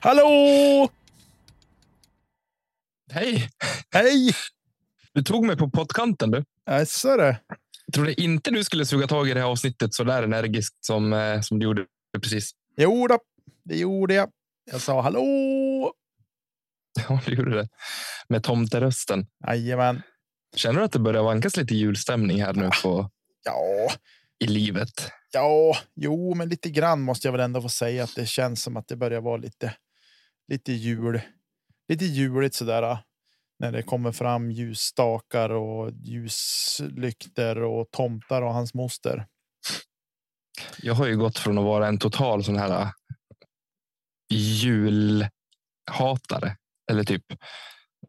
Hallå! 0.00 0.88
Hej! 3.12 3.50
Hej! 3.90 4.32
Du 5.12 5.22
tog 5.22 5.46
mig 5.46 5.56
på 5.56 5.70
pottkanten 5.70 6.30
du. 6.30 6.44
Jaså 6.66 7.16
det. 7.16 7.40
Jag 7.86 7.94
trodde 7.94 8.20
inte 8.22 8.50
du 8.50 8.64
skulle 8.64 8.86
suga 8.86 9.06
tag 9.06 9.28
i 9.28 9.34
det 9.34 9.40
här 9.40 9.46
avsnittet 9.46 9.94
så 9.94 10.04
där 10.04 10.22
energiskt 10.22 10.84
som, 10.84 11.12
eh, 11.12 11.40
som 11.40 11.58
du 11.58 11.64
gjorde 11.66 11.86
precis. 12.22 12.50
Jo 12.76 13.06
då, 13.06 13.18
det 13.64 13.76
gjorde 13.76 14.14
jag. 14.14 14.30
Jag 14.70 14.80
sa 14.80 15.00
hallå. 15.02 15.24
Ja, 17.08 17.20
du 17.26 17.34
gjorde 17.34 17.54
det. 17.56 17.68
Med 18.28 18.42
tomterösten. 18.44 19.26
Jajamän. 19.46 20.02
Känner 20.56 20.78
du 20.78 20.84
att 20.84 20.92
det 20.92 20.98
börjar 20.98 21.22
vankas 21.22 21.56
lite 21.56 21.74
julstämning 21.74 22.42
här 22.42 22.52
nu 22.52 22.70
på, 22.82 23.10
Ja, 23.44 23.90
i 24.38 24.46
livet? 24.46 24.90
ja, 25.32 25.76
jo, 25.94 26.34
men 26.34 26.48
lite 26.48 26.70
grann 26.70 27.00
måste 27.00 27.26
jag 27.28 27.32
väl 27.32 27.40
ändå 27.40 27.62
få 27.62 27.68
säga 27.68 28.04
att 28.04 28.14
det 28.16 28.26
känns 28.26 28.62
som 28.62 28.76
att 28.76 28.88
det 28.88 28.96
börjar 28.96 29.20
vara 29.20 29.36
lite, 29.36 29.74
lite 30.48 30.72
jul, 30.72 31.20
lite 31.88 32.04
juligt 32.04 32.54
sådär. 32.54 32.82
äh, 32.82 32.98
När 33.60 33.72
det 33.72 33.82
kommer 33.82 34.12
fram 34.12 34.50
ljusstakar 34.50 35.50
och 35.50 35.90
ljuslykter 35.92 37.62
och 37.62 37.90
tomtar 37.90 38.42
och 38.42 38.54
hans 38.54 38.74
moster. 38.74 39.26
Jag 40.82 40.94
har 40.94 41.06
ju 41.06 41.16
gått 41.16 41.38
från 41.38 41.58
att 41.58 41.64
vara 41.64 41.86
en 41.88 41.98
total 41.98 42.44
sån 42.44 42.56
här 42.56 42.80
äh, 42.82 42.90
julhatare 44.34 45.30
eller 46.90 47.04
typ 47.04 47.24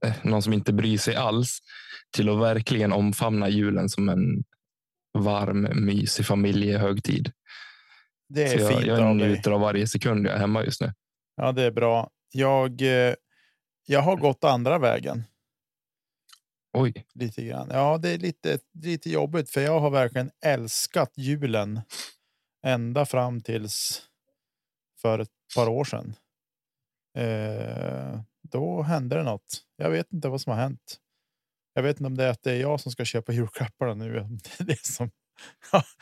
eh, 0.05 0.13
någon 0.23 0.41
som 0.41 0.53
inte 0.53 0.73
bryr 0.73 0.97
sig 0.97 1.15
alls 1.15 1.59
till 2.11 2.29
att 2.29 2.39
verkligen 2.39 2.93
omfamna 2.93 3.49
julen 3.49 3.89
som 3.89 4.09
en 4.09 4.43
varm, 5.17 5.85
mysig 5.85 6.25
familjehögtid. 6.25 7.31
Det 8.29 8.49
Så 8.49 8.55
är 8.55 8.59
jag, 8.59 8.69
fint 8.73 8.85
jag 8.85 8.99
av 8.99 9.15
dig. 9.17 9.27
njuter 9.27 9.51
av 9.51 9.61
varje 9.61 9.87
sekund 9.87 10.25
jag 10.27 10.35
är 10.35 10.39
hemma 10.39 10.63
just 10.63 10.81
nu. 10.81 10.93
Ja, 11.35 11.51
det 11.51 11.63
är 11.63 11.71
bra. 11.71 12.09
Jag, 12.31 12.81
eh, 12.81 13.15
jag 13.85 14.01
har 14.01 14.15
gått 14.15 14.43
andra 14.43 14.79
vägen. 14.79 15.23
Oj, 16.73 17.05
Lite 17.13 17.43
grann. 17.43 17.69
Ja, 17.71 17.97
det 17.97 18.09
är 18.09 18.17
lite, 18.17 18.59
lite 18.73 19.09
jobbigt 19.09 19.49
för 19.49 19.61
jag 19.61 19.79
har 19.79 19.89
verkligen 19.89 20.31
älskat 20.45 21.11
julen 21.17 21.81
ända 22.65 23.05
fram 23.05 23.41
tills 23.41 24.01
för 25.01 25.19
ett 25.19 25.29
par 25.55 25.69
år 25.69 25.83
sedan. 25.83 26.15
Eh, 27.17 28.21
då 28.41 28.81
hände 28.81 29.15
det 29.15 29.23
något. 29.23 29.63
Jag 29.75 29.89
vet 29.89 30.13
inte 30.13 30.27
vad 30.27 30.41
som 30.41 30.51
har 30.51 30.59
hänt. 30.59 30.99
Jag 31.73 31.83
vet 31.83 31.95
inte 31.99 32.07
om 32.07 32.17
det 32.17 32.23
är 32.23 32.29
att 32.29 32.43
det 32.43 32.51
är 32.51 32.59
jag 32.61 32.81
som 32.81 32.91
ska 32.91 33.05
köpa 33.05 33.31
julklapparna 33.31 33.93
nu. 33.93 34.27
Det 34.29 34.59
är 34.59 34.63
det 34.63 34.85
som... 34.85 35.11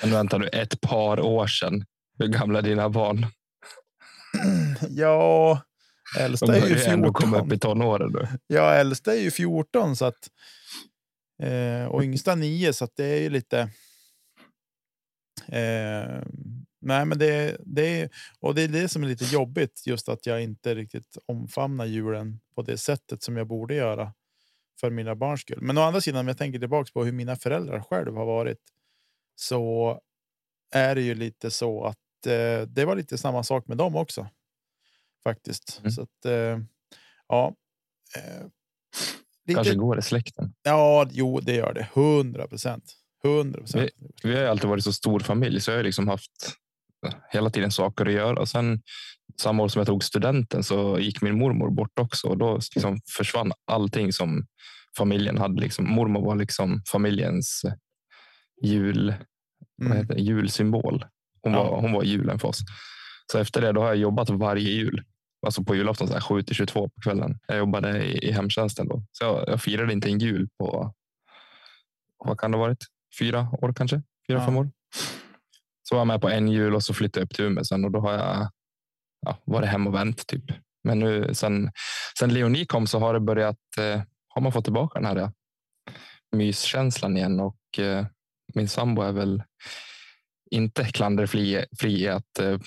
men 0.02 0.12
vänta 0.12 0.38
nu, 0.38 0.48
ett 0.48 0.82
par 0.82 1.20
år 1.20 1.48
sedan. 1.48 1.86
Hur 2.20 2.28
gamla 2.28 2.60
är 2.60 2.64
dina 2.64 2.90
barn? 2.90 3.26
Ja, 4.90 5.62
De 6.16 6.20
äldsta 6.20 6.56
är 6.56 6.68
ju 6.68 6.76
börjar 6.76 6.94
ändå 6.94 7.14
komma 7.14 7.38
14. 7.38 7.48
upp 7.48 7.54
i 7.54 7.60
tonåren. 7.60 8.12
nu. 8.12 8.28
Ja, 8.48 8.74
äldsta 8.74 9.16
är 9.16 9.20
ju 9.20 9.32
14 9.32 9.96
så 9.96 10.06
att. 10.06 10.30
Eh, 11.44 11.86
och 11.86 12.04
yngsta 12.04 12.36
9 12.36 12.74
så 12.74 12.88
det 12.96 13.06
är 13.06 13.22
ju 13.22 13.30
lite. 13.30 13.60
Eh, 15.48 16.24
nej, 16.82 17.06
men 17.06 17.18
det, 17.18 17.58
det 17.66 18.02
är 18.02 18.10
och 18.40 18.56
det 18.56 18.62
är 18.62 18.68
det 18.68 18.90
som 18.90 19.04
är 19.04 19.08
lite 19.08 19.26
jobbigt 19.26 19.84
just 19.86 20.10
att 20.10 20.26
jag 20.26 20.44
inte 20.44 20.76
riktigt 20.76 21.18
omfamnar 21.26 21.86
julen 21.86 22.40
på 22.56 22.62
det 22.62 22.78
sättet 22.78 23.24
som 23.24 23.38
jag 23.38 23.48
borde 23.48 23.76
göra 23.76 24.14
för 24.80 24.90
mina 24.90 25.16
barns 25.16 25.42
skull. 25.42 25.62
Men 25.62 25.78
å 25.78 25.82
andra 25.82 26.02
sidan, 26.02 26.20
om 26.20 26.28
jag 26.28 26.38
tänker 26.38 26.60
tillbaka 26.60 26.92
på 26.94 27.04
hur 27.06 27.12
mina 27.12 27.36
föräldrar 27.36 27.82
själv 27.82 28.16
har 28.16 28.26
varit 28.26 28.62
så 29.36 30.00
är 30.72 30.96
det 30.96 31.02
ju 31.02 31.16
lite 31.16 31.52
så 31.52 31.84
att 31.84 32.28
eh, 32.28 32.62
det 32.68 32.86
var 32.86 32.96
lite 32.96 33.18
samma 33.18 33.44
sak 33.44 33.68
med 33.68 33.78
dem 33.78 33.96
också. 33.96 34.28
Faktiskt. 35.24 35.78
Mm. 35.80 35.92
Så 35.92 36.02
att 36.02 36.26
eh, 36.26 36.60
ja. 37.28 37.56
Eh, 38.16 38.46
lite, 39.48 39.56
Kanske 39.56 39.76
går 39.76 40.00
i 40.00 40.02
släkten. 40.02 40.54
Ja, 40.64 41.08
jo, 41.12 41.40
det 41.40 41.54
gör 41.56 41.74
det. 41.74 41.88
Hundra 41.94 42.48
procent. 42.48 42.94
Hundra 43.24 43.60
procent. 43.60 43.90
Vi 44.24 44.36
har 44.36 44.44
alltid 44.46 44.70
varit 44.70 44.84
så 44.84 44.94
stor 44.94 45.20
familj 45.20 45.62
så 45.62 45.72
jag 45.72 45.78
har 45.78 45.84
liksom 45.84 46.08
haft 46.08 46.32
hela 47.32 47.50
tiden 47.50 47.72
saker 47.72 48.06
att 48.06 48.12
göra. 48.14 48.40
Och 48.40 48.50
sen 48.50 48.82
samma 49.42 49.64
år 49.64 49.68
som 49.68 49.80
jag 49.80 49.88
tog 49.88 50.04
studenten 50.04 50.64
så 50.64 51.00
gick 51.00 51.22
min 51.22 51.38
mormor 51.38 51.70
bort 51.72 52.00
också 52.00 52.28
och 52.28 52.38
då 52.38 52.60
liksom 52.76 53.00
försvann 53.18 53.52
allting 53.66 54.14
som 54.14 54.46
familjen 54.98 55.38
hade. 55.38 55.62
Liksom, 55.62 55.90
mormor 55.90 56.26
var 56.26 56.36
liksom 56.36 56.82
familjens 56.92 57.62
jul, 58.64 59.14
vad 59.78 59.92
Mm. 59.92 60.18
julsymbol. 60.18 61.06
Hon, 61.42 61.54
Ja. 61.54 61.64
var, 61.72 61.82
hon 61.82 61.92
var 61.92 62.04
julen 62.04 62.40
för 62.40 62.48
oss. 62.48 62.60
Så 63.32 63.40
efter 63.40 63.62
det 63.62 63.72
då 63.72 63.82
har 63.82 63.88
jag 63.88 63.98
jobbat 63.98 64.30
varje 64.30 64.70
jul. 64.70 65.04
Alltså 65.46 65.64
på 65.64 65.76
julafton 65.76 66.08
så 66.08 66.14
här 66.14 66.22
7 66.22 66.44
till 66.44 66.56
22 66.56 66.90
på 66.90 67.02
kvällen. 67.02 67.40
Jag 67.48 67.58
jobbade 67.58 68.04
i, 68.06 68.28
i 68.28 68.32
hemtjänsten 68.32 68.88
då. 68.88 69.04
Så 69.12 69.24
jag, 69.24 69.44
jag 69.48 69.62
firade 69.62 69.94
inte 69.94 70.10
en 70.10 70.20
jul 70.20 70.50
på, 70.60 70.94
vad 72.18 72.40
kan 72.40 72.52
det 72.52 72.58
ha 72.58 72.66
varit? 72.66 72.86
Fyra 73.20 73.48
år 73.62 73.74
kanske? 73.74 74.02
Fyra, 74.28 74.38
Ja. 74.38 74.46
fem 74.46 74.58
år. 74.58 74.72
Så 75.84 75.96
var 75.96 76.00
jag 76.00 76.08
med 76.08 76.22
på 76.22 76.30
en 76.30 76.48
jul 76.48 76.76
och 76.76 76.84
så 76.84 76.94
flyttade 76.94 77.22
jag 77.22 77.26
upp 77.26 77.36
till 77.36 77.46
Umeå 77.46 77.64
sen 77.64 77.86
och 77.86 77.92
då 77.92 78.00
har 78.00 78.14
jag 78.14 78.50
ja, 79.26 79.38
varit 79.46 79.70
hem 79.70 79.88
och 79.88 79.96
vänt 79.96 80.28
typ. 80.28 80.44
Men 80.84 81.00
nu 81.00 81.34
sen, 81.34 81.72
sen 82.20 82.34
Leonie 82.34 82.66
kom 82.66 82.88
så 82.88 83.00
har 83.00 83.14
det 83.14 83.20
börjat, 83.20 83.78
eh, 83.80 84.02
har 84.28 84.42
man 84.42 84.52
fått 84.52 84.64
tillbaka 84.64 85.00
den 85.00 85.08
här 85.08 85.16
ja, 85.16 85.32
myskänslan 86.32 87.18
igen 87.18 87.40
och 87.40 87.80
eh, 87.80 88.06
min 88.54 88.70
sambo 88.70 89.02
är 89.02 89.12
väl 89.12 89.44
inte 90.52 90.86
klanderfri 90.86 91.66
fri 91.80 92.08
att 92.08 92.40
eh, 92.40 92.60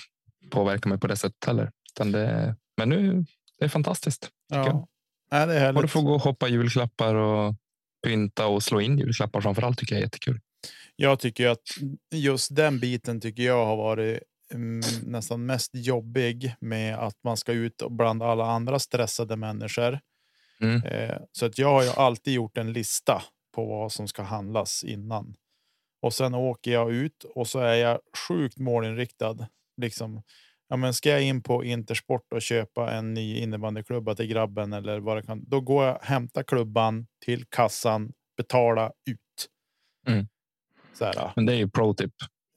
påverka 0.51 0.89
mig 0.89 0.99
på 0.99 1.07
det 1.07 1.15
sättet 1.15 1.45
heller. 1.45 1.71
Det, 1.99 2.55
men 2.77 2.89
nu 2.89 3.25
det 3.59 3.65
är 3.65 3.69
fantastiskt. 3.69 4.29
Ja. 4.47 4.87
Nej, 5.31 5.47
det 5.47 5.53
är 5.53 5.75
Och 5.75 5.81
du 5.81 5.87
får 5.87 6.01
gå 6.01 6.13
och 6.13 6.23
shoppa 6.23 6.47
julklappar 6.47 7.15
och 7.15 7.55
pynta 8.07 8.47
och 8.47 8.63
slå 8.63 8.81
in 8.81 8.97
julklappar 8.97 9.41
framför 9.41 9.61
allt 9.61 9.79
tycker 9.79 9.95
jag 9.95 9.99
är 9.99 10.03
jättekul. 10.03 10.39
Jag 10.95 11.19
tycker 11.19 11.47
att 11.47 11.61
just 12.15 12.55
den 12.55 12.79
biten 12.79 13.21
tycker 13.21 13.43
jag 13.43 13.65
har 13.65 13.77
varit 13.77 14.19
mm, 14.53 14.81
nästan 15.03 15.45
mest 15.45 15.71
jobbig 15.73 16.55
med 16.59 16.95
att 16.95 17.15
man 17.23 17.37
ska 17.37 17.51
ut 17.51 17.81
och 17.81 17.91
bland 17.91 18.23
alla 18.23 18.45
andra 18.45 18.79
stressade 18.79 19.35
människor. 19.35 19.99
Mm. 20.61 20.83
Eh, 20.83 21.17
så 21.31 21.45
att 21.45 21.57
jag 21.57 21.67
har 21.67 21.83
ju 21.83 21.89
alltid 21.89 22.33
gjort 22.33 22.57
en 22.57 22.73
lista 22.73 23.21
på 23.55 23.65
vad 23.65 23.91
som 23.91 24.07
ska 24.07 24.23
handlas 24.23 24.83
innan. 24.83 25.35
Och 26.01 26.13
sen 26.13 26.33
åker 26.33 26.71
jag 26.71 26.91
ut 26.91 27.23
och 27.23 27.47
så 27.47 27.59
är 27.59 27.75
jag 27.75 27.99
sjukt 28.27 28.57
målinriktad. 28.57 29.47
Liksom, 29.77 30.23
ja, 30.69 30.75
men 30.75 30.93
ska 30.93 31.09
jag 31.09 31.23
in 31.23 31.43
på 31.43 31.63
Intersport 31.63 32.33
och 32.33 32.41
köpa 32.41 32.91
en 32.91 33.13
ny 33.13 33.37
innebandyklubba 33.37 34.15
till 34.15 34.27
grabben 34.27 34.73
eller 34.73 34.99
vad 34.99 35.17
det 35.17 35.23
kan. 35.23 35.49
Då 35.49 35.61
går 35.61 35.85
jag 35.85 35.99
hämta 36.01 36.43
klubban 36.43 37.07
till 37.25 37.45
kassan, 37.45 38.11
betala 38.37 38.91
ut. 39.09 39.47
Mm. 40.07 40.27
Så 40.93 41.05
här, 41.05 41.31
Men 41.35 41.45
det 41.45 41.53
är 41.53 41.57
ju 41.57 41.69
pro 41.69 41.93
tip. 41.93 42.13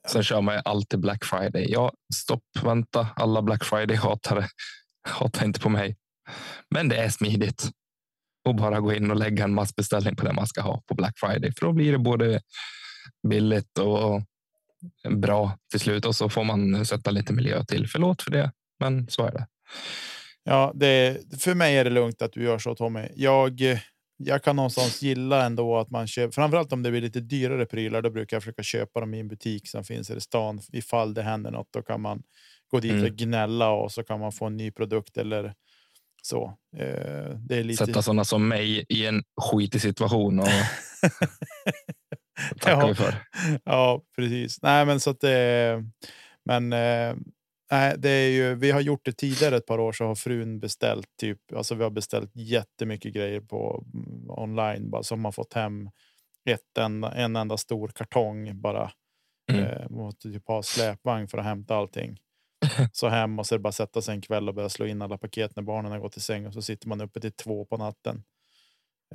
Sen 0.07 0.23
kör 0.23 0.41
man 0.41 0.55
ju 0.55 0.61
alltid 0.65 0.99
Black 0.99 1.25
Friday. 1.25 1.65
Ja, 1.69 1.91
stopp, 2.15 2.43
vänta. 2.63 3.07
Alla 3.15 3.41
Black 3.41 3.63
Friday-hatare 3.63 4.45
hatar 5.07 5.45
inte 5.45 5.59
på 5.59 5.69
mig. 5.69 5.95
Men 6.69 6.89
det 6.89 6.97
är 6.97 7.09
smidigt. 7.09 7.69
Och 8.47 8.55
bara 8.55 8.79
gå 8.79 8.93
in 8.93 9.11
och 9.11 9.17
lägga 9.17 9.43
en 9.43 9.53
massbeställning 9.53 10.15
på 10.15 10.25
det 10.25 10.33
man 10.33 10.47
ska 10.47 10.61
ha 10.61 10.81
på 10.87 10.95
Black 10.95 11.13
Friday. 11.19 11.51
För 11.51 11.65
då 11.65 11.73
blir 11.73 11.91
det 11.91 11.97
både 11.97 12.41
billigt 13.27 13.77
och 13.77 14.21
bra 15.09 15.57
till 15.71 15.79
slut. 15.79 16.05
Och 16.05 16.15
så 16.15 16.29
får 16.29 16.43
man 16.43 16.85
sätta 16.85 17.11
lite 17.11 17.33
miljö 17.33 17.65
till. 17.65 17.87
Förlåt 17.87 18.21
för 18.21 18.31
det, 18.31 18.51
men 18.79 19.07
så 19.09 19.25
är 19.25 19.31
det. 19.31 19.47
Ja, 20.43 20.71
det, 20.75 21.17
för 21.39 21.53
mig 21.53 21.77
är 21.77 21.83
det 21.83 21.89
lugnt 21.89 22.21
att 22.21 22.33
du 22.33 22.43
gör 22.43 22.59
så 22.59 22.75
Tommy. 22.75 23.07
Jag, 23.15 23.61
jag 24.17 24.43
kan 24.43 24.55
någonstans 24.55 25.01
gilla 25.01 25.45
ändå 25.45 25.77
att 25.77 25.89
man 25.89 26.07
köper, 26.07 26.31
framförallt 26.31 26.73
om 26.73 26.83
det 26.83 26.91
blir 26.91 27.01
lite 27.01 27.19
dyrare 27.19 27.65
prylar, 27.65 28.01
då 28.01 28.09
brukar 28.09 28.35
jag 28.37 28.43
försöka 28.43 28.63
köpa 28.63 28.99
dem 28.99 29.13
i 29.13 29.19
en 29.19 29.27
butik 29.27 29.69
som 29.69 29.83
finns 29.83 30.09
i 30.09 30.21
stan. 30.21 30.61
Ifall 30.73 31.13
det 31.13 31.21
händer 31.21 31.51
något, 31.51 31.67
då 31.71 31.81
kan 31.81 32.01
man 32.01 32.23
gå 32.71 32.79
dit 32.79 32.91
Mm. 32.91 33.03
och 33.03 33.11
gnälla 33.11 33.69
och 33.69 33.91
så 33.91 34.03
kan 34.03 34.19
man 34.19 34.31
få 34.31 34.45
en 34.45 34.57
ny 34.57 34.71
produkt 34.71 35.17
eller 35.17 35.53
så. 36.21 36.57
Eh, 36.77 37.29
det 37.39 37.55
är 37.57 37.63
lite... 37.63 37.85
Sätta 37.85 38.01
sådana 38.01 38.25
som 38.25 38.47
mig 38.47 38.85
i 38.89 39.05
en 39.05 39.23
skitig 39.41 39.81
situation. 39.81 40.39
Och 40.39 40.47
tackar 42.59 42.81
Ja. 42.81 42.87
vi 42.87 42.95
för. 42.95 43.15
ja, 43.63 44.01
precis. 44.15 44.61
Nej, 44.61 44.85
men 44.85 44.99
så 44.99 45.09
att 45.09 45.19
det. 45.21 45.83
Men 46.45 46.73
eh, 46.73 47.15
nej, 47.71 47.95
det 47.97 48.09
är 48.09 48.29
ju. 48.31 48.55
Vi 48.55 48.71
har 48.71 48.81
gjort 48.81 49.05
det 49.05 49.11
tidigare 49.17 49.57
ett 49.57 49.65
par 49.65 49.79
år 49.79 49.91
så 49.91 50.05
har 50.05 50.15
frun 50.15 50.59
beställt 50.59 51.07
typ. 51.19 51.39
Alltså, 51.55 51.75
vi 51.75 51.83
har 51.83 51.91
beställt 51.91 52.31
jättemycket 52.35 53.13
grejer 53.13 53.41
på 53.41 53.85
mm, 53.93 54.29
online 54.29 54.89
bara 54.89 55.03
som 55.03 55.25
har 55.25 55.31
fått 55.31 55.53
hem 55.53 55.89
ett 56.49 56.77
enda, 56.79 57.11
en 57.11 57.35
enda 57.35 57.57
stor 57.57 57.87
kartong 57.87 58.61
bara. 58.61 58.91
Mm. 59.51 59.65
Eh, 59.65 59.89
måste 59.89 60.31
typ 60.31 60.47
ha 60.47 60.63
släpvagn 60.63 61.27
för 61.27 61.37
att 61.37 61.43
hämta 61.45 61.75
allting. 61.75 62.17
Så 62.93 63.07
hem 63.07 63.39
och 63.39 63.45
så 63.47 63.59
bara 63.59 63.71
sätta 63.71 64.01
sig 64.01 64.15
en 64.15 64.21
kväll 64.21 64.49
och 64.49 64.55
börja 64.55 64.69
slå 64.69 64.85
in 64.85 65.01
alla 65.01 65.17
paket 65.17 65.55
när 65.55 65.63
barnen 65.63 65.91
har 65.91 65.99
gått 65.99 66.11
till 66.13 66.21
säng 66.21 66.47
och 66.47 66.53
så 66.53 66.61
sitter 66.61 66.87
man 66.87 67.01
uppe 67.01 67.19
till 67.19 67.31
två 67.31 67.65
på 67.65 67.77
natten. 67.77 68.23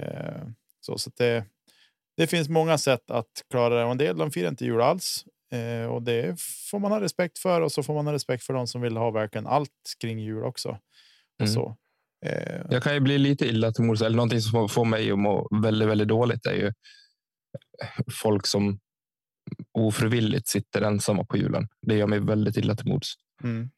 Eh, 0.00 0.43
så 0.81 0.99
så 0.99 1.11
det, 1.17 1.44
det 2.20 2.26
finns 2.26 2.49
många 2.49 2.78
sätt 2.78 3.11
att 3.11 3.26
klara 3.50 3.75
det 3.78 3.84
och 3.84 3.90
en 3.90 3.99
del 3.99 4.19
de 4.19 4.31
firar 4.31 4.49
inte 4.49 4.64
jul 4.64 4.81
alls. 4.81 5.25
Eh, 5.52 5.87
och 5.90 6.02
det 6.02 6.40
får 6.70 6.78
man 6.78 6.93
ha 6.93 7.00
respekt 7.00 7.38
för 7.38 7.61
och 7.61 7.72
så 7.72 7.82
får 7.82 7.94
man 7.94 8.06
ha 8.06 8.12
respekt 8.12 8.44
för 8.44 8.55
de 8.55 8.67
som 8.67 8.81
vill 8.81 8.96
ha 8.96 9.11
verkligen 9.11 9.46
allt 9.46 9.70
kring 10.00 10.19
jul 10.19 10.44
också. 10.44 10.69
Och 10.69 10.78
Mm. 11.40 11.52
så. 11.52 11.76
Eh, 12.26 12.61
Jag 12.70 12.82
kan 12.82 12.94
ju 12.94 13.00
bli 13.00 13.19
lite 13.19 13.46
illa 13.46 13.72
till 13.72 13.84
mods, 13.84 14.02
eller 14.02 14.17
någonting 14.17 14.40
som 14.40 14.69
får 14.69 14.84
mig 14.84 15.11
att 15.11 15.19
må 15.19 15.49
väldigt, 15.62 15.88
väldigt 15.88 16.08
dåligt 16.08 16.46
är 16.46 16.52
ju 16.55 16.72
folk 18.22 18.46
som 18.46 18.78
ofrivilligt 19.72 20.49
sitter 20.49 20.82
ensamma 20.82 21.25
på 21.25 21.37
julen. 21.37 21.69
Det 21.87 21.94
gör 21.96 22.06
mig 22.06 22.20
väldigt 22.20 22.56
illa 22.56 22.75
till 22.75 22.87
mods. 22.88 23.14
mm. 23.44 23.70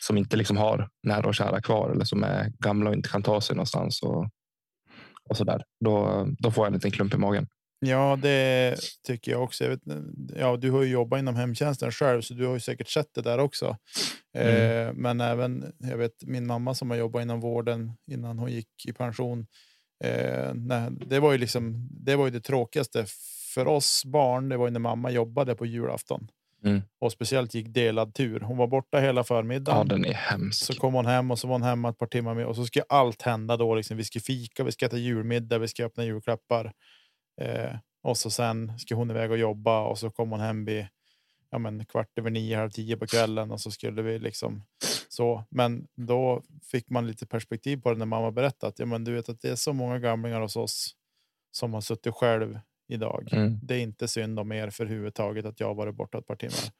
Som 0.00 0.18
inte 0.18 0.36
liksom 0.36 0.56
har 0.56 0.90
nära 1.02 1.26
och 1.26 1.34
kära 1.34 1.62
kvar 1.62 1.90
eller 1.90 2.04
som 2.04 2.24
är 2.24 2.52
gamla 2.58 2.90
och 2.90 2.96
inte 2.96 3.08
kan 3.08 3.22
ta 3.22 3.40
sig 3.40 3.56
någonstans. 3.56 4.02
Och, 4.02 4.28
och 5.30 5.36
så 5.36 5.44
där. 5.44 5.62
Då, 5.84 6.26
då 6.38 6.50
får 6.50 6.64
jag 6.64 6.66
en 6.66 6.72
liten 6.72 6.90
klump 6.90 7.14
i 7.14 7.16
magen. 7.16 7.46
Ja, 7.86 8.18
det 8.22 8.76
tycker 9.06 9.32
jag 9.32 9.42
också. 9.42 9.64
Jag 9.64 9.70
vet, 9.70 9.82
ja, 10.36 10.56
du 10.56 10.70
har 10.70 10.82
ju 10.82 10.90
jobbat 10.90 11.18
inom 11.18 11.36
hemtjänsten 11.36 11.92
själv, 11.92 12.20
så 12.20 12.34
du 12.34 12.46
har 12.46 12.54
ju 12.54 12.60
säkert 12.60 12.88
sett 12.88 13.14
det 13.14 13.22
där 13.22 13.38
också. 13.38 13.76
Eh, 14.34 14.92
men 14.94 15.20
även 15.20 15.72
jag 15.78 15.96
vet 15.96 16.12
min 16.22 16.46
mamma 16.46 16.74
som 16.74 16.90
har 16.90 16.96
jobbat 16.96 17.22
inom 17.22 17.40
vården 17.40 17.92
innan 18.10 18.38
hon 18.38 18.52
gick 18.52 18.86
i 18.88 18.92
pension. 18.92 19.46
Eh, 20.04 20.54
nej, 20.54 20.90
det 20.90 21.20
var 21.20 21.32
ju 21.32 21.38
liksom. 21.38 21.88
Det 21.90 22.16
var 22.16 22.24
ju 22.24 22.30
det 22.30 22.40
tråkigaste 22.40 23.04
för 23.54 23.66
oss 23.66 24.04
barn. 24.04 24.48
Det 24.48 24.56
var 24.56 24.66
ju 24.66 24.72
när 24.72 24.80
mamma 24.80 25.10
jobbade 25.10 25.54
på 25.54 25.66
julafton 25.66 26.28
Mm. 26.64 26.82
och 26.98 27.12
speciellt 27.12 27.54
gick 27.54 27.68
delad 27.74 28.14
tur. 28.14 28.40
Hon 28.40 28.56
var 28.56 28.66
borta 28.66 28.98
hela 28.98 29.18
Ja, 29.20 29.24
förmiddagen. 29.24 29.88
den 29.88 30.04
är 30.04 30.12
hemsk. 30.14 30.64
Så 30.64 30.74
kom 30.74 30.94
hon 30.94 31.06
hem 31.06 31.30
och 31.30 31.38
så 31.38 31.46
var 31.46 31.54
hon 31.54 31.62
hemma 31.62 31.88
ett 31.88 31.98
par 31.98 32.06
timmar 32.06 32.34
med 32.34 32.46
och 32.46 32.56
så 32.56 32.64
ska 32.66 32.82
allt 32.88 33.22
hända 33.22 33.56
då. 33.56 33.74
Liksom, 33.74 33.96
vi 33.96 34.04
ska 34.04 34.20
fika, 34.20 34.64
vi 34.64 34.72
ska 34.72 34.86
äta 34.86 34.96
julmiddag, 34.96 35.58
vi 35.58 35.68
ska 35.68 35.84
öppna 35.84 36.04
julklappar. 36.04 36.72
Eh, 37.40 37.76
och 38.02 38.16
så 38.16 38.30
sen 38.30 38.78
ska 38.78 38.94
hon 38.94 39.10
iväg 39.10 39.30
och 39.30 39.38
jobba 39.38 39.80
och 39.80 39.98
så 39.98 40.10
kom 40.10 40.30
hon 40.30 40.40
hem 40.40 40.64
vid 40.64 40.86
ja, 41.50 41.58
men, 41.58 41.84
kvart 41.86 42.18
över 42.18 42.30
nio, 42.30 42.56
halv 42.56 42.70
tio 42.70 42.96
på 42.96 43.06
kvällen 43.06 43.50
och 43.50 43.60
så 43.60 43.70
skulle 43.70 44.02
vi 44.02 44.18
liksom 44.18 44.62
så. 45.08 45.44
Men 45.50 45.86
då 45.96 46.42
fick 46.70 46.90
man 46.90 47.06
lite 47.06 47.26
perspektiv 47.26 47.76
på 47.76 47.90
det 47.92 47.98
när 47.98 48.06
mamma 48.06 48.30
berättade 48.32 48.68
att 48.70 48.78
ja, 48.78 48.86
men 48.86 49.04
du 49.04 49.12
vet 49.14 49.28
att 49.28 49.40
det 49.40 49.50
är 49.50 49.56
så 49.56 49.72
många 49.72 49.98
gamlingar 49.98 50.40
hos 50.40 50.56
oss 50.56 50.94
som 51.52 51.74
har 51.74 51.80
suttit 51.80 52.14
själv 52.14 52.60
idag. 52.92 53.28
Mm. 53.32 53.58
Det 53.62 53.74
är 53.74 53.80
inte 53.80 54.08
synd 54.08 54.38
om 54.38 54.52
er 54.52 54.70
för 54.70 54.86
huvudtaget 54.86 55.44
att 55.44 55.60
jag 55.60 55.74
varit 55.74 55.94
borta 55.94 56.18
ett 56.18 56.26
par 56.26 56.36
timmar. 56.36 56.72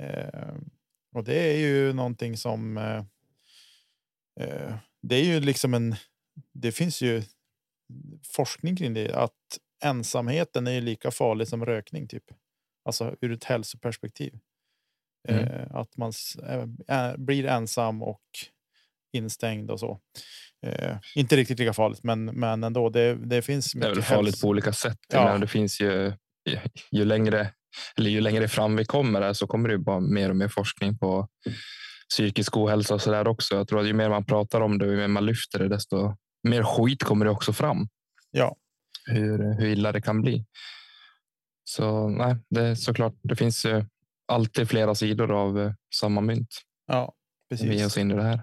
Eh, 0.00 0.54
och 1.14 1.24
det 1.24 1.54
är 1.54 1.58
ju 1.58 1.92
någonting 1.92 2.36
som. 2.36 2.76
Eh, 2.76 3.04
eh, 4.40 4.74
det 5.02 5.16
är 5.16 5.24
ju 5.24 5.40
liksom 5.40 5.74
en. 5.74 5.94
Det 6.52 6.72
finns 6.72 7.02
ju 7.02 7.22
forskning 8.36 8.76
kring 8.76 8.94
det 8.94 9.14
att 9.14 9.58
ensamheten 9.84 10.66
är 10.66 10.72
ju 10.72 10.80
lika 10.80 11.10
farlig 11.10 11.48
som 11.48 11.66
rökning 11.66 12.08
typ. 12.08 12.24
Alltså 12.84 13.16
ur 13.20 13.32
ett 13.32 13.44
hälsoperspektiv. 13.44 14.38
Mm. 15.28 15.44
Eh, 15.44 15.74
att 15.74 15.96
man 15.96 16.12
är, 16.42 16.68
är, 16.88 17.16
blir 17.16 17.46
ensam 17.46 18.02
och 18.02 18.22
instängd 19.12 19.70
och 19.70 19.80
så. 19.80 20.00
Eh, 20.66 20.96
inte 21.16 21.36
riktigt 21.36 21.58
lika 21.58 21.72
farligt, 21.72 22.00
men, 22.02 22.24
men 22.24 22.64
ändå. 22.64 22.88
Det, 22.90 23.14
det 23.14 23.42
finns 23.42 23.72
Det 23.72 23.86
är 23.86 23.94
väl 23.94 24.02
farligt 24.02 24.34
häls- 24.34 24.40
på 24.42 24.48
olika 24.48 24.72
sätt. 24.72 24.98
Ja. 25.12 25.24
Men 25.24 25.40
det 25.40 25.46
finns 25.46 25.80
ju, 25.80 26.12
ju, 26.90 27.04
längre, 27.04 27.52
eller 27.96 28.10
ju 28.10 28.20
längre 28.20 28.48
fram 28.48 28.76
vi 28.76 28.84
kommer 28.84 29.20
här 29.22 29.32
så 29.32 29.46
kommer 29.46 29.68
det 29.68 29.72
ju 29.74 29.78
bara 29.78 30.00
mer 30.00 30.30
och 30.30 30.36
mer 30.36 30.48
forskning 30.48 30.98
på 30.98 31.28
psykisk 32.10 32.56
ohälsa 32.56 32.94
och 32.94 33.02
så 33.02 33.10
där 33.10 33.28
också. 33.28 33.54
Jag 33.54 33.68
tror 33.68 33.80
att 33.80 33.86
ju 33.86 33.92
mer 33.92 34.08
man 34.08 34.24
pratar 34.24 34.60
om 34.60 34.78
det 34.78 34.84
och 34.86 34.90
ju 34.92 34.96
mer 34.96 35.08
man 35.08 35.26
lyfter 35.26 35.58
det, 35.58 35.68
desto 35.68 36.16
mer 36.48 36.62
skit 36.62 37.02
kommer 37.02 37.24
det 37.24 37.30
också 37.30 37.52
fram. 37.52 37.88
Ja. 38.30 38.56
Hur, 39.06 39.58
hur 39.60 39.66
illa 39.66 39.92
det 39.92 40.00
kan 40.00 40.22
bli. 40.22 40.44
Så 41.64 42.08
nej, 42.08 42.36
det 42.50 42.62
är 42.62 42.74
såklart. 42.74 43.14
Det 43.22 43.36
finns 43.36 43.64
ju 43.64 43.84
alltid 44.28 44.68
flera 44.68 44.94
sidor 44.94 45.32
av 45.32 45.60
eh, 45.60 45.72
samma 45.94 46.20
mynt. 46.20 46.48
Ja, 46.86 47.14
när 47.50 47.58
Vi 47.58 47.66
precis. 47.68 47.86
oss 47.86 47.98
in 47.98 48.10
i 48.10 48.14
det 48.14 48.22
här. 48.22 48.42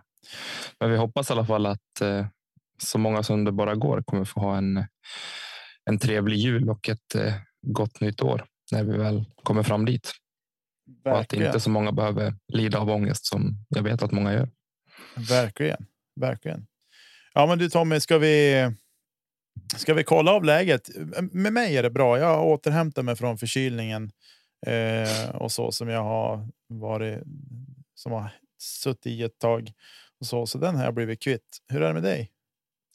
Men 0.79 0.91
vi 0.91 0.97
hoppas 0.97 1.29
i 1.29 1.33
alla 1.33 1.45
fall 1.45 1.65
att 1.65 2.01
eh, 2.01 2.27
så 2.83 2.97
många 2.97 3.23
som 3.23 3.43
det 3.43 3.51
bara 3.51 3.75
går 3.75 4.01
kommer 4.01 4.25
få 4.25 4.39
ha 4.39 4.57
en, 4.57 4.85
en 5.85 5.99
trevlig 5.99 6.37
jul 6.37 6.69
och 6.69 6.89
ett 6.89 7.15
eh, 7.15 7.33
gott 7.61 8.01
nytt 8.01 8.21
år 8.21 8.45
när 8.71 8.83
vi 8.83 8.97
väl 8.97 9.25
kommer 9.43 9.63
fram 9.63 9.85
dit. 9.85 10.11
Och 11.05 11.19
att 11.19 11.33
inte 11.33 11.59
så 11.59 11.69
många 11.69 11.91
behöver 11.91 12.33
lida 12.53 12.79
av 12.79 12.89
ångest 12.89 13.25
som 13.25 13.65
jag 13.69 13.83
vet 13.83 14.03
att 14.03 14.11
många 14.11 14.33
gör. 14.33 14.49
Verkligen, 15.15 15.85
verkligen. 16.15 16.67
Ja, 17.33 17.45
men 17.45 17.59
du 17.59 17.69
Tommy, 17.69 17.99
ska 17.99 18.17
vi? 18.17 18.71
Ska 19.75 19.93
vi 19.93 20.03
kolla 20.03 20.31
av 20.31 20.43
läget? 20.43 20.89
Med 21.31 21.53
mig 21.53 21.77
är 21.77 21.83
det 21.83 21.89
bra. 21.89 22.19
Jag 22.19 22.25
har 22.25 22.43
återhämtat 22.43 23.05
mig 23.05 23.15
från 23.15 23.37
förkylningen 23.37 24.11
eh, 24.67 25.35
och 25.35 25.51
så 25.51 25.71
som 25.71 25.89
jag 25.89 26.03
har 26.03 26.47
varit 26.67 27.23
som 27.95 28.11
har 28.11 28.29
suttit 28.61 29.05
i 29.05 29.23
ett 29.23 29.39
tag 29.39 29.71
och 30.19 30.25
så. 30.25 30.45
Så 30.45 30.57
den 30.57 30.75
har 30.75 30.83
jag 30.83 30.93
blivit 30.93 31.21
kvitt. 31.21 31.57
Hur 31.67 31.81
är 31.81 31.87
det 31.87 31.93
med 31.93 32.03
dig? 32.03 32.31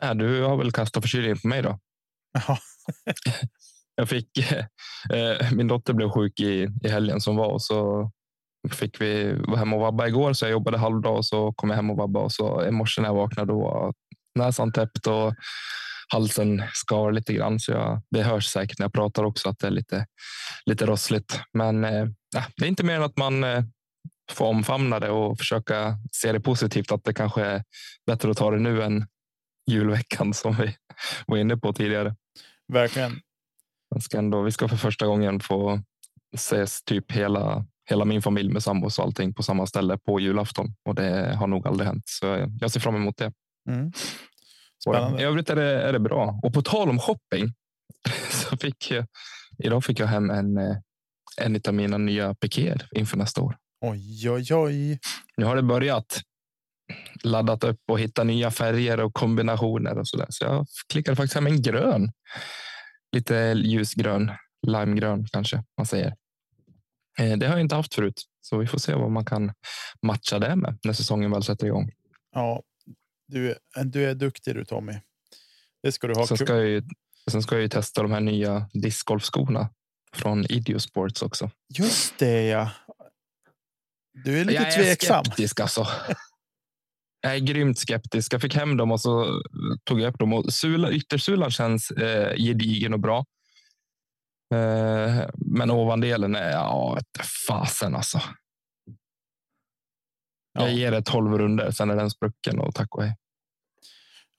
Äh, 0.03 0.15
du 0.15 0.43
har 0.43 0.57
väl 0.57 0.73
kastat 0.73 1.03
förkylningen 1.03 1.39
på 1.39 1.49
mig 1.49 1.63
då? 1.63 1.79
Ja, 2.49 2.59
Jag 3.97 4.09
fick, 4.09 4.39
eh, 5.11 5.53
min 5.53 5.69
dotter 5.69 5.93
blev 5.93 6.11
sjuk 6.11 6.41
i, 6.41 6.69
i 6.85 6.89
helgen 6.89 7.21
som 7.21 7.37
var 7.37 7.49
och 7.49 7.63
så 7.63 8.11
fick 8.71 9.01
vi 9.01 9.33
vara 9.33 9.59
hemma 9.59 9.77
och 9.77 9.83
vabba 9.83 10.07
igår 10.07 10.33
så 10.33 10.45
jag 10.45 10.53
jobbade 10.53 10.79
halvdag 10.79 11.17
och 11.17 11.27
så 11.27 11.53
kom 11.53 11.71
jag 11.71 11.77
hem 11.77 11.91
och 11.91 11.97
vabba 11.97 12.21
och 12.21 12.33
så 12.33 12.65
i 12.65 12.71
morse 12.71 13.01
när 13.01 13.09
jag 13.09 13.15
vaknade 13.15 13.53
då 13.53 13.61
var 13.61 13.95
näsan 14.35 14.73
täppt 14.73 15.07
och 15.07 15.35
halsen 16.13 16.63
skar 16.73 17.13
lite 17.13 17.33
grann 17.33 17.61
så 17.61 17.73
jag, 17.73 18.03
det 18.11 18.23
hörs 18.23 18.47
säkert 18.47 18.79
när 18.79 18.85
jag 18.85 18.93
pratar 18.93 19.25
också 19.25 19.49
att 19.49 19.59
det 19.59 19.67
är 19.67 19.71
lite, 19.71 20.07
lite 20.67 20.87
rossligt. 20.87 21.41
Men 21.53 21.85
eh, 21.85 22.07
nej, 22.35 22.45
det 22.57 22.65
är 22.65 22.69
inte 22.69 22.85
mer 22.85 22.97
än 22.97 23.03
att 23.03 23.17
man 23.17 23.45
eh, 23.45 23.63
får 24.35 24.47
omfamna 24.47 25.01
det 25.01 25.11
och 25.11 25.39
försöka 25.39 25.99
se 26.13 26.33
det 26.33 26.41
positivt 26.41 26.93
att 26.93 27.05
det 27.05 27.15
kanske 27.15 27.45
är 27.45 27.65
bättre 28.07 28.31
att 28.31 28.37
ta 28.37 28.51
det 28.51 28.59
nu 28.59 28.83
än 28.83 29.07
julveckan 29.71 30.35
som 30.35 30.57
vi 30.57 30.77
var 31.27 31.37
inne 31.37 31.57
på 31.57 31.73
tidigare. 31.73 32.15
verkligen. 32.73 33.21
Jag 33.89 34.03
ska 34.03 34.19
ändå, 34.19 34.43
vi 34.43 34.53
ska 34.53 34.69
för 34.69 34.77
första 34.77 35.07
gången 35.07 35.41
få 35.41 35.81
ses 36.35 36.83
typ 36.83 37.13
hela, 37.13 37.67
hela 37.91 38.05
min 38.05 38.23
familj 38.23 38.53
med 38.53 38.63
sambos 38.63 38.99
och 38.99 39.05
allting 39.05 39.35
på 39.35 39.43
samma 39.43 39.67
ställe 39.67 39.99
på 39.99 40.21
julafton 40.21 40.75
och 40.85 40.95
det 40.95 41.37
har 41.37 41.47
nog 41.47 41.67
aldrig 41.67 41.87
hänt. 41.87 42.05
Så 42.07 42.49
jag, 42.61 42.71
ser 42.71 42.81
fram 42.81 42.97
emot 42.97 43.17
det. 43.17 43.33
Mm. 43.71 43.87
Och 44.87 44.95
I 44.95 44.99
Spännande. 44.99 45.23
övrigt 45.23 45.51
är 45.51 45.57
det, 45.57 45.83
är 45.83 45.93
det 45.93 46.01
bra. 46.01 46.41
Och 46.43 46.55
på 46.55 46.63
tal 46.63 46.91
om 46.91 46.99
shopping 46.99 47.53
så 48.31 48.57
fick 48.57 48.91
jag 48.91 49.07
idag 49.59 49.85
fick 49.85 50.01
jag 50.01 50.07
hem 50.07 50.31
en, 50.31 50.59
eh, 50.59 50.77
en 51.37 51.61
av 51.69 51.75
mina 51.75 51.99
nya 51.99 52.35
pikéer 52.35 52.89
inför 52.91 53.17
nästa 53.17 53.43
år. 53.43 53.57
Oj, 53.83 54.31
oj, 54.31 54.55
oj. 54.55 54.99
Nu 55.37 55.45
har 55.47 55.57
det 55.57 55.63
börjat 55.63 56.21
laddat 57.23 57.65
upp 57.65 57.81
och 57.91 58.01
hitta 58.01 58.25
nya 58.25 58.51
färger 58.51 59.01
och 59.01 59.15
kombinationer 59.15 59.99
och 59.99 60.09
så 60.09 60.17
där. 60.17 60.27
Så 60.31 60.45
jag 60.45 60.67
klickade 60.93 61.17
faktiskt 61.17 61.35
hem 61.35 61.47
en 61.47 61.63
grön. 61.63 62.13
Lite 63.13 63.35
ljusgrön, 63.65 64.31
limegrön 64.67 65.27
kanske 65.33 65.65
man 65.77 65.87
säger. 65.87 66.15
Eh, 67.19 67.37
Det 67.39 67.47
har 67.47 67.53
jag 67.55 67.61
inte 67.61 67.75
haft 67.77 67.95
förut, 67.95 68.23
så 68.41 68.59
vi 68.59 68.67
får 68.67 68.79
se 68.79 68.95
vad 68.95 69.11
man 69.11 69.25
kan 69.25 69.53
matcha 70.03 70.39
det 70.39 70.57
med 70.57 70.79
när 70.85 70.93
säsongen 70.93 71.31
väl 71.31 71.43
sätter 71.43 71.67
igång. 71.67 71.91
Ja, 72.35 72.63
du, 73.29 73.51
är- 73.51 73.85
du 73.85 74.05
är 74.11 74.15
duktig 74.15 74.55
du 74.55 74.65
Tommy. 74.65 74.93
Det 75.83 75.93
ska 75.93 76.07
du 76.07 76.15
ha. 76.15 76.27
Sen 76.27 76.37
ska 76.37 76.55
jag 76.57 76.67
ju, 76.69 76.83
sen 77.31 77.43
ska 77.43 77.55
jag 77.55 77.63
ju 77.63 77.69
testa 77.69 78.03
de 78.03 78.13
här 78.13 78.21
nya 78.21 78.69
discgolfskorna 78.73 79.71
från 80.15 80.45
Idiosports 80.53 81.23
också. 81.23 81.51
Just 81.79 82.19
det 82.19 82.43
ja. 82.47 82.71
Du 84.25 84.41
är 84.41 84.45
lite 84.45 84.63
jag 84.63 84.67
är 84.73 84.77
tveksam. 84.77 85.25
skeptisk 85.25 85.61
alltså. 85.61 85.87
Jag 87.21 87.35
är 87.35 87.39
grymt 87.39 87.79
skeptisk. 87.79 88.33
Jag 88.35 88.41
fick 88.43 88.55
hem 88.55 88.77
dem 88.77 88.93
och 88.93 89.01
så 89.01 89.43
tog 89.85 90.01
jag 90.01 90.13
upp 90.13 90.19
dem. 90.19 90.33
Och 90.33 90.53
sula, 90.53 90.91
yttersulan 90.91 91.51
känns 91.51 91.91
eh, 91.91 92.37
gedigen 92.37 92.93
och 92.95 93.01
bra. 93.01 93.25
Eh, 94.55 95.25
men 95.37 95.71
ovandelen 95.71 96.35
är, 96.35 96.51
ja, 96.51 96.99
fasen 97.49 97.95
alltså. 97.95 98.21
Jag 100.53 100.69
Ja. 100.69 100.73
ger 100.73 100.91
det 100.91 101.03
12 101.03 101.39
runder, 101.39 101.71
sen 101.71 101.91
är 101.91 101.97
den 101.97 102.11
sprucken 102.11 102.59
och 102.61 102.75
tack 102.75 102.95
och 102.95 103.03
hej. 103.05 103.17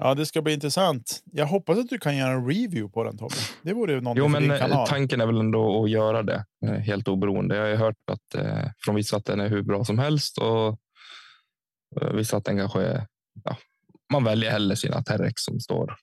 Ja, 0.03 0.13
det 0.15 0.25
ska 0.25 0.41
bli 0.41 0.53
intressant. 0.53 1.23
Jag 1.31 1.45
hoppas 1.45 1.77
att 1.77 1.89
du 1.89 1.99
kan 1.99 2.17
göra 2.17 2.31
en 2.31 2.47
review 2.47 2.93
på 2.93 3.03
den 3.03 3.17
Tobbe. 3.17 3.35
Det 3.61 3.73
vore 3.73 4.01
någonting 4.01 4.23
Jo, 4.23 4.27
men 4.27 4.41
din 4.41 4.51
eh, 4.51 4.59
kanal. 4.59 4.87
tanken 4.87 5.21
är 5.21 5.25
väl 5.25 5.39
ändå 5.39 5.83
att 5.83 5.89
göra 5.89 6.23
det 6.23 6.45
eh, 6.65 6.71
helt 6.71 7.07
oberoende. 7.07 7.55
Jag 7.55 7.77
har 7.77 7.85
hört 7.85 8.09
att, 8.11 8.35
eh, 8.35 8.69
från 8.85 8.95
vissa 8.95 9.17
att 9.17 9.25
den 9.25 9.39
är 9.39 9.49
hur 9.49 9.61
bra 9.61 9.85
som 9.85 9.99
helst 9.99 10.37
och 10.37 10.79
eh, 12.01 12.13
vissa 12.13 12.37
att 12.37 12.45
den 12.45 12.57
kanske 12.57 12.81
är... 12.81 13.07
Ja, 13.43 13.57
man 14.11 14.23
väljer 14.23 14.51
hellre 14.51 14.75
sina 14.75 15.03
Terex 15.03 15.33
som 15.35 15.59
står 15.59 15.95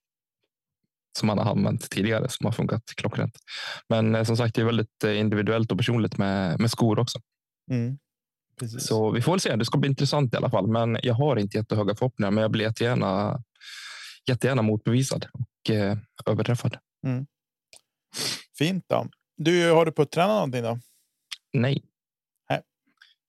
som 1.19 1.26
man 1.26 1.38
har 1.38 1.50
använt 1.50 1.90
tidigare 1.90 2.28
som 2.28 2.47
har 2.47 2.52
funkat 2.52 2.83
klockrent. 2.97 3.37
Men 3.88 4.14
eh, 4.14 4.25
som 4.25 4.37
sagt, 4.37 4.54
det 4.54 4.61
är 4.61 4.66
väldigt 4.66 5.04
eh, 5.04 5.19
individuellt 5.19 5.73
och 5.73 5.78
personligt 5.78 6.19
med, 6.19 6.61
med 6.61 6.71
skor 6.71 6.99
också. 6.99 7.19
Mm. 7.71 7.99
Precis. 8.61 8.87
Så 8.87 9.11
vi 9.11 9.23
får 9.23 9.33
väl 9.33 9.40
se. 9.40 9.57
Det 9.57 9.64
ska 9.64 9.78
bli 9.78 9.90
intressant 9.90 10.35
i 10.35 10.37
alla 10.37 10.50
fall. 10.50 10.66
Men 10.66 10.99
jag 11.02 11.14
har 11.14 11.37
inte 11.37 11.57
jättehöga 11.57 11.95
förhoppningar, 11.95 12.30
men 12.30 12.42
jag 12.42 12.50
blir 12.50 12.64
jättegärna, 12.64 13.42
jättegärna 14.29 14.62
motbevisad 14.62 15.27
och 15.33 15.75
eh, 15.75 15.99
överträffad. 16.27 16.77
Fint 18.59 18.85
då. 18.89 19.07
Du, 19.37 19.71
har 19.71 19.87
du 19.87 19.93
puttränat 19.93 20.35
någonting 20.35 20.62
då? 20.62 20.79
Nej. 21.53 21.83
Nej. 22.50 22.62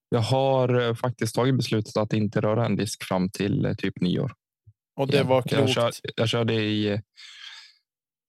Jag 0.10 0.19
har 0.19 0.81
eh, 0.81 0.95
faktiskt 0.95 1.36
tagit 1.36 1.57
beslutet 1.57 1.98
att 1.98 2.13
inte 2.13 2.41
röra 2.41 2.65
en 2.65 2.75
disk 2.75 3.03
fram 3.03 3.29
till 3.29 3.65
eh, 3.65 3.74
typ 3.74 4.01
nyår. 4.01 4.33
Och 4.95 5.07
det 5.07 5.24
var 5.24 5.36
Jag, 5.36 5.45
klokt. 5.50 5.74
kör, 5.74 5.91
jag 6.15 6.29
körde 6.29 6.53
i 6.53 6.88
eh, 6.88 7.00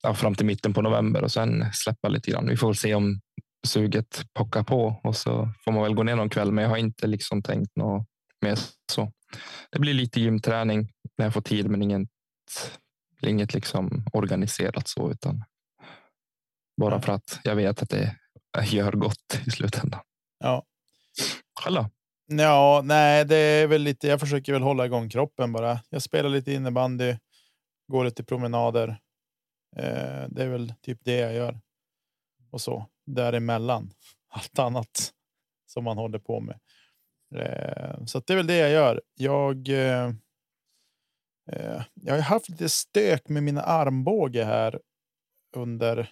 ja, 0.03 0.15
fram 0.15 0.35
till 0.35 0.47
mitten 0.47 0.75
på 0.75 0.83
november 0.83 1.23
och 1.23 1.33
sen 1.33 1.65
släppa 1.73 2.09
lite 2.09 2.31
grann. 2.31 2.49
Vi 2.49 2.57
får 2.57 2.73
se 2.75 2.95
om 2.95 3.21
suget 3.67 4.25
pockar 4.35 4.63
på 4.63 5.01
och 5.05 5.17
så 5.17 5.53
får 5.65 5.73
man 5.73 5.83
väl 5.83 5.95
gå 5.95 6.03
ner 6.03 6.17
någon 6.17 6.31
kväll. 6.31 6.53
Men 6.53 6.63
jag 6.63 6.71
har 6.71 6.77
inte 6.77 7.07
liksom 7.07 7.43
tänkt 7.43 7.77
något 7.77 8.07
mer 8.41 8.59
så. 8.93 9.13
Det 9.71 9.79
blir 9.79 9.95
lite 9.95 10.21
gymträning 10.21 10.89
när 11.19 11.27
jag 11.27 11.35
får 11.35 11.41
tid, 11.41 11.71
men 11.71 11.83
inget, 12.53 13.31
inget 13.33 13.55
liksom 13.55 14.05
organiserat 14.13 14.89
så, 14.89 15.11
utan 15.11 15.45
bara 16.77 17.03
för 17.03 17.13
att 17.13 17.41
jag 17.45 17.57
vet 17.57 17.83
att 17.83 17.89
det 17.89 18.17
gör 18.65 18.93
gott 18.93 19.41
i 19.47 19.51
slutändan. 19.51 20.01
Ja. 20.39 20.65
Själv 21.61 21.77
då? 21.77 21.91
Ja, 22.27 22.81
nej, 22.85 23.25
det 23.25 23.37
är 23.37 23.67
väl 23.67 23.83
lite. 23.83 24.09
Jag 24.09 24.21
försöker 24.21 24.53
väl 24.53 24.63
hålla 24.63 24.87
igång 24.87 25.09
kroppen 25.09 25.53
bara. 25.53 25.81
Jag 25.91 26.03
spelar 26.03 26.31
lite 26.31 26.53
innebandy, 26.53 27.17
går 27.89 28.05
lite 28.05 28.25
promenader. 28.25 28.89
Eh, 29.77 30.25
det 30.29 30.43
är 30.43 30.49
väl 30.49 30.75
typ 30.83 30.99
det 31.05 31.17
jag 31.17 31.35
gör. 31.35 31.61
Och 32.51 32.61
så 32.61 32.87
däremellan 33.07 33.91
allt 34.29 34.59
annat 34.59 35.13
som 35.67 35.85
man 35.85 35.99
håller 35.99 36.19
på 36.19 36.41
med. 36.41 36.59
Eh, 37.35 38.05
så 38.05 38.21
det 38.27 38.33
är 38.33 38.37
väl 38.37 38.47
det 38.47 38.57
jag 38.57 38.71
gör. 38.71 39.03
Jag. 39.15 39.69
Eh, 39.69 40.13
Eh, 41.53 41.83
jag 41.95 42.15
har 42.15 42.21
haft 42.21 42.49
lite 42.49 42.69
stök 42.69 43.29
med 43.29 43.43
mina 43.43 43.63
armbåge 43.63 44.45
här 44.45 44.81
under 45.57 46.11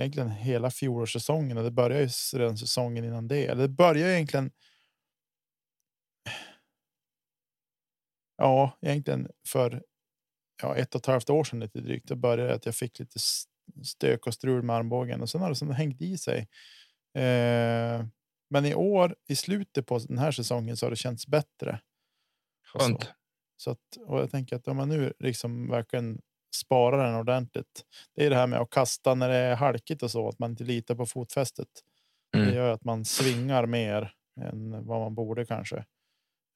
egentligen 0.00 0.30
hela 0.30 0.70
fjolårssäsongen 0.70 1.58
och 1.58 1.64
det 1.64 1.70
började 1.70 2.02
ju 2.02 2.38
redan 2.38 2.58
säsongen 2.58 3.04
innan 3.04 3.28
det. 3.28 3.46
Eller 3.46 3.62
det 3.62 3.68
började 3.68 4.12
egentligen 4.14 4.50
Ja, 8.42 8.78
egentligen 8.80 9.28
för 9.48 9.82
ja, 10.62 10.76
ett 10.76 10.94
och 10.94 11.00
ett 11.00 11.06
halvt 11.06 11.30
år 11.30 11.44
sedan 11.44 11.60
lite 11.60 11.80
drygt. 11.80 12.08
Det 12.08 12.16
började 12.16 12.54
att 12.54 12.66
jag 12.66 12.74
fick 12.74 12.98
lite 12.98 13.18
stök 13.84 14.26
och 14.26 14.34
strul 14.34 14.62
med 14.62 14.76
armbågen 14.76 15.20
och 15.20 15.30
sen 15.30 15.40
har 15.40 15.48
det 15.48 15.54
sen 15.54 15.70
hängt 15.70 16.00
i 16.00 16.18
sig. 16.18 16.38
Eh, 17.14 18.04
men 18.50 18.66
i 18.66 18.74
år 18.74 19.16
i 19.28 19.36
slutet 19.36 19.86
på 19.86 19.98
den 19.98 20.18
här 20.18 20.32
säsongen 20.32 20.76
så 20.76 20.86
har 20.86 20.90
det 20.90 20.96
känts 20.96 21.26
bättre. 21.26 21.80
Skönt. 22.72 23.04
så. 23.04 23.08
Så 23.60 23.70
att, 23.70 23.96
och 24.06 24.20
jag 24.20 24.30
tänker 24.30 24.56
att 24.56 24.68
om 24.68 24.76
man 24.76 24.88
nu 24.88 25.12
liksom 25.18 25.68
verkligen 25.70 26.20
sparar 26.56 27.06
den 27.06 27.14
ordentligt. 27.14 27.84
Det 28.16 28.26
är 28.26 28.30
det 28.30 28.36
här 28.36 28.46
med 28.46 28.60
att 28.60 28.70
kasta 28.70 29.14
när 29.14 29.28
det 29.28 29.36
är 29.36 29.56
halkigt 29.56 30.02
och 30.02 30.10
så, 30.10 30.28
att 30.28 30.38
man 30.38 30.50
inte 30.50 30.64
litar 30.64 30.94
på 30.94 31.06
fotfästet. 31.06 31.68
Det 32.32 32.38
Mm. 32.38 32.54
gör 32.54 32.70
att 32.72 32.84
man 32.84 33.04
svingar 33.04 33.66
mer 33.66 34.12
än 34.40 34.86
vad 34.86 35.00
man 35.00 35.14
borde 35.14 35.46
kanske. 35.46 35.84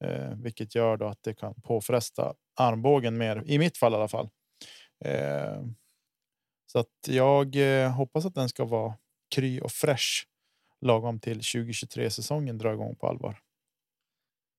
Eh, 0.04 0.30
vilket 0.36 0.74
gör 0.74 0.96
då 0.96 1.06
att 1.06 1.22
det 1.22 1.34
kan 1.34 1.54
påfresta 1.62 2.34
armbågen 2.60 3.18
mer, 3.18 3.42
i 3.46 3.58
mitt 3.58 3.78
fall 3.78 3.92
i 3.92 3.96
alla 3.96 4.08
fall. 4.08 4.28
Eh, 5.04 5.62
så 6.72 6.78
att 6.78 7.08
jag 7.08 7.56
eh, 7.56 7.90
hoppas 7.92 8.24
att 8.26 8.34
den 8.34 8.48
ska 8.48 8.64
vara 8.64 8.94
kry 9.34 9.60
och 9.60 9.72
fräsch 9.72 10.28
lagom 10.80 11.20
till 11.20 11.36
2023 11.36 12.10
säsongen 12.10 12.58
drar 12.58 12.72
igång 12.74 12.96
på 12.96 13.08
allvar. 13.08 13.38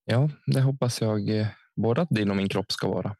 Ja, 0.05 0.29
det 0.47 0.61
hoppas 0.61 1.01
jag 1.01 1.29
eh, 1.29 1.47
både 1.75 2.01
att 2.01 2.09
din 2.09 2.29
och 2.29 2.35
min 2.35 2.49
kropp 2.49 2.71
ska 2.71 2.87
vara. 2.87 3.15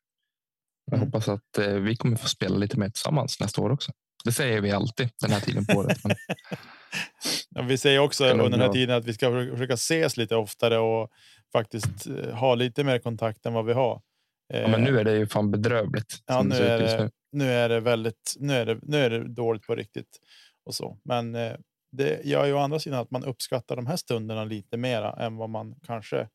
Jag 0.86 0.98
Mm. 0.98 1.08
hoppas 1.08 1.28
att 1.30 1.58
eh, 1.58 1.68
vi 1.74 1.96
kommer 1.96 2.16
få 2.18 2.28
spela 2.28 2.58
lite 2.58 2.80
mer 2.80 2.90
tillsammans 2.90 3.40
nästa 3.40 3.62
år 3.62 3.70
också. 3.72 3.92
Det 4.26 4.32
säger 4.32 4.62
vi 4.62 4.72
alltid 4.72 5.10
den 5.22 5.32
här 5.32 5.40
tiden 5.40 5.66
på 5.66 5.74
året. 5.78 5.98
Men 6.04 6.16
Ja, 7.50 7.62
vi 7.62 7.78
säger 7.78 8.00
också 8.00 8.26
under 8.26 8.50
den 8.50 8.62
här 8.62 8.70
tiden 8.74 8.96
att 8.98 9.06
vi 9.06 9.14
ska 9.14 9.32
försöka- 9.52 9.74
ses 9.74 10.18
lite 10.18 10.36
oftare 10.36 10.78
och 10.78 11.10
faktiskt 11.52 12.08
eh, 12.08 12.36
ha 12.36 12.56
lite 12.56 12.84
mer 12.84 13.00
kontakt 13.00 13.46
än 13.46 13.54
vad 13.54 13.66
vi 13.66 13.74
har. 13.74 14.02
Ja, 14.48 14.68
men 14.68 14.82
nu 14.84 15.00
är 15.00 15.04
det 15.04 15.18
ju 15.18 15.28
fan 15.28 15.52
bedrövligt. 15.52 16.24
Ja, 16.26 16.44
nu 16.44 16.56
är 16.56 16.80
det, 16.82 17.04
nu. 17.04 17.10
nu 17.32 17.52
är 17.52 17.70
det 17.70 17.80
väldigt, 17.80 18.34
nu 18.40 18.54
är 18.54 18.66
det, 18.66 18.80
nu 18.82 18.98
är 18.98 19.10
det 19.10 19.34
dåligt 19.34 19.68
på 19.68 19.76
riktigt 19.76 20.20
och 20.66 20.76
så. 20.76 20.98
Men 21.04 21.36
eh, 21.36 21.54
det 21.92 22.26
gör 22.26 22.46
ju 22.46 22.54
å 22.54 22.58
andra 22.60 22.80
sidan 22.80 23.00
att 23.00 23.12
man 23.12 23.24
uppskattar 23.24 23.76
de 23.76 23.86
här 23.88 23.96
stunderna 23.98 24.44
lite 24.46 24.78
mera 24.78 25.14
än 25.26 25.36
vad 25.38 25.50
man 25.50 25.76
kanske 25.86 26.28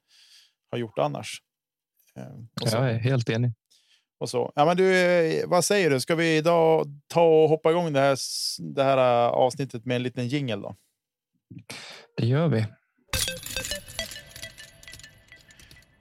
har 0.71 0.79
gjort 0.79 0.99
annars. 0.99 1.43
Eh, 2.17 2.69
så. 2.69 2.77
Jag 2.77 2.91
är 2.91 2.99
helt 2.99 3.31
enig. 3.31 3.53
Och 4.21 4.31
så. 4.31 4.53
Ja, 4.55 4.65
men 4.65 4.77
du, 4.77 4.97
eh, 4.97 5.49
vad 5.49 5.65
säger 5.65 5.91
du? 5.91 6.01
Ska 6.01 6.15
vi 6.15 6.37
idag 6.37 6.87
ta 7.09 7.43
och 7.43 7.49
hoppa 7.49 7.71
igång 7.71 7.93
det 7.93 8.01
här, 8.01 8.19
det 8.75 8.83
här 8.83 9.27
eh, 9.27 9.33
avsnittet 9.33 9.85
med 9.85 9.97
en 9.97 10.03
liten 10.03 10.29
jingel 10.29 10.61
då? 10.61 10.77
Det 12.17 12.27
gör 12.27 12.49
vi. 12.49 12.67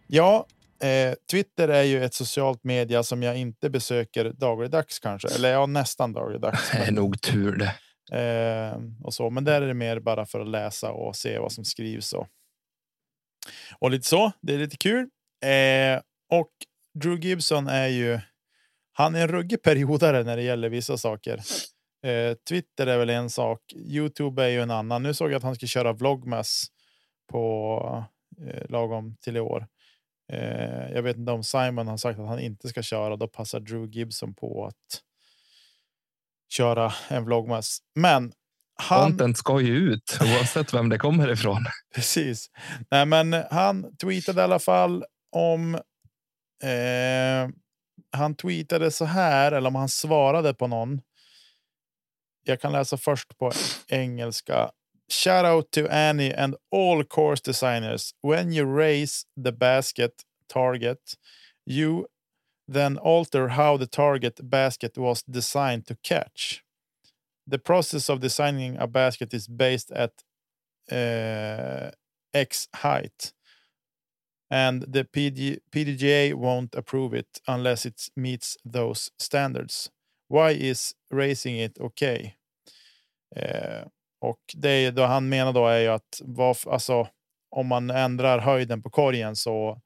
Ja, 0.07 0.45
eh, 0.83 1.13
Twitter 1.31 1.67
är 1.67 1.83
ju 1.83 2.03
ett 2.03 2.13
socialt 2.13 2.63
media 2.63 3.03
som 3.03 3.23
jag 3.23 3.37
inte 3.37 3.69
besöker 3.69 4.33
dagligdags 4.33 4.99
kanske, 4.99 5.27
eller 5.35 5.51
ja, 5.51 5.65
nästan 5.65 6.13
dagligdags. 6.13 6.71
Det 6.71 6.77
är 6.77 6.91
nog 6.91 7.21
tur 7.21 7.55
det. 7.55 7.75
Eh, 8.11 8.81
och 9.03 9.13
så. 9.13 9.29
Men 9.29 9.43
där 9.43 9.61
är 9.61 9.67
det 9.67 9.73
mer 9.73 9.99
bara 9.99 10.25
för 10.25 10.39
att 10.39 10.47
läsa 10.47 10.91
och 10.91 11.15
se 11.15 11.39
vad 11.39 11.51
som 11.51 11.65
skrivs. 11.65 12.13
Och, 12.13 12.27
och 13.79 13.91
lite 13.91 14.07
så. 14.07 14.31
Det 14.41 14.53
är 14.53 14.57
lite 14.57 14.77
kul. 14.77 15.09
Eh, 15.41 16.01
och 16.29 16.51
Drew 16.93 17.19
Gibson 17.19 17.67
är 17.67 17.87
ju. 17.87 18.19
Han 18.93 19.15
är 19.15 19.21
en 19.21 19.27
ruggig 19.27 19.63
periodare 19.63 20.23
när 20.23 20.37
det 20.37 20.43
gäller 20.43 20.69
vissa 20.69 20.97
saker. 20.97 21.41
Eh, 22.03 22.33
Twitter 22.49 22.87
är 22.87 22.97
väl 22.97 23.09
en 23.09 23.29
sak. 23.29 23.59
Youtube 23.75 24.43
är 24.43 24.47
ju 24.47 24.61
en 24.61 24.71
annan. 24.71 25.03
Nu 25.03 25.13
såg 25.13 25.31
jag 25.31 25.37
att 25.37 25.43
han 25.43 25.55
ska 25.55 25.67
köra 25.67 25.93
vlogmas 25.93 26.65
på 27.31 28.05
eh, 28.47 28.69
lagom 28.69 29.15
till 29.21 29.37
i 29.37 29.39
år. 29.39 29.67
Eh, 30.31 30.91
jag 30.93 31.01
vet 31.01 31.17
inte 31.17 31.31
om 31.31 31.43
Simon 31.43 31.87
har 31.87 31.97
sagt 31.97 32.19
att 32.19 32.27
han 32.27 32.39
inte 32.39 32.67
ska 32.67 32.81
köra. 32.81 33.15
Då 33.15 33.27
passar 33.27 33.59
Drew 33.59 33.89
Gibson 33.89 34.33
på 34.33 34.65
att 34.65 35.01
köra 36.49 36.93
en 37.09 37.25
vlogmas. 37.25 37.79
Men 37.95 38.31
han, 38.75 39.11
Content 39.11 39.37
ska 39.37 39.61
ju 39.61 39.75
ut 39.75 40.17
oavsett 40.21 40.73
vem 40.73 40.89
det 40.89 40.97
kommer 40.97 41.31
ifrån. 41.31 41.65
precis. 41.95 42.49
Nej, 42.91 43.05
men 43.05 43.33
han 43.51 43.97
tweetade 43.97 44.41
i 44.41 44.43
alla 44.43 44.59
fall 44.59 45.03
om. 45.31 45.75
Eh, 46.63 47.49
han 48.11 48.35
tweetade 48.35 48.91
så 48.91 49.05
här 49.05 49.51
eller 49.51 49.67
om 49.67 49.75
han 49.75 49.89
svarade 49.89 50.53
på 50.53 50.67
någon. 50.67 51.01
Jag 52.43 52.61
kan 52.61 52.71
läsa 52.71 52.97
först 52.97 53.37
på 53.37 53.51
engelska. 53.87 54.71
Shout 55.11 55.45
out 55.45 55.71
to 55.71 55.87
Annie 55.89 56.33
and 56.33 56.55
all 56.71 57.03
course 57.03 57.41
designers. 57.45 58.11
When 58.21 58.53
you 58.53 58.77
raise 58.77 59.25
the 59.43 59.51
basket 59.51 60.11
target, 60.47 60.99
you 61.65 62.05
then 62.73 62.97
alter 62.97 63.47
how 63.47 63.77
the 63.77 63.87
target 63.87 64.39
basket 64.43 64.97
was 64.97 65.23
designed 65.23 65.87
to 65.87 65.95
catch. 65.95 66.63
The 67.47 67.57
process 67.57 68.09
of 68.09 68.19
designing 68.19 68.77
a 68.77 68.87
basket 68.87 69.33
is 69.33 69.47
based 69.47 69.91
at 69.91 70.11
uh, 70.91 71.91
X 72.33 72.67
height, 72.73 73.33
and 74.49 74.93
the 74.93 75.03
PG, 75.03 75.59
PDGA 75.71 76.33
won't 76.33 76.75
approve 76.75 77.19
it 77.19 77.41
unless 77.47 77.85
it 77.85 78.01
meets 78.15 78.57
those 78.73 79.11
standards. 79.17 79.91
Why 80.29 80.51
is 80.69 80.93
raising 81.13 81.63
it 81.63 81.79
okay? 81.79 82.33
Eh, 83.35 83.87
och 84.21 84.39
det 84.55 84.91
då 84.91 85.03
han 85.05 85.29
menar 85.29 85.53
då 85.53 85.67
är 85.67 85.79
ju 85.79 85.87
att 85.87 86.21
vad, 86.23 86.57
alltså, 86.67 87.07
om 87.49 87.67
man 87.67 87.89
ändrar 87.89 88.39
höjden 88.39 88.81
på 88.83 88.89
korgen 88.89 89.35
så 89.35 89.81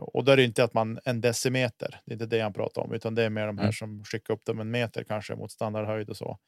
Och 0.00 0.24
då 0.24 0.32
är 0.32 0.36
det 0.36 0.44
inte 0.44 0.64
att 0.64 0.74
man 0.74 0.98
en 1.04 1.20
decimeter. 1.20 2.00
Det 2.06 2.12
är 2.12 2.14
inte 2.14 2.26
det 2.36 2.40
han 2.40 2.52
pratar 2.52 2.82
om, 2.82 2.92
utan 2.92 3.14
det 3.14 3.22
är 3.22 3.30
mer 3.30 3.46
de 3.46 3.58
här 3.58 3.64
Mm. 3.64 3.72
som 3.72 4.04
skickar 4.04 4.34
upp 4.34 4.44
dem 4.44 4.60
en 4.60 4.70
meter 4.70 5.04
kanske 5.04 5.34
mot 5.36 5.52
standardhöjd 5.52 6.10
och 6.10 6.16
så. 6.16 6.38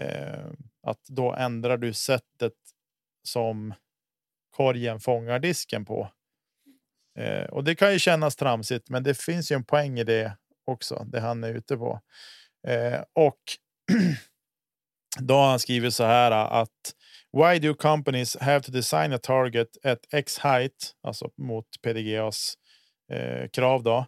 Eh, 0.00 0.46
att 0.82 1.04
då 1.08 1.34
ändrar 1.34 1.76
du 1.76 1.92
sättet 1.92 2.52
som 3.28 3.74
korgen 4.56 5.00
fångar 5.00 5.38
disken 5.38 5.84
på. 5.84 6.08
Eh, 7.18 7.44
och 7.44 7.64
det 7.64 7.74
kan 7.74 7.92
ju 7.92 7.98
kännas 7.98 8.36
tramsigt, 8.36 8.88
men 8.88 9.02
det 9.02 9.14
finns 9.14 9.52
ju 9.52 9.56
en 9.56 9.64
poäng 9.64 9.98
i 9.98 10.04
det 10.04 10.36
också. 10.66 11.06
Det 11.06 11.20
han 11.20 11.44
är 11.44 11.54
ute 11.54 11.76
på. 11.76 12.00
Eh, 12.68 13.00
och 13.12 13.38
då 15.18 15.34
har 15.34 15.50
han 15.50 15.60
skrivit 15.60 15.94
så 15.94 16.04
här 16.04 16.30
att 16.30 16.94
Why 17.32 17.58
do 17.58 17.74
companies 17.74 18.36
have 18.40 18.60
to 18.60 18.72
design 18.72 19.12
a 19.12 19.18
target 19.18 19.68
at 19.84 19.98
X 20.12 20.38
height, 20.38 20.92
alltså 21.02 21.30
mot 21.36 21.66
PDGAs 21.82 22.54
eh, 23.12 23.48
krav 23.48 23.82
då? 23.82 24.06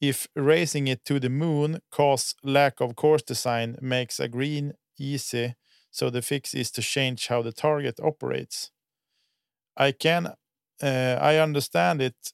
If 0.00 0.26
raising 0.38 0.90
it 0.90 1.04
to 1.04 1.20
the 1.20 1.28
moon 1.28 1.80
cause 1.96 2.36
lack 2.42 2.80
of 2.80 2.94
course 2.96 3.24
design 3.24 3.78
makes 3.80 4.20
a 4.20 4.28
green 4.28 4.72
easy, 5.00 5.54
so 5.90 6.10
the 6.10 6.22
fix 6.22 6.54
is 6.54 6.72
to 6.72 6.82
change 6.82 7.28
how 7.28 7.42
the 7.42 7.52
target 7.52 8.00
operates. 8.00 8.70
I 9.80 9.92
can, 9.92 10.28
uh, 10.82 11.18
I 11.20 11.38
understand 11.38 12.02
it 12.02 12.32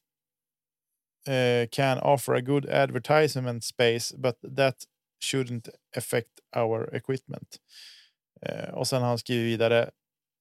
uh, 1.26 1.66
can 1.70 1.98
offer 1.98 2.34
a 2.34 2.42
good 2.42 2.66
advertisement 2.66 3.64
space, 3.64 4.12
but 4.12 4.36
that 4.42 4.84
shouldn't 5.20 5.68
affect 5.96 6.40
our 6.56 6.84
equipment. 6.92 7.58
Eh, 8.42 8.74
och 8.74 8.88
sen 8.88 9.02
har 9.02 9.08
han 9.08 9.18
skrivit 9.18 9.46
vidare. 9.46 9.90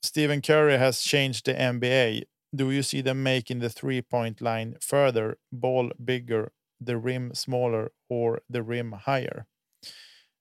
Stephen 0.06 0.42
Curry 0.42 0.78
has 0.78 1.00
changed 1.00 1.46
the 1.46 1.72
NBA. 1.72 2.24
Do 2.58 2.72
you 2.72 2.84
see 2.84 3.04
them 3.04 3.24
making 3.24 3.62
the 3.62 3.70
three 3.70 4.02
point 4.02 4.42
line 4.42 4.76
further, 4.82 5.36
ball 5.52 5.92
bigger, 5.98 6.50
the 6.86 6.98
rim 6.98 7.34
smaller 7.34 7.90
or 8.10 8.42
the 8.54 8.62
rim 8.62 8.96
higher? 9.06 9.46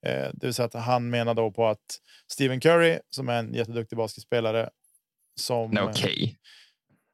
Eh, 0.07 0.31
det 0.35 0.47
vill 0.47 0.55
säga 0.55 0.67
att 0.67 0.75
han 0.75 1.11
menar 1.11 1.35
då 1.35 1.50
på 1.50 1.67
att 1.67 2.00
Stephen 2.33 2.61
Curry, 2.61 2.99
som 3.11 3.29
är 3.29 3.38
en 3.38 3.55
jätteduktig 3.55 3.99
basketspelare, 3.99 4.71
som 5.41 5.79
okej 5.79 6.38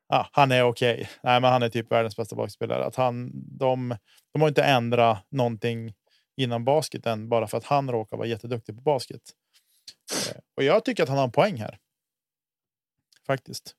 ja, 0.08 0.28
han 0.32 0.52
är 0.52 0.62
okej. 0.62 1.10
Nej, 1.22 1.40
men 1.40 1.52
han 1.52 1.62
är 1.62 1.68
typ 1.68 1.92
världens 1.92 2.16
bästa 2.16 2.36
basketspelare. 2.36 2.84
Att 2.84 2.96
han, 2.96 3.30
de, 3.58 3.96
de 4.32 4.42
har 4.42 4.48
inte 4.48 4.62
ändrat 4.62 5.26
någonting 5.30 5.94
inom 6.36 6.64
basketen 6.64 7.28
bara 7.28 7.46
för 7.46 7.58
att 7.58 7.64
han 7.64 7.90
råkar 7.90 8.16
vara 8.16 8.28
jätteduktig 8.28 8.76
på 8.76 8.82
basket. 8.82 9.22
Eh, 10.12 10.36
och 10.56 10.62
jag 10.62 10.84
tycker 10.84 11.02
att 11.02 11.08
han 11.08 11.18
har 11.18 11.24
en 11.24 11.32
poäng 11.32 11.56
här. 11.56 11.78
Faktiskt. 13.26 13.74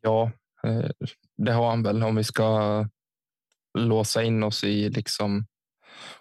Ja, 0.00 0.30
eh, 0.64 0.90
det 1.36 1.52
har 1.52 1.70
han 1.70 1.82
väl 1.82 2.02
om 2.02 2.16
vi 2.16 2.24
ska 2.24 2.86
låsa 3.78 4.22
in 4.22 4.42
oss 4.42 4.64
i 4.64 4.88
liksom 4.88 5.46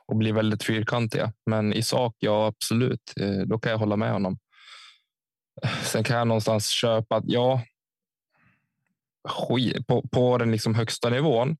och 0.05 0.15
bli 0.15 0.31
väldigt 0.31 0.63
fyrkantiga. 0.63 1.33
Men 1.45 1.73
i 1.73 1.83
sak, 1.83 2.15
ja 2.19 2.47
absolut, 2.47 3.13
eh, 3.19 3.39
då 3.45 3.59
kan 3.59 3.71
jag 3.71 3.79
hålla 3.79 3.95
med 3.95 4.11
honom. 4.11 4.39
Sen 5.83 6.03
kan 6.03 6.17
jag 6.17 6.27
någonstans 6.27 6.67
köpa 6.67 7.15
att 7.15 7.23
ja, 7.27 7.61
skit, 9.29 9.87
på, 9.87 10.07
på 10.11 10.37
den 10.37 10.51
liksom 10.51 10.75
högsta 10.75 11.09
nivån, 11.09 11.57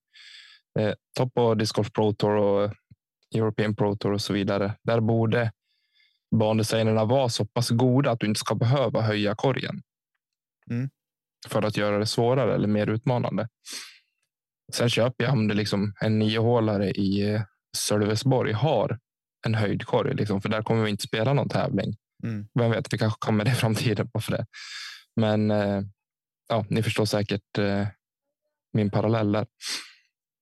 eh, 0.80 0.94
ta 1.18 1.30
på 1.30 1.56
Disc 1.56 1.72
Golf 1.72 1.91
Pro 1.94 2.13
Tour 2.13 2.36
och 2.36 2.74
European 3.36 3.75
Pro 3.75 3.96
Tour 3.96 4.13
och 4.13 4.22
så 4.22 4.34
vidare. 4.34 4.74
Där 4.84 5.00
borde 5.00 5.51
bandesignerna 6.36 7.06
vara 7.06 7.30
så 7.30 7.46
pass 7.46 7.70
goda 7.70 8.12
att 8.12 8.20
du 8.20 8.27
inte 8.27 8.39
ska 8.39 8.56
behöva 8.56 9.01
höja 9.01 9.36
korgen 9.36 9.82
Mm. 10.72 10.89
för 11.48 11.62
att 11.63 11.77
göra 11.77 12.00
det 12.00 12.06
svårare 12.06 12.56
eller 12.56 12.68
mer 12.68 12.88
utmanande. 12.88 13.48
Sen 14.74 14.89
köper 14.89 15.24
jag 15.24 15.34
om 15.34 15.48
det 15.48 15.53
liksom 15.53 15.94
en 16.01 16.20
niohålare 16.20 16.91
i 16.91 17.34
eh, 17.34 17.41
Sölvesborg 17.77 18.53
har 18.53 19.00
en 19.46 19.56
höjdkorg, 19.56 20.13
liksom, 20.15 20.41
för 20.41 20.50
där 20.50 20.62
kommer 20.62 20.84
vi 20.84 20.89
inte 20.89 21.03
spela 21.03 21.34
någon 21.34 21.50
tävling. 21.50 21.96
Mm. 22.24 22.48
Vem 22.60 22.72
vet, 22.72 22.94
vi 22.94 22.98
kanske 22.98 23.18
kommer 23.20 23.46
det 23.46 23.51
i 23.51 23.53
framtiden 23.53 24.10
bara 24.13 24.22
för 24.22 24.32
det. 24.32 24.46
Men 25.15 25.51
eh, 25.51 25.82
ja, 26.51 26.65
ni 26.70 26.84
förstår 26.84 27.05
säkert 27.05 27.57
eh, 27.57 27.87
min 28.74 28.92
parallell 28.92 29.31
där. 29.31 29.46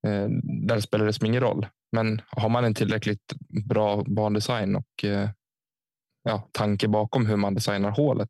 Eh, 0.08 0.28
där 0.67 0.80
spelar 0.80 1.06
det 1.06 1.13
som 1.13 1.26
ingen 1.26 1.41
roll. 1.41 1.67
Men 1.91 2.22
har 2.30 2.50
man 2.50 2.65
en 2.65 2.74
tillräckligt 2.74 3.34
bra 3.65 4.04
bandesign 4.04 4.76
och 4.76 5.04
eh, 5.04 5.30
ja, 6.24 6.50
tanke 6.52 6.88
bakom 6.88 7.26
hur 7.26 7.36
man 7.36 7.54
designar 7.54 7.91
hålet 7.91 8.30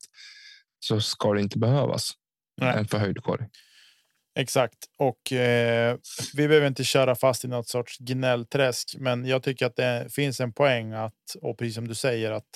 så 0.80 1.02
ska 1.02 1.34
det 1.34 1.42
inte 1.42 1.60
behövas 1.60 2.12
Nej. 2.62 2.78
en 2.78 2.88
förhöjd 2.88 3.24
korg. 3.24 3.48
Exakt. 4.40 4.78
Och 4.98 5.34
eh, 5.34 5.98
vi 6.36 6.48
behöver 6.48 6.68
inte 6.68 6.84
köra 6.84 7.16
fast 7.16 7.46
i 7.46 7.48
något 7.48 7.68
sorts 7.68 7.98
gnällträsk, 8.00 8.96
men 9.00 9.26
jag 9.26 9.44
tycker 9.44 9.66
att 9.66 9.76
det 9.76 10.08
finns 10.14 10.40
en 10.40 10.54
poäng 10.54 10.94
att, 10.94 11.36
och 11.42 11.58
precis 11.58 11.76
som 11.76 11.88
du 11.88 11.96
säger, 11.96 12.32
att 12.32 12.50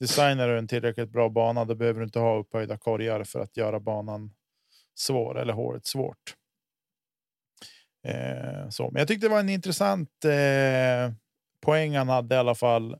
designar 0.00 0.48
du 0.48 0.58
en 0.58 0.68
tillräckligt 0.68 1.12
bra 1.12 1.28
bana, 1.28 1.64
då 1.64 1.74
behöver 1.74 2.00
du 2.00 2.04
inte 2.04 2.18
ha 2.18 2.38
upphöjda 2.38 2.78
korgar 2.78 3.24
för 3.24 3.40
att 3.40 3.56
göra 3.56 3.80
banan 3.80 4.30
svår 4.98 5.38
eller 5.38 5.52
håret 5.52 5.86
svårt. 5.86 6.36
Eh, 8.04 8.68
så. 8.68 8.90
Men 8.90 9.00
jag 9.00 9.08
tyckte 9.08 9.26
det 9.26 9.30
var 9.30 9.40
en 9.40 9.48
intressant 9.48 10.24
eh, 10.24 11.12
poäng 11.60 11.96
han 11.96 12.08
hade 12.08 12.34
i 12.34 12.38
alla 12.38 12.54
fall, 12.54 12.96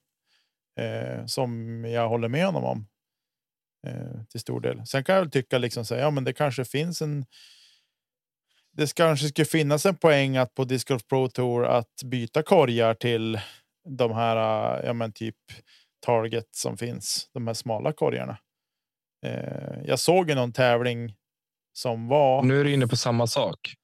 eh, 0.80 1.26
som 1.26 1.84
jag 1.84 2.08
håller 2.08 2.28
med 2.28 2.46
honom 2.46 2.64
om 2.64 2.86
eh, 3.86 4.24
till 4.28 4.40
stor 4.40 4.60
del. 4.60 4.86
Sen 4.86 5.04
kan 5.04 5.14
jag 5.14 5.22
väl 5.22 5.30
tycka 5.30 5.58
liksom 5.58 5.84
så 5.84 5.94
här, 5.94 6.02
ja, 6.02 6.10
men 6.10 6.24
det 6.24 6.32
kanske 6.32 6.64
finns 6.64 7.02
en 7.02 7.26
det 8.76 8.94
kanske 8.94 9.28
skulle 9.28 9.46
finnas 9.46 9.86
en 9.86 9.96
poäng 9.96 10.36
att 10.36 10.54
på 10.54 10.64
Disc 10.64 10.84
Golf 10.84 11.06
Pro 11.06 11.28
Tour 11.28 11.66
att 11.66 12.02
byta 12.04 12.42
korgar 12.42 12.94
till 12.94 13.40
de 13.88 14.12
här, 14.12 14.36
eh, 14.36 14.86
ja 14.86 14.92
men 14.92 15.12
typ 15.12 15.36
target 16.06 16.48
som 16.50 16.76
finns, 16.76 17.30
de 17.32 17.46
här 17.46 17.54
smala 17.54 17.92
korgarna. 17.92 18.38
Eh, 19.26 19.78
jag 19.84 19.98
såg 19.98 20.28
ju 20.28 20.34
någon 20.34 20.52
tävling 20.52 21.14
som 21.76 22.08
var. 22.08 22.42
Nu 22.42 22.60
är 22.60 22.64
du 22.64 22.72
inne 22.72 22.86
på 22.86 22.96
samma 22.96 23.26
sak. 23.26 23.74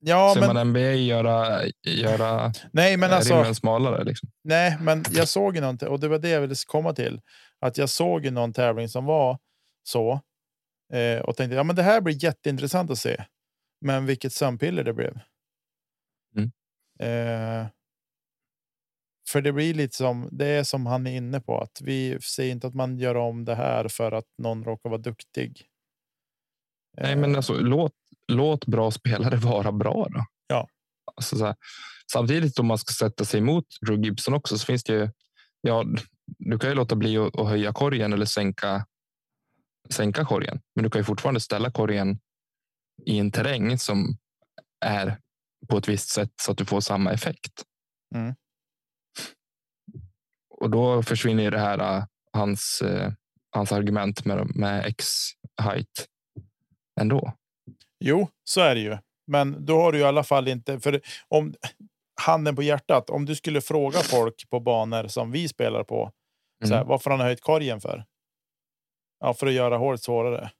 ja, 0.00 0.34
Ser 0.34 0.40
men 0.40 0.54
man 0.54 0.68
NBA 0.68 0.80
göra, 0.80 1.62
göra 1.86 2.52
nej, 2.72 2.96
men 2.96 3.12
alltså. 3.12 3.54
smalare? 3.54 4.04
Liksom. 4.04 4.30
Nej, 4.44 4.76
men 4.80 5.04
jag 5.10 5.28
såg 5.28 5.54
ju 5.54 5.60
någonting 5.60 5.88
och 5.88 6.00
det 6.00 6.08
var 6.08 6.18
det 6.18 6.28
jag 6.28 6.40
ville 6.40 6.54
komma 6.66 6.92
till. 6.92 7.20
Att 7.60 7.78
jag 7.78 7.88
såg 7.88 8.24
ju 8.24 8.30
någon 8.30 8.52
tävling 8.52 8.88
som 8.88 9.04
var 9.04 9.38
så. 9.82 10.20
Eh, 10.92 11.20
och 11.22 11.36
tänkte 11.36 11.56
ja, 11.56 11.62
men 11.62 11.76
det 11.76 11.82
här 11.82 12.00
blir 12.00 12.24
jätteintressant 12.24 12.90
att 12.90 12.98
se. 12.98 13.24
Men 13.80 14.06
vilket 14.06 14.32
sömnpiller 14.32 14.84
det 14.84 14.92
blev. 14.92 15.18
Mm. 16.36 16.52
Eh, 17.00 17.66
för 19.28 19.40
det 19.40 19.52
blir 19.52 19.74
lite 19.74 19.96
som 19.96 20.28
det 20.32 20.46
är 20.46 20.64
som 20.64 20.86
han 20.86 21.06
är 21.06 21.16
inne 21.16 21.40
på 21.40 21.60
att 21.60 21.80
vi 21.80 22.20
ser 22.20 22.48
inte 22.48 22.66
att 22.66 22.74
man 22.74 22.98
gör 22.98 23.14
om 23.14 23.44
det 23.44 23.54
här 23.54 23.88
för 23.88 24.12
att 24.12 24.26
någon 24.38 24.64
råkar 24.64 24.90
vara 24.90 25.00
duktig. 25.00 25.66
Nej, 27.00 27.16
men 27.16 27.36
alltså, 27.36 27.54
låt, 27.54 27.92
låt 28.28 28.66
bra 28.66 28.90
spelare 28.90 29.36
vara 29.36 29.72
bra. 29.72 30.06
Då. 30.10 30.24
Ja. 30.46 30.68
Alltså, 31.16 31.54
samtidigt 32.12 32.58
om 32.58 32.66
man 32.66 32.78
ska 32.78 32.92
sätta 32.92 33.24
sig 33.24 33.40
emot 33.40 33.64
Drew 33.86 34.04
Gibson 34.04 34.34
också 34.34 34.58
så 34.58 34.66
finns 34.66 34.84
det 34.84 34.92
ju. 34.92 35.10
Ja, 35.60 35.84
du 36.38 36.58
kan 36.58 36.70
ju 36.70 36.76
låta 36.76 36.96
bli 36.96 37.16
att, 37.16 37.48
höja 37.48 37.72
korgen 37.72 38.12
eller 38.12 38.26
sänka. 38.26 38.86
Sänka 39.90 40.24
korgen, 40.24 40.60
men 40.74 40.84
du 40.84 40.90
kan 40.90 41.00
ju 41.00 41.04
fortfarande 41.04 41.40
ställa 41.40 41.70
korgen 41.70 42.18
i 43.06 43.18
en 43.18 43.30
terräng 43.32 43.78
som 43.78 44.18
är 44.84 45.18
på 45.68 45.78
ett 45.78 45.88
visst 45.88 46.08
sätt 46.08 46.30
så 46.42 46.52
att 46.52 46.58
du 46.58 46.64
får 46.64 46.80
samma 46.80 47.12
effekt. 47.12 47.64
Mm. 48.14 48.34
Och 50.50 50.70
då 50.70 51.02
försvinner 51.02 51.50
det 51.50 51.58
här 51.58 51.96
äh, 51.96 52.04
hans, 52.32 52.82
eh, 52.82 53.12
hans 53.50 53.72
argument 53.72 54.24
med, 54.24 54.56
med 54.56 54.86
X 54.86 55.06
height 55.62 56.06
ändå. 57.02 57.32
Jo, 58.00 58.28
så 58.44 58.60
är 58.60 58.74
det 58.74 58.80
ju. 58.80 58.98
Men 59.26 59.66
då 59.66 59.80
har 59.80 59.92
du 59.92 59.98
i 59.98 60.04
alla 60.04 60.24
fall 60.24 60.48
inte, 60.48 60.80
för 60.80 61.00
om 61.28 61.54
handen 62.20 62.56
på 62.56 62.62
hjärtat, 62.62 63.10
om 63.10 63.24
du 63.24 63.34
skulle 63.34 63.60
fråga 63.60 63.98
folk 63.98 64.50
på 64.50 64.60
banor 64.60 65.06
som 65.08 65.30
vi 65.30 65.48
spelar 65.48 65.84
på, 65.84 66.12
så 66.64 66.70
här, 66.70 66.76
Mm. 66.80 66.88
varför 66.88 67.10
han 67.10 67.20
har 67.20 67.26
höjt 67.26 67.40
korgen 67.40 67.80
för? 67.80 68.04
Ja, 69.20 69.34
för 69.34 69.46
att 69.46 69.52
göra 69.52 69.76
hålet 69.76 70.02
svårare. 70.02 70.50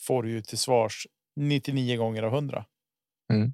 Får 0.00 0.22
du 0.22 0.30
ju 0.30 0.42
till 0.42 0.58
svars 0.58 1.06
99 1.36 1.96
gånger 1.96 2.22
av 2.22 2.32
100. 2.34 2.64
Mm. 3.32 3.52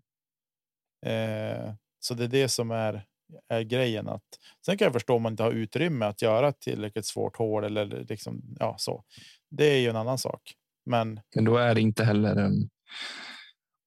Eh, 1.06 1.74
så 1.98 2.14
det 2.14 2.24
är 2.24 2.28
det 2.28 2.48
som 2.48 2.70
är, 2.70 3.04
är 3.48 3.62
grejen. 3.62 4.08
Att, 4.08 4.22
sen 4.66 4.78
kan 4.78 4.84
jag 4.86 4.92
förstå 4.92 5.16
om 5.16 5.22
man 5.22 5.32
inte 5.32 5.42
har 5.42 5.50
utrymme 5.52 6.04
att 6.06 6.22
göra 6.22 6.52
tillräckligt 6.52 7.06
svårt 7.06 7.36
hål 7.36 7.64
eller 7.64 7.86
liksom, 7.86 8.56
ja, 8.60 8.74
så. 8.78 9.04
Det 9.50 9.64
är 9.64 9.78
ju 9.78 9.88
en 9.88 9.96
annan 9.96 10.18
sak. 10.18 10.54
Men 10.86 11.20
Men 11.34 11.44
då 11.44 11.56
är 11.56 11.74
det 11.74 11.80
inte 11.80 12.04
heller 12.04 12.36
en 12.36 12.70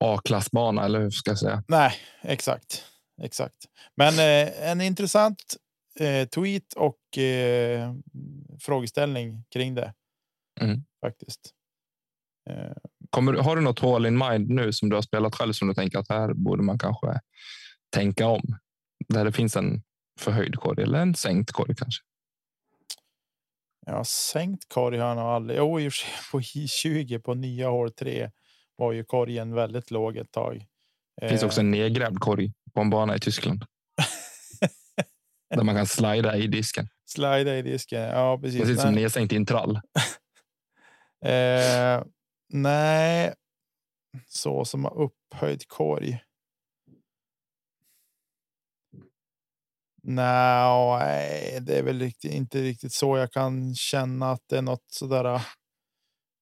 A-klassbana, 0.03 0.85
eller 0.85 0.99
hur 0.99 1.09
ska 1.09 1.31
jag 1.31 1.39
säga? 1.39 1.63
Nej, 1.67 1.93
exakt. 2.21 2.83
Exakt. 3.21 3.55
Men 3.95 4.13
eh, 4.13 4.69
en 4.69 4.81
intressant 4.81 5.55
eh, 5.99 6.27
tweet 6.27 6.73
och 6.73 7.17
eh, 7.17 7.93
frågeställning 8.61 9.43
kring 9.53 9.75
det. 9.75 9.93
Mm. 10.61 10.83
Faktiskt. 11.05 11.53
Eh, 12.49 12.71
Kommer, 13.09 13.33
har 13.33 13.55
du 13.55 13.61
något 13.61 13.79
hål 13.79 14.05
in 14.05 14.17
mind 14.17 14.49
nu 14.49 14.73
som 14.73 14.89
du 14.89 14.95
har 14.95 15.01
spelat 15.01 15.35
själv 15.35 15.53
som 15.53 15.67
du 15.67 15.73
tänker 15.73 15.99
att 15.99 16.09
här 16.09 16.33
borde 16.33 16.63
man 16.63 16.79
kanske 16.79 17.19
tänka 17.93 18.27
om? 18.27 18.57
Där 19.07 19.25
det 19.25 19.31
finns 19.31 19.55
en 19.55 19.81
förhöjd 20.19 20.55
korg 20.55 20.83
eller 20.83 20.99
en 20.99 21.15
sänkt 21.15 21.51
korg 21.51 21.75
kanske? 21.75 22.03
Ja, 23.89 24.03
sänkt 24.03 24.69
korg 24.69 24.97
har 24.97 25.07
jag 25.07 25.17
nog 25.17 25.25
aldrig. 25.25 25.57
Jo, 25.57 25.79
i 25.79 25.89
på 26.31 26.39
I20 26.39 27.19
på 27.19 27.33
nya 27.33 27.69
hål 27.69 27.91
3 27.91 28.31
var 28.75 28.91
ju 28.91 29.03
korgen 29.03 29.53
väldigt 29.53 29.91
låg 29.91 30.17
ett 30.17 30.31
tag. 30.31 30.65
Det 31.21 31.29
finns 31.29 31.43
också 31.43 31.61
Eh, 31.61 31.65
en 31.65 31.71
nedgrävd 31.71 32.19
korg 32.19 32.53
på 32.73 32.81
en 32.81 32.89
bana 32.89 33.15
i 33.15 33.19
Tyskland. 33.19 33.65
där 35.55 35.63
man 35.63 35.75
kan 35.75 35.87
slida 35.87 36.37
i 36.37 36.47
disken. 36.47 36.87
Slida 37.05 37.57
i 37.57 37.61
disken. 37.61 38.01
Ja, 38.01 38.39
precis. 38.41 38.69
Ut 38.69 38.79
som 38.79 38.93
nedsänkt 38.93 39.33
i 39.33 39.35
en 39.35 39.45
trall. 39.45 39.79
Eh, 41.25 42.03
nej, 42.49 43.33
så 44.27 44.65
som 44.65 44.83
har 44.83 44.97
upphöjd 45.01 45.67
korg. 45.67 46.23
Nej, 50.09 51.59
det 51.61 51.77
är 51.77 51.83
väl 51.83 51.99
riktigt, 51.99 52.33
inte 52.33 52.61
riktigt 52.61 52.93
så 52.93 53.17
jag 53.17 53.31
kan 53.31 53.75
känna 53.75 54.31
att 54.31 54.41
det 54.49 54.57
är 54.57 54.61
något 54.61 54.85
sådär. 54.91 55.25
Ah. 55.25 55.41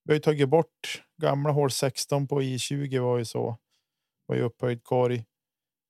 Vi 0.03 0.11
har 0.11 0.15
ju 0.15 0.19
tagit 0.19 0.49
bort 0.49 1.03
gamla 1.21 1.51
hål 1.51 1.71
16 1.71 2.27
på 2.27 2.41
I20 2.41 2.99
var 2.99 3.17
ju 3.17 3.25
så. 3.25 3.57
Var 4.25 4.35
ju 4.35 4.41
upphöjd 4.41 4.83
korg. 4.83 5.25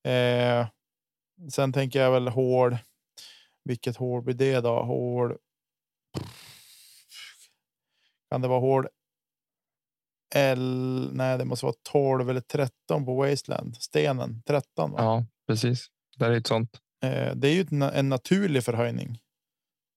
Eh, 0.07 0.67
sen 1.51 1.73
tänker 1.73 1.99
jag 1.99 2.11
väl 2.11 2.27
hål. 2.27 2.77
Vilket 3.63 3.97
hål 3.97 4.21
blir 4.21 4.35
det 4.35 4.61
då? 4.61 4.83
Hål. 4.83 5.37
Kan 8.29 8.41
det 8.41 8.47
vara 8.47 8.59
hål 8.59 8.87
L, 10.35 11.09
nej, 11.13 11.37
det 11.37 11.45
måste 11.45 11.65
vara 11.65 11.75
12 11.83 12.29
eller 12.29 12.41
13 12.41 13.05
på 13.05 13.15
Wasteland. 13.15 13.75
Stenen 13.75 14.43
13. 14.47 14.91
Va? 14.91 14.97
Ja, 14.99 15.25
precis. 15.47 15.87
Det 16.17 16.25
är 16.25 16.31
ett 16.31 16.47
sånt. 16.47 16.81
Eh, 17.05 17.35
det 17.35 17.47
är 17.47 17.53
ju 17.53 17.65
en 17.93 18.09
naturlig 18.09 18.63
förhöjning. 18.63 19.19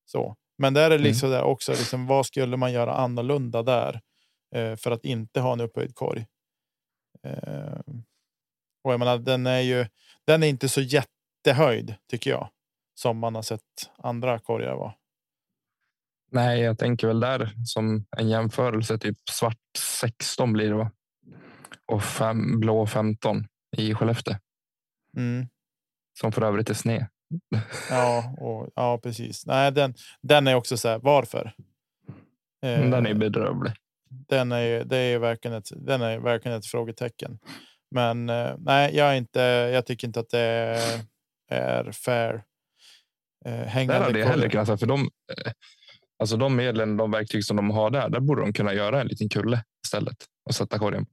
Så, 0.04 0.36
men 0.58 0.74
där 0.74 0.90
är 0.90 0.98
det 0.98 1.04
liksom 1.04 1.30
där 1.30 1.42
också. 1.42 1.72
Liksom, 1.72 2.06
vad 2.06 2.26
skulle 2.26 2.56
man 2.56 2.72
göra 2.72 2.94
annorlunda 2.94 3.62
där 3.62 4.00
eh, 4.54 4.76
för 4.76 4.90
att 4.90 5.04
inte 5.04 5.40
ha 5.40 5.52
en 5.52 5.60
upphöjd 5.60 5.94
korg? 5.94 6.26
Eh, 7.22 7.80
och 8.84 8.92
jag 8.92 8.98
menar, 8.98 9.18
den 9.18 9.46
är 9.46 9.60
ju. 9.60 9.86
Den 10.26 10.42
är 10.42 10.46
inte 10.46 10.68
så 10.68 10.80
jättehöjd 10.80 11.94
tycker 12.10 12.30
jag 12.30 12.48
som 12.94 13.18
man 13.18 13.34
har 13.34 13.42
sett 13.42 13.90
andra 13.96 14.38
korgar 14.38 14.74
vara. 14.74 14.94
Nej, 16.30 16.60
jag 16.60 16.78
tänker 16.78 17.06
väl 17.06 17.20
där 17.20 17.52
som 17.64 18.06
en 18.16 18.28
jämförelse. 18.28 18.98
Typ 18.98 19.16
svart 19.30 19.76
16 20.00 20.52
blir 20.52 20.68
det 20.68 20.74
va? 20.74 20.90
Och 21.86 22.02
fem, 22.02 22.60
blå 22.60 22.86
15 22.86 23.46
i 23.76 23.94
Skellefteå. 23.94 24.34
Mm. 25.16 25.48
Som 26.20 26.32
för 26.32 26.42
övrigt 26.42 26.70
är 26.70 26.74
sned. 26.74 27.06
Ja, 27.90 28.34
och, 28.38 28.68
ja, 28.74 28.98
precis. 29.02 29.46
Nej, 29.46 29.72
den, 29.72 29.94
den 30.22 30.46
är 30.46 30.54
också 30.54 30.76
så 30.76 30.88
här. 30.88 30.98
Varför? 30.98 31.52
Men 32.62 32.90
Den 32.90 33.06
är 33.06 33.10
Eh, 33.10 33.16
bedrövlig. 33.16 33.72
den 34.28 34.52
är 34.52 34.84
det 34.84 34.96
är 34.96 35.18
verkligen 35.18 35.56
ett, 35.56 35.68
den 35.76 36.02
är 36.02 36.18
verkligen 36.18 36.58
ett 36.58 36.66
frågetecken. 36.66 37.38
Men 37.94 38.28
eh, 38.28 38.54
nej, 38.58 38.96
jag 38.96 39.08
är 39.12 39.14
inte. 39.16 39.40
Jag 39.74 39.86
tycker 39.86 40.06
inte 40.06 40.20
att 40.20 40.30
det 40.30 40.40
är, 41.48 41.92
fair. 41.92 42.44
Eh, 43.44 43.52
hängande 43.52 44.04
hade 44.04 44.18
jag 44.18 44.26
hellre 44.26 44.48
kunnat 44.50 44.80
för 44.80 44.86
de, 44.86 45.00
eh, 45.00 45.52
alltså 46.18 46.36
de 46.36 46.56
medlen, 46.56 46.96
de 46.96 47.10
verktyg 47.10 47.44
som 47.44 47.56
de 47.56 47.70
har 47.70 47.90
där, 47.90 48.08
där 48.08 48.20
borde 48.20 48.40
de 48.42 48.52
kunna 48.52 48.74
göra 48.74 49.00
en 49.00 49.06
liten 49.06 49.28
kulle 49.28 49.64
istället 49.86 50.16
och 50.48 50.54
sätta 50.54 50.78
korgen. 50.78 51.06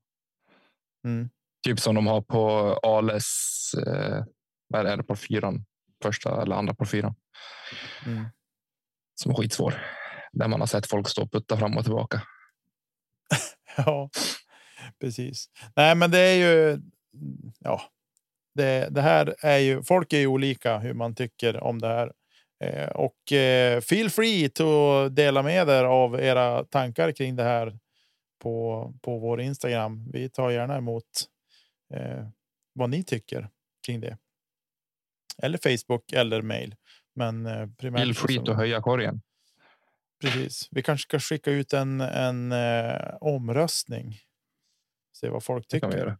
Mm. 1.05 1.29
Typ 1.67 1.79
som 1.79 1.95
de 1.95 2.07
har 2.07 2.21
på 2.21 2.49
Ales. 2.83 3.71
Eh, 3.87 4.23
vad 4.67 4.85
är 4.87 4.97
det 4.97 5.03
på 5.03 5.15
fyran? 5.15 5.65
Första 6.03 6.41
eller 6.41 6.55
andra 6.55 6.73
på 6.73 6.85
fyran 6.85 7.15
Mm. 8.05 8.25
som 9.15 9.31
är 9.31 9.35
skitsvår. 9.35 9.81
Där 10.31 10.47
man 10.47 10.59
har 10.59 10.67
sett 10.67 10.87
folk 10.89 11.09
stå 11.09 11.23
och 11.23 11.31
putta 11.31 11.57
fram 11.57 11.77
och 11.77 11.83
tillbaka. 11.83 12.21
Ja, 13.77 14.09
precis. 15.01 15.49
Nej, 15.75 15.95
men 15.95 16.11
det 16.11 16.19
är 16.19 16.35
ju. 16.35 16.79
Ja, 17.59 17.81
det, 18.55 18.87
det 18.91 19.01
här 19.01 19.35
är 19.39 19.57
ju. 19.57 19.83
Folk 19.83 20.13
är 20.13 20.17
ju 20.17 20.27
olika 20.27 20.77
hur 20.77 20.93
man 20.93 21.15
tycker 21.15 21.63
om 21.63 21.79
det 21.81 21.87
här. 21.87 22.13
Eh, 22.63 22.87
och 22.89 23.31
eh, 23.31 23.81
feel 23.81 24.09
free 24.09 24.49
to 24.49 25.09
dela 25.09 25.43
med 25.43 25.69
er 25.69 25.83
av 25.83 26.19
era 26.19 26.63
tankar 26.63 27.11
kring 27.11 27.35
det 27.35 27.43
här 27.43 27.79
på, 28.39 28.93
på 29.01 29.19
vår 29.19 29.41
Instagram. 29.41 30.11
Vi 30.11 30.29
tar 30.29 30.49
gärna 30.49 30.77
emot 30.77 31.03
eh, 31.93 32.27
vad 32.73 32.89
ni 32.89 33.03
tycker 33.03 33.49
kring 33.85 33.99
det. 33.99 34.17
Eller 35.43 35.57
Facebook 35.57 36.13
eller 36.13 36.41
mail. 36.41 36.75
Men 37.15 37.45
eh, 37.45 37.67
primärt. 37.77 38.17
Free 38.17 38.35
så- 38.45 38.51
att 38.51 38.57
höja 38.57 38.81
korgen. 38.81 39.21
Precis. 40.21 40.67
Vi 40.71 40.83
kanske 40.83 41.03
ska 41.03 41.19
skicka 41.19 41.51
ut 41.51 41.73
en, 41.73 42.01
en 42.01 42.51
eh, 42.51 43.15
omröstning. 43.21 44.19
Se 45.15 45.29
vad 45.29 45.43
folk 45.43 45.65
Det 45.69 45.79
kan 45.79 45.89
vi 45.89 45.95
tycker. 45.95 46.17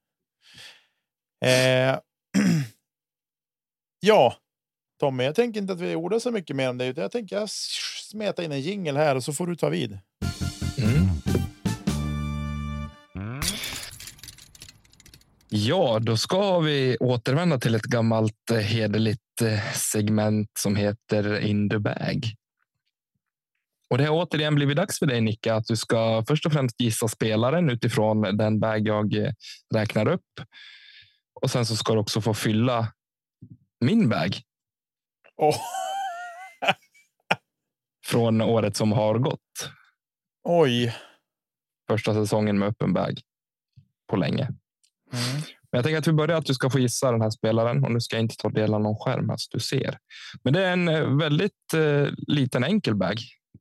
göra. 1.42 1.92
Eh, 1.92 2.00
ja, 4.00 4.36
Tommy, 5.00 5.24
jag 5.24 5.36
tänker 5.36 5.62
inte 5.62 5.74
att 5.74 5.80
vi 5.82 5.96
ordar 5.96 6.20
så 6.20 6.32
mycket 6.32 6.56
mer 6.56 6.70
om 6.70 6.78
det. 6.78 6.86
utan 6.86 7.02
Jag 7.02 7.12
tänker 7.12 7.36
jag 7.36 7.50
smeta 7.50 8.44
in 8.44 8.52
en 8.52 8.62
jingel 8.62 8.98
här 8.98 9.16
och 9.16 9.24
så 9.24 9.34
får 9.34 9.48
du 9.48 9.56
ta 9.56 9.70
vid. 9.70 10.00
Mm. 10.78 11.06
Ja, 15.58 16.00
då 16.02 16.18
ska 16.18 16.60
vi 16.60 16.98
återvända 17.00 17.60
till 17.60 17.76
ett 17.76 17.84
gammalt 17.84 18.52
eh, 18.52 18.58
hederligt 18.58 19.42
eh, 19.42 19.72
segment 19.74 20.50
som 20.60 20.76
heter 20.76 21.40
In 21.40 21.70
the 21.70 21.80
bag. 21.80 22.26
Och 23.90 23.98
det 23.98 24.06
har 24.06 24.16
återigen 24.16 24.56
blivit 24.56 24.78
dags 24.78 25.00
för 25.00 25.06
dig, 25.06 25.22
Nicke, 25.22 25.54
att 25.54 25.68
du 25.68 25.76
ska 25.76 26.24
först 26.28 26.46
och 26.46 26.54
främst 26.54 26.82
gissa 26.82 27.08
spelaren 27.08 27.70
utifrån 27.70 28.22
den 28.22 28.60
bag 28.60 28.88
jag 28.88 29.14
eh, 29.14 29.32
räknar 29.74 30.08
upp. 30.08 30.42
Och 31.42 31.52
sen 31.52 31.66
så 31.66 31.76
ska 31.76 31.94
du 31.94 32.00
också 32.00 32.22
få 32.22 32.34
fylla 32.34 32.94
min 33.80 34.10
bag 34.10 34.42
Åh, 35.36 35.58
från 38.06 38.42
året 38.42 38.76
som 38.78 38.92
har 38.92 39.20
gått. 39.20 39.70
oj. 40.44 40.96
Första 41.88 42.14
säsongen 42.14 42.60
med 42.60 42.68
öppen 42.68 42.94
bag 42.94 43.22
på 44.08 44.16
länge. 44.16 44.50
Mm. 45.16 45.42
Men 45.72 45.78
jag 45.78 45.84
tänker 45.84 45.98
att 45.98 46.08
vi 46.08 46.14
börjar 46.14 46.38
att 46.38 46.46
du 46.46 46.54
ska 46.54 46.70
få 46.70 46.80
gissa 46.80 47.12
den 47.12 47.22
här 47.22 47.30
spelaren 47.30 47.84
och 47.84 47.92
nu 47.92 48.02
ska 48.02 48.16
jag 48.16 48.24
inte 48.24 48.36
ta 48.36 48.50
del 48.50 48.74
av 48.74 48.82
någon 48.82 48.98
skärm 49.00 49.30
här 49.30 49.38
så 49.38 49.50
du 49.52 49.60
ser. 49.60 49.98
Men 50.44 50.54
det 50.54 50.66
är 50.66 50.74
en 50.74 50.88
eh, 50.88 51.18
väldigt 51.18 51.74
eh, 51.74 52.08
liten 52.28 52.64
enkel 52.64 52.96
bag. 52.96 53.18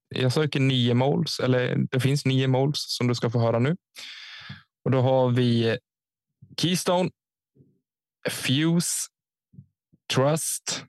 Jag 0.09 0.33
söker 0.33 0.61
nio 0.61 0.95
måls 0.95 1.41
eller 1.41 1.77
det 1.91 2.01
finns 2.01 2.25
nio 2.25 2.49
måls 2.49 2.85
som 2.89 3.09
du 3.09 3.15
ska 3.15 3.31
få 3.31 3.39
höra 3.39 3.59
nu. 3.59 3.77
Och 4.85 4.91
då 4.91 5.01
har 5.01 5.31
vi 5.31 5.79
Keystone, 6.61 7.11
Fuse, 8.31 9.09
Trust, 10.15 10.85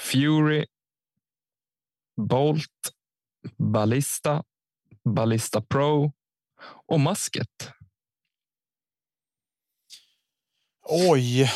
Fury, 0.00 0.66
Bolt, 2.16 2.92
Ballista, 3.58 4.44
Ballista 5.04 5.62
Pro 5.62 6.12
och 6.86 7.00
Masket. 7.00 7.72
Oj. 10.88 11.50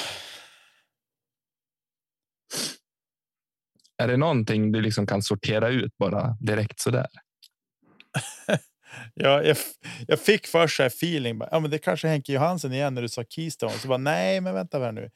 Är 3.98 4.08
det 4.08 4.16
någonting 4.16 4.72
du 4.72 4.80
liksom 4.80 5.06
kan 5.06 5.22
sortera 5.22 5.68
ut 5.68 5.98
bara 5.98 6.36
direkt 6.40 6.80
så 6.80 6.90
där? 6.90 7.06
Ja, 9.14 9.42
jag, 9.42 9.56
jag 10.06 10.20
fick 10.20 10.46
först 10.46 10.76
så 10.76 10.82
här 10.82 10.90
feeling. 10.90 11.38
bara, 11.38 11.48
Ja, 11.52 11.60
men 11.60 11.70
det 11.70 11.78
kanske 11.78 12.08
Henke 12.08 12.32
Johansen 12.32 12.72
igen 12.72 12.94
när 12.94 13.02
du 13.02 13.08
sa 13.08 13.24
Keystone. 13.24 13.72
Så 13.72 13.88
bara, 13.88 13.98
nej, 13.98 14.40
men 14.40 14.54
vänta 14.54 14.78
här 14.78 14.92
nu. 14.92 15.10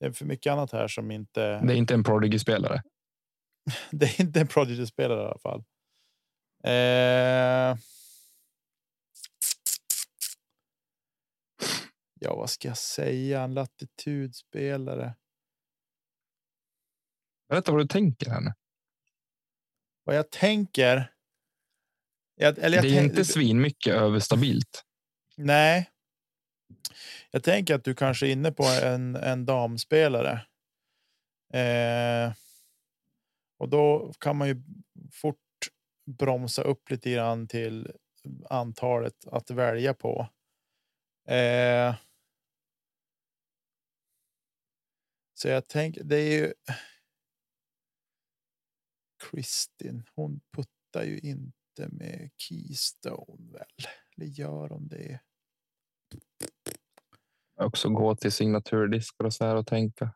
Det 0.00 0.06
är 0.06 0.12
för 0.12 0.24
mycket 0.24 0.52
annat 0.52 0.72
här 0.72 0.88
som 0.88 1.10
inte. 1.10 1.60
Det 1.60 1.72
är 1.72 1.76
inte 1.76 1.94
en 1.94 2.04
Prodigy-spelare. 2.04 2.82
Det 3.90 4.06
är 4.06 4.20
inte 4.20 4.40
en 4.40 4.46
Prodigy-spelare 4.46 5.22
i 5.22 5.24
alla 5.24 5.38
fall. 5.38 5.64
Eh... 6.64 7.76
Ja, 12.24 12.34
vad 12.34 12.50
ska 12.50 12.68
jag 12.68 12.76
säga? 12.78 13.42
En 13.42 13.54
latitudspelare. 13.54 15.14
Berätta 17.48 17.72
vad 17.72 17.80
du 17.80 17.86
tänker 17.86 18.30
här 18.30 18.40
nu. 18.40 18.52
Vad 20.04 20.16
jag 20.16 20.30
tänker. 20.30 21.12
Jag, 22.34 22.58
eller 22.58 22.76
jag 22.76 22.84
det 22.84 22.88
är 22.88 23.00
tänk- 23.00 23.10
inte 23.10 23.24
svin 23.24 23.60
mycket 23.60 23.94
överstabilt. 23.94 24.84
Nej. 25.36 25.90
Jag 27.30 27.44
tänker 27.44 27.74
att 27.74 27.84
du 27.84 27.94
kanske 27.94 28.26
är 28.26 28.30
inne 28.30 28.52
på 28.52 28.64
en, 28.64 29.16
en 29.16 29.46
damspelare. 29.46 30.46
Eh, 31.54 32.32
och 33.58 33.68
då 33.68 34.12
kan 34.18 34.36
man 34.36 34.48
ju 34.48 34.62
fort 35.12 35.36
bromsa 36.18 36.62
upp 36.62 36.90
lite 36.90 37.10
grann 37.10 37.48
till 37.48 37.92
antalet 38.50 39.26
att 39.26 39.50
välja 39.50 39.94
på. 39.94 40.28
Eh, 41.28 41.94
så 45.42 45.48
jag 45.48 45.68
tänker, 45.68 46.04
det 46.04 46.16
är 46.16 46.38
ju. 46.38 46.52
Kristin, 49.18 50.02
hon 50.14 50.40
puttar 50.52 51.02
ju 51.02 51.18
inte 51.18 51.88
med 51.90 52.30
Keystone 52.36 53.52
väl? 53.52 53.86
Eller 54.16 54.26
gör 54.26 54.68
hon 54.68 54.88
det? 54.88 55.20
Också 57.60 57.88
gå 57.88 58.16
till 58.16 58.32
signaturdiskar 58.32 59.24
och 59.24 59.34
så 59.34 59.44
här 59.44 59.56
och 59.56 59.66
tänka. 59.66 60.14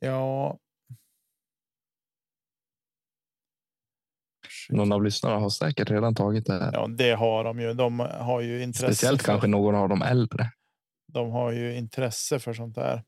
Ja. 0.00 0.58
Någon 4.68 4.92
av 4.92 5.04
lyssnarna 5.04 5.38
har 5.38 5.50
säkert 5.50 5.90
redan 5.90 6.14
tagit 6.14 6.46
det 6.46 6.52
här. 6.52 6.72
Ja, 6.72 6.86
det 6.86 7.12
har 7.12 7.44
de 7.44 7.60
ju. 7.60 7.74
De 7.74 8.00
har 8.00 8.40
ju 8.40 8.62
intresse. 8.62 8.94
Speciellt 8.94 9.22
för, 9.22 9.26
kanske 9.26 9.48
någon 9.48 9.74
av 9.74 9.88
de 9.88 10.02
äldre. 10.02 10.50
De 11.14 11.30
har 11.30 11.52
ju 11.52 11.74
intresse 11.76 12.38
för 12.38 12.52
sånt 12.52 12.74
där. 12.74 13.02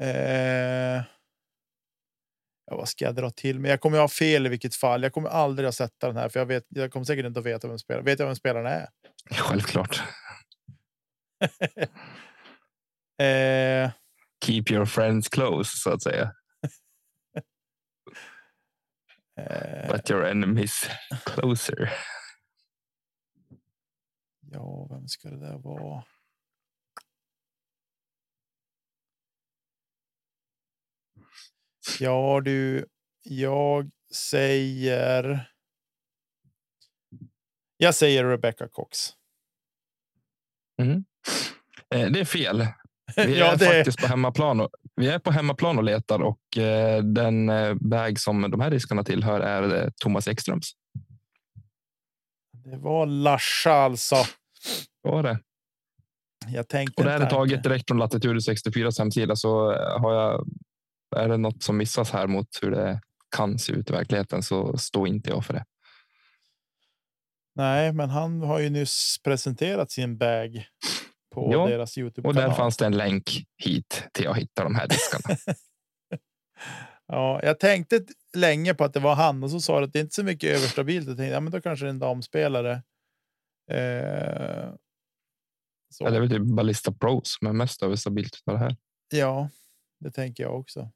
Eh, 0.00 1.02
ja, 2.66 2.76
vad 2.76 2.88
ska 2.88 3.04
jag 3.04 3.14
dra 3.14 3.30
till 3.30 3.60
med? 3.60 3.70
Jag 3.70 3.80
kommer 3.80 3.98
ha 3.98 4.08
fel 4.08 4.46
i 4.46 4.48
vilket 4.48 4.74
fall. 4.74 5.02
Jag 5.02 5.12
kommer 5.12 5.28
aldrig 5.28 5.68
att 5.68 5.74
sätta 5.74 6.06
den 6.06 6.16
här, 6.16 6.28
för 6.28 6.40
jag 6.40 6.46
vet. 6.46 6.64
Jag 6.68 6.92
kommer 6.92 7.04
säkert 7.04 7.26
inte 7.26 7.40
att 7.40 7.46
veta 7.46 7.68
vem 7.68 7.78
spelar. 7.78 8.02
Vet 8.02 8.18
jag 8.18 8.26
vem 8.26 8.36
spelaren 8.36 8.66
är? 8.66 8.88
Självklart. 9.30 10.02
Eh, 13.18 13.90
Keep 14.44 14.64
your 14.70 14.84
friends 14.84 15.28
close 15.28 15.76
så 15.76 15.90
att 15.90 16.02
säga. 16.02 16.32
eh, 19.40 19.88
But 19.92 20.10
your 20.10 20.26
enemies 20.26 20.88
closer. 21.24 21.92
ja, 24.50 24.86
vem 24.90 25.08
ska 25.08 25.28
det 25.28 25.40
där 25.46 25.58
vara? 25.58 26.04
Ja, 32.00 32.40
du. 32.44 32.86
Jag 33.22 33.90
säger. 34.14 35.48
Jag 37.76 37.94
säger 37.94 38.24
Rebecca 38.24 38.68
Cox. 38.68 38.98
Eh, 41.94 42.10
Det 42.10 42.20
är 42.20 42.24
fel. 42.24 42.66
Vi 43.16 43.38
Ja, 43.38 43.52
är 43.52 43.56
det- 43.56 43.66
faktiskt 43.66 43.98
på 43.98 44.06
hemmaplan. 44.06 44.60
Och, 44.60 44.70
vi 44.96 45.08
är 45.08 45.18
på 45.18 45.30
hemmaplan 45.30 45.78
och 45.78 45.84
letar 45.84 46.22
och 46.22 46.58
eh, 46.58 47.02
den 47.02 47.48
eh, 47.48 47.74
bag 47.74 48.20
som 48.20 48.50
de 48.50 48.60
här 48.60 48.70
diskarna 48.70 49.04
tillhör 49.04 49.40
är 49.40 49.82
eh, 49.84 49.90
Thomas 50.02 50.28
Ekströms. 50.28 50.72
Det 52.64 52.76
var 52.76 53.06
Larsa 53.06 53.72
alltså. 53.72 54.16
Var 55.02 55.22
det? 55.22 55.38
Jag 56.48 56.68
tänkte 56.68 57.02
Och 57.02 57.04
det 57.04 57.10
här 57.12 57.20
är 57.20 57.30
taget 57.30 57.62
direkt 57.62 57.88
från 57.88 57.98
Latitude 57.98 58.42
64 58.42 58.90
hemsida 58.98 59.36
så 59.36 59.72
eh, 59.72 60.00
har 60.00 60.14
jag. 60.14 60.46
Är 61.16 61.28
det 61.28 61.36
något 61.36 61.62
som 61.62 61.76
missas 61.76 62.10
här 62.10 62.26
mot 62.26 62.48
hur 62.62 62.70
det 62.70 63.00
kan 63.36 63.58
se 63.58 63.72
ut 63.72 63.90
i 63.90 63.92
verkligheten 63.92 64.42
så 64.42 64.78
står 64.78 65.08
inte 65.08 65.30
jag 65.30 65.44
för 65.44 65.54
det. 65.54 65.64
Nej, 67.54 67.92
men 67.92 68.10
han 68.10 68.42
har 68.42 68.58
ju 68.58 68.70
nyss 68.70 69.16
presenterat 69.24 69.90
sin 69.90 70.18
bag 70.18 70.66
på 71.34 71.52
Ja, 71.52 71.66
deras 71.66 71.98
Youtube 71.98 72.28
Och 72.28 72.34
där 72.34 72.50
fanns 72.50 72.76
det 72.76 72.86
en 72.86 72.96
länk 72.96 73.44
hit 73.64 74.08
till 74.12 74.28
att 74.28 74.36
hitta 74.36 74.64
de 74.64 74.74
här 74.74 74.88
diskarna. 74.88 75.36
Ja, 77.06 77.40
jag 77.42 77.60
tänkte 77.60 78.04
länge 78.36 78.74
på 78.74 78.84
att 78.84 78.92
det 78.92 79.00
var 79.00 79.14
han 79.14 79.42
och 79.44 79.50
så 79.50 79.60
sa 79.60 79.78
du 79.78 79.86
att 79.86 79.92
det 79.92 79.98
är 79.98 80.02
inte 80.02 80.14
så 80.14 80.24
mycket 80.24 80.56
överstabilt. 80.56 81.08
Jag 81.08 81.16
tänkte, 81.16 81.34
ja, 81.34 81.40
men 81.40 81.52
då 81.52 81.60
kanske 81.60 81.84
det 81.84 81.88
är 81.88 81.90
en 81.90 81.98
damspelare. 81.98 82.72
Eh, 83.70 84.74
så. 85.90 86.04
Ja, 86.04 86.10
det 86.10 86.16
är 86.16 86.20
väl 86.20 86.30
typ 86.30 86.42
Ballista 86.42 86.92
Pro 86.92 87.20
som 87.24 87.46
är 87.46 87.52
mest 87.52 87.82
överstabilt 87.82 88.42
av 88.46 88.54
det 88.54 88.60
här. 88.60 88.76
Ja, 89.10 89.50
det 90.00 90.10
tänker 90.10 90.42
jag 90.42 90.60
också. 90.60 90.90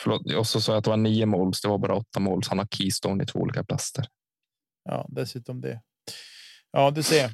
Förlåt, 0.00 0.32
och 0.32 0.46
så 0.46 0.60
sa 0.60 0.72
jag 0.72 0.78
att 0.78 0.84
det 0.84 0.90
var 0.90 0.96
nio 0.96 1.26
måls. 1.26 1.60
Det 1.60 1.68
var 1.68 1.78
bara 1.78 1.94
åtta 1.94 2.20
måls. 2.20 2.48
Han 2.48 2.58
har 2.58 2.66
Keystone 2.66 3.22
i 3.24 3.26
två 3.26 3.38
olika 3.38 3.64
plaster. 3.64 4.06
Ja, 4.84 5.06
dessutom 5.08 5.60
det. 5.60 5.80
Ja, 6.70 6.90
du 6.90 7.02
ser. 7.02 7.30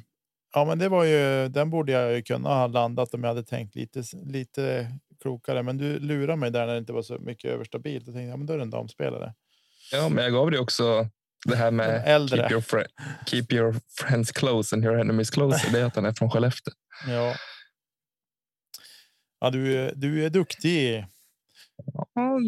Ja, 0.53 0.65
men 0.65 0.79
det 0.79 0.89
var 0.89 1.03
ju. 1.03 1.47
Den 1.47 1.69
borde 1.69 1.91
jag 1.91 2.13
ju 2.13 2.21
kunna 2.23 2.49
ha 2.49 2.67
landat 2.67 3.13
om 3.13 3.23
jag 3.23 3.27
hade 3.29 3.43
tänkt 3.43 3.75
lite, 3.75 4.03
lite 4.25 4.91
klokare. 5.21 5.63
Men 5.63 5.77
du 5.77 5.99
lurar 5.99 6.35
mig 6.35 6.51
där 6.51 6.65
när 6.65 6.73
det 6.73 6.79
inte 6.79 6.93
var 6.93 7.01
så 7.01 7.19
mycket 7.19 7.51
överstabilt. 7.51 8.07
Jag 8.07 8.15
tänkte, 8.15 8.29
ja, 8.29 8.37
men 8.37 8.47
då 8.47 8.53
är 8.53 8.57
det 8.57 8.63
en 8.63 8.69
damspelare. 8.69 9.33
Ja, 9.91 10.09
men 10.09 10.23
jag 10.23 10.33
gav 10.33 10.51
dig 10.51 10.59
också 10.59 11.09
det 11.45 11.55
här 11.55 11.71
med 11.71 12.03
äldre. 12.05 12.37
keep 12.37 12.51
your, 12.51 12.61
fri- 12.61 12.87
keep 13.25 13.45
your 13.49 13.75
friends 13.99 14.31
close 14.31 14.75
and 14.75 14.85
your 14.85 14.99
enemies 14.99 15.29
closer. 15.29 15.71
Det 15.71 15.79
är 15.79 15.85
att 15.85 15.95
han 15.95 16.05
är 16.05 16.13
från 16.13 16.29
Skellefteå. 16.31 16.73
Ja. 17.07 17.35
Ja, 19.39 19.49
du, 19.49 19.91
du 19.95 20.25
är 20.25 20.29
duktig. 20.29 21.05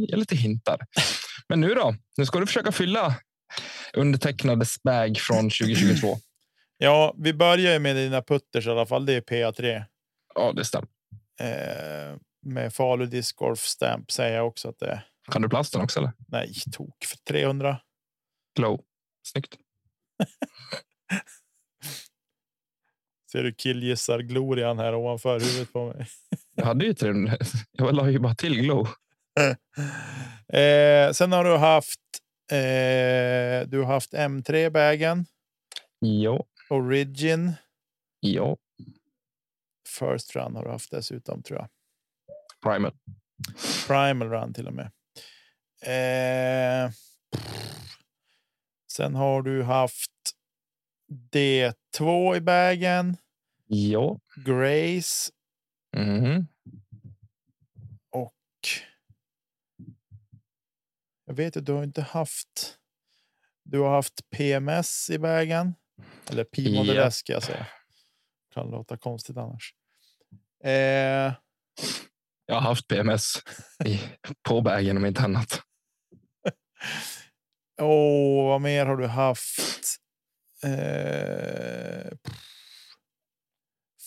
Ge 0.09 0.15
lite 0.15 0.35
hintar. 0.35 0.79
Men 1.47 1.61
nu 1.61 1.73
då? 1.75 1.95
Nu 2.17 2.25
ska 2.25 2.39
du 2.39 2.45
försöka 2.47 2.71
fylla 2.71 3.15
undertecknades 3.93 4.83
bag 4.83 5.17
från 5.17 5.49
2022. 5.49 6.17
Ja, 6.77 7.15
vi 7.17 7.33
börjar 7.33 7.79
med 7.79 7.95
dina 7.95 8.21
putters 8.21 8.67
i 8.67 8.69
alla 8.69 8.85
fall. 8.85 9.05
Det 9.05 9.13
är 9.13 9.21
PA3 9.21 9.83
Ja, 10.35 10.51
det 10.55 10.65
stämmer. 10.65 10.87
eh, 11.39 12.17
med 12.45 12.73
Falu 12.73 13.05
Disc 13.05 13.31
Golf 13.31 13.59
Stamp 13.59 14.11
säger 14.11 14.35
jag 14.37 14.47
också 14.47 14.69
att 14.69 14.79
det 14.79 14.87
är. 14.87 15.05
Kan 15.31 15.41
du 15.41 15.49
plasten 15.49 15.81
också? 15.81 15.99
Eller? 15.99 16.11
Nej, 16.27 16.53
tok 16.71 17.05
för 17.05 17.17
300. 17.17 17.79
Glow. 18.55 18.81
Snyggt. 19.27 19.55
Ser 23.31 23.43
du 23.43 23.53
killgissar 23.53 24.19
glorian 24.19 24.79
här 24.79 24.95
ovanför 24.95 25.39
huvudet 25.39 25.73
på 25.73 25.85
mig. 25.87 26.07
Jag 26.55 26.65
hade 26.65 26.85
ju 26.85 26.93
300. 26.93 27.37
Jag 27.71 27.95
la 27.95 28.09
ju 28.09 28.19
bara 28.19 28.35
till 28.35 28.61
glow. 28.61 28.87
Eh, 30.53 31.11
sen 31.11 31.31
har 31.31 31.43
du 31.43 31.57
haft. 31.57 31.99
Eh, 32.51 33.67
du 33.69 33.79
har 33.81 33.85
haft 33.85 34.13
M3 34.13 34.69
bagen 34.69 35.25
Ja, 35.99 36.45
Origin. 36.69 37.51
ja. 38.19 38.57
First 39.99 40.35
run 40.35 40.55
har 40.55 40.63
du 40.63 40.69
haft 40.71 40.91
dessutom 40.91 41.43
tror 41.43 41.59
jag. 41.59 41.69
Primer. 42.63 42.91
Primal 43.87 44.29
run 44.29 44.53
till 44.53 44.67
och 44.67 44.73
med. 44.73 44.91
Eh, 45.81 46.91
sen 48.91 49.15
har 49.15 49.41
du 49.41 49.63
haft 49.63 50.11
D2 51.31 52.35
i 52.35 52.41
bagen. 52.41 53.17
Ja. 53.67 54.19
Grace 54.45 55.31
Mhm. 55.97 56.47
och. 58.09 58.33
Jag 61.25 61.33
vet 61.33 61.57
att 61.57 61.65
du 61.65 61.71
har 61.71 61.83
inte 61.83 62.01
haft. 62.01 62.77
Du 63.63 63.79
har 63.79 63.89
haft 63.95 64.29
PMS 64.29 65.09
i 65.09 65.19
bagen. 65.19 65.75
Eller 66.29 66.45
Ja. 66.95 67.11
ska 67.11 67.33
jag 67.33 67.43
säga. 67.43 67.67
Kan 68.53 68.67
låta 68.69 68.97
konstigt 68.97 69.37
annars. 69.37 69.73
Eh, 70.63 71.33
Jag 72.45 72.55
har 72.55 72.61
haft 72.61 72.87
PMS 72.87 73.33
i, 73.85 74.01
på 74.49 74.61
bagen 74.61 74.97
om 74.97 75.05
inte 75.05 75.21
annat. 75.21 75.61
Åh, 77.81 78.47
vad 78.47 78.61
mer 78.61 78.85
har 78.85 78.97
du 78.97 79.07
haft? 79.07 79.97
Eh, 80.63 82.11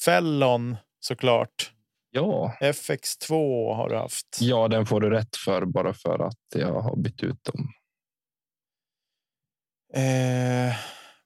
Fellon 0.05 0.77
såklart. 1.01 1.73
Ja, 2.17 2.57
FX2 2.61 3.31
har 3.75 3.89
du 3.89 3.97
haft. 3.97 4.39
ja, 4.41 4.69
den 4.69 4.87
får 4.87 5.01
du 5.01 5.11
rätt 5.11 5.37
för 5.37 5.65
bara 5.65 5.95
för 5.95 6.19
att 6.27 6.39
jag 6.55 6.81
har 6.81 6.97
bytt 6.97 7.23
ut 7.23 7.45
dem. 7.45 7.73
Eh, 9.95 10.77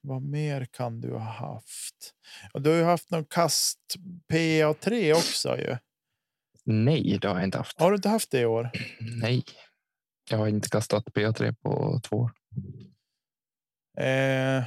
vad 0.01 0.21
mer 0.21 0.65
kan 0.65 1.01
du 1.01 1.11
ha 1.13 1.19
haft? 1.31 2.13
Du 2.53 2.69
har 2.69 2.77
ju 2.77 2.83
haft 2.83 3.11
någon 3.11 3.25
kast 3.25 3.79
PA3 4.33 5.13
också 5.13 5.57
ju. 5.57 5.77
Nej, 6.63 7.17
det 7.21 7.27
har 7.27 7.35
jag 7.35 7.43
inte 7.43 7.57
haft. 7.57 7.79
Har 7.79 7.91
du 7.91 7.95
inte 7.95 8.09
haft 8.09 8.31
det 8.31 8.39
i 8.39 8.45
år? 8.45 8.69
Nej, 9.21 9.43
jag 10.29 10.37
har 10.37 10.47
inte 10.47 10.69
kastat 10.69 11.05
P3 11.05 11.55
på 11.61 11.99
två 12.03 12.17
år. 12.17 12.31
Eh, 14.05 14.63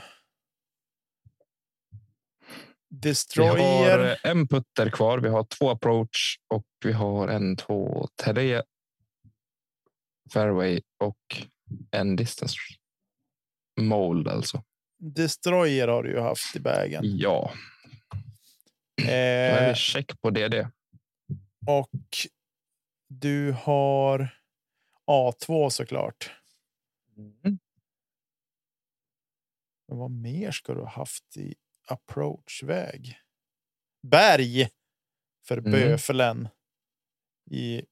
Vi 2.95 3.09
Destroyer. 3.09 3.99
har 3.99 4.07
eh, 4.07 4.17
en 4.23 4.49
putter 4.49 4.91
kvar. 4.91 5.19
Vi 5.19 5.29
har 5.29 5.45
två 5.45 5.71
approach 5.71 6.39
och 6.49 6.67
vi 6.85 6.93
har 6.93 7.29
en, 7.29 7.57
två, 7.57 8.09
tre 8.25 8.63
fairway 10.33 10.81
och 11.01 11.47
en 11.91 12.17
distance 12.17 12.57
mold 13.81 14.29
alltså. 14.29 14.65
Destroyer 14.99 15.89
har 15.89 16.03
du 16.03 16.11
ju 16.11 16.21
haft 16.21 16.57
i 16.57 16.61
bagen. 16.61 17.03
Ja, 17.05 17.53
då 18.97 19.09
är 19.11 19.63
Eh, 19.63 19.69
det 19.69 19.77
check 19.77 20.21
på 20.21 20.31
DD. 20.31 20.55
Och 21.67 21.91
du 23.09 23.53
har 23.53 24.39
A2 25.11 25.71
såklart. 25.71 26.31
Mm. 27.17 27.59
Men 29.89 29.99
vad 29.99 30.11
mer 30.11 30.51
ska 30.51 30.75
du 30.75 30.81
ha 30.81 30.89
haft 30.89 31.37
i 31.37 31.55
approachväg. 31.88 33.18
Berg 34.03 34.68
för 35.49 35.57
Mm. 35.59 35.73
böfelen 35.73 36.49
i 37.51 37.83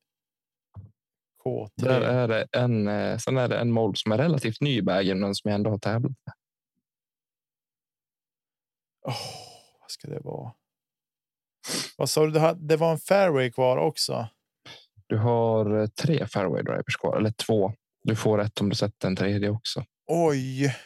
K3. 1.45 1.71
Där 1.77 2.01
är 2.01 2.29
det 2.29 2.47
en, 2.53 2.89
eh, 2.89 3.19
sen 3.19 3.37
är 3.37 3.49
det 3.49 3.59
en 3.59 3.71
mold 3.73 3.99
som 3.99 4.13
är 4.13 4.19
relativt 4.19 4.61
ny 4.61 4.77
i 4.79 4.83
bagen, 4.83 5.21
men 5.21 5.35
som 5.35 5.49
jag 5.51 5.55
ändå 5.55 5.71
har 5.71 5.79
tävlat 5.79 6.13
med. 6.27 6.35
Åh, 9.07 9.17
vad 9.81 9.91
ska 9.91 10.09
det 10.09 10.21
vara? 10.21 10.53
Vad 11.97 12.11
sa 12.11 12.27
du? 12.27 12.57
Det 12.57 12.77
var 12.77 12.93
en 12.93 12.99
fairway 12.99 13.53
kvar 13.53 13.77
också. 13.77 14.29
Du 15.07 15.19
har 15.19 15.81
eh, 15.81 15.87
tre 15.87 16.27
fairway 16.27 16.63
drivers 16.63 16.97
kvar, 16.97 17.17
eller 17.17 17.31
två. 17.31 17.73
Du 18.05 18.17
får 18.17 18.41
ett 18.41 18.61
om 18.61 18.69
du 18.69 18.75
sätter 18.77 19.09
en 19.09 19.17
tredje 19.17 19.51
också. 19.51 19.85
Oj. 20.07 20.77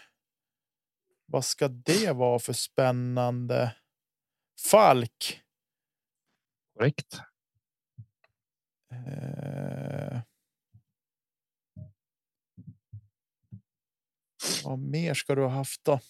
Vad 1.27 1.45
ska 1.45 1.69
det 1.69 2.13
vara 2.13 2.39
för 2.39 2.53
spännande? 2.53 3.77
Falk. 4.71 5.43
Korrekt. 6.75 7.21
Eh. 8.93 10.21
Vad 14.65 14.79
mer 14.79 15.15
ska 15.15 15.35
du 15.35 15.43
ha 15.43 15.49
haft 15.49 15.85
då? 15.85 16.01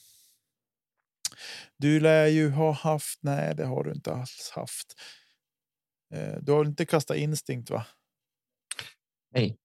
Du 1.77 2.01
lär 2.01 2.27
ju 2.27 2.51
ha 2.51 2.73
haft. 2.73 3.23
Nej, 3.23 3.55
det 3.55 3.65
har 3.65 3.85
du 3.85 3.93
inte 3.93 4.13
alls 4.13 4.51
haft. 4.55 5.01
Eh, 6.15 6.37
du 6.43 6.53
har 6.53 6.65
inte 6.65 6.87
kastat 6.87 7.17
instinkt, 7.17 7.71
va? 7.71 7.87
Nej, 9.31 9.59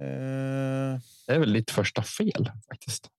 Eh, 0.00 1.00
det 1.26 1.32
är 1.32 1.38
väl 1.38 1.52
ditt 1.52 1.70
första 1.70 2.02
fel 2.02 2.50
faktiskt. 2.68 3.10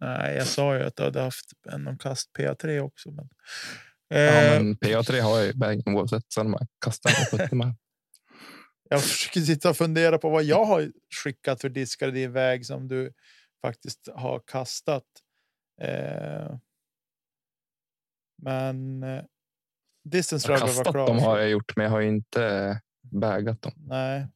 Nej, 0.00 0.36
jag 0.36 0.46
sa 0.46 0.76
ju 0.76 0.82
att 0.82 0.96
du 0.96 1.02
hade 1.02 1.20
haft 1.20 1.46
en 1.72 1.98
kast 1.98 2.30
PA3 2.38 2.80
också. 2.80 3.10
Men, 3.10 3.28
Ja, 4.12 4.16
eh, 4.16 4.62
men 4.62 4.76
PA3 4.76 5.20
har 5.20 5.38
jag 5.38 5.48
i 5.48 5.54
bagen 5.54 5.82
oavsett. 5.86 6.32
Sen 6.32 6.50
man 6.50 6.66
kastar 6.84 7.54
med. 7.54 7.74
Jag 8.92 9.02
försöker 9.02 9.40
sitta 9.40 9.70
och 9.70 9.76
fundera 9.76 10.18
på 10.18 10.30
vad 10.30 10.44
jag 10.44 10.64
har 10.64 10.92
skickat 11.24 11.60
för 11.60 11.68
diskar 11.68 12.08
i 12.08 12.10
din 12.10 12.32
väg 12.32 12.66
som 12.66 12.88
du 12.88 13.12
faktiskt 13.62 14.08
har 14.14 14.42
kastat. 14.46 15.04
Eh, 15.82 16.56
men 18.42 19.02
eh, 19.02 19.22
distance 20.04 20.48
driver 20.48 20.84
var 20.84 20.92
klar. 20.92 21.06
dem 21.06 21.18
har 21.18 21.38
jag 21.38 21.50
gjort, 21.50 21.76
men 21.76 21.84
jag 21.84 21.90
har 21.90 22.00
inte 22.00 22.80
bagat 23.02 23.62
dem. 23.62 23.72
Nej. 23.76 24.28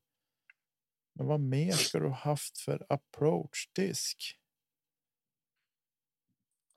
Men 1.14 1.26
vad 1.26 1.40
mer 1.40 1.72
ska 1.72 1.98
du 1.98 2.08
ha 2.08 2.16
haft 2.16 2.58
för 2.58 2.86
approach 2.88 3.68
disk? 3.74 4.36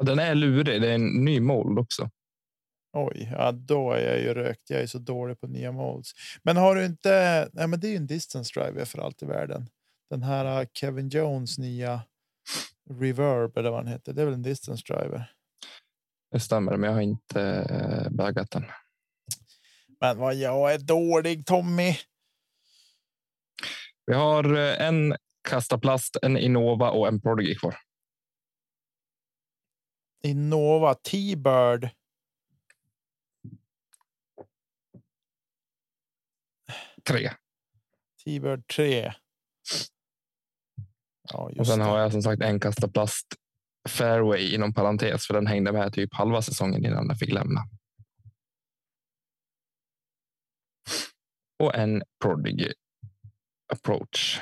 Den 0.04 0.20
är 0.20 0.36
lurig. 0.36 0.82
Det 0.82 0.90
är 0.90 0.96
en 0.96 1.26
ny 1.26 1.40
mold 1.40 1.80
också. 1.80 2.10
Oj, 2.94 3.30
ja, 3.32 3.52
då 3.52 3.92
är 3.92 4.08
jag 4.08 4.20
ju 4.20 4.34
rökt. 4.34 4.70
Jag 4.70 4.82
är 4.82 4.88
så 4.88 4.98
dålig 5.00 5.40
på 5.40 5.48
nya 5.48 5.72
molds. 5.72 6.12
Men 6.44 6.58
har 6.58 6.76
du 6.76 6.86
inte? 6.86 7.50
Nej, 7.54 7.68
men 7.68 7.80
det 7.80 7.88
är 7.88 7.92
ju 7.92 7.98
en 7.98 8.08
distance 8.08 8.60
driver 8.60 8.86
för 8.86 9.00
allt 9.00 9.24
i 9.24 9.26
världen. 9.26 9.70
Den 10.10 10.24
här 10.24 10.62
uh, 10.62 10.68
Kevin 10.74 11.10
Jones 11.10 11.58
nya 11.58 12.02
reverb 12.90 13.58
eller 13.58 13.70
vad 13.70 13.86
den 13.86 13.92
heter. 13.92 14.14
Det 14.14 14.22
är 14.22 14.26
väl 14.26 14.34
en 14.34 14.42
distance 14.42 14.94
driver. 14.94 15.32
Det 16.32 16.40
stämmer, 16.40 16.78
men 16.78 16.88
jag 16.88 16.94
har 16.96 17.02
inte 17.02 17.42
eh, 17.42 18.10
bagat 18.10 18.52
den. 18.52 18.66
Men 20.02 20.18
vad 20.18 20.36
jag 20.36 20.74
är 20.74 20.80
dålig 20.80 21.46
Tommy. 21.46 21.96
Vi 24.06 24.14
har 24.14 24.58
eh, 24.58 24.88
en 24.88 25.16
kastaplast, 25.50 26.18
en 26.22 26.38
Innova 26.38 26.90
och 26.90 27.08
en 27.08 27.22
Prodigy 27.22 27.56
kvar. 27.56 27.76
Innova 30.24 30.96
T-Bird. 30.96 31.90
Tre. 37.04 37.32
T-Bird 38.26 38.68
3. 38.68 39.14
Ja, 41.32 41.52
Och 41.60 41.68
sen 41.68 41.80
det. 41.80 41.86
har 41.86 42.00
jag 42.00 42.12
som 42.12 42.22
sagt 42.22 42.42
en 42.42 42.60
kastaplast 42.60 43.28
fairway 43.90 44.56
inom 44.56 44.74
parentes, 44.74 45.28
för 45.28 45.34
den 45.34 45.48
hängde 45.48 45.72
med 45.72 45.94
typ 45.94 46.14
halva 46.14 46.42
säsongen 46.42 46.86
innan 46.86 47.08
den 47.08 47.18
fick 47.18 47.32
lämna. 47.34 47.62
Och 51.60 51.76
en 51.76 52.04
Prodigy 52.24 52.74
approach. 53.74 54.40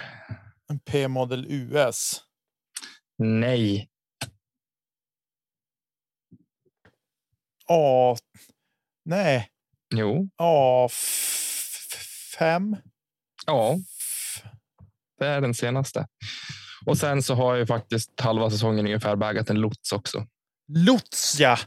En 0.69 0.79
P-modell 0.79 1.45
US. 1.49 2.21
Nej, 3.17 3.89
A. 7.69 8.15
Nej, 9.05 9.49
jo, 9.95 10.29
A. 10.37 10.87
5. 12.37 12.75
ja, 13.45 13.77
det 15.19 15.25
är 15.27 15.41
den 15.41 15.53
senaste. 15.53 16.07
Och 16.85 16.97
sen 16.97 17.23
så 17.23 17.33
har 17.35 17.55
jag 17.55 17.67
faktiskt 17.67 18.19
halva 18.19 18.49
säsongen 18.49 18.85
ungefär 18.85 19.15
bagat 19.15 19.49
en 19.49 19.55
lots 19.59 19.91
också. 19.91 20.27
Lots 20.67 21.39
ja. 21.39 21.57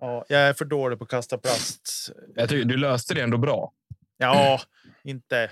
Ja, 0.00 0.24
jag 0.28 0.40
är 0.40 0.54
för 0.54 0.64
dålig 0.64 0.98
på 0.98 1.04
att 1.04 1.10
kasta 1.10 1.38
plast. 1.38 2.10
Jag 2.34 2.48
tycker 2.48 2.64
du 2.68 2.76
löste 2.76 3.14
det 3.14 3.22
ändå 3.22 3.38
bra. 3.38 3.72
Ja, 4.16 4.60
inte 5.04 5.50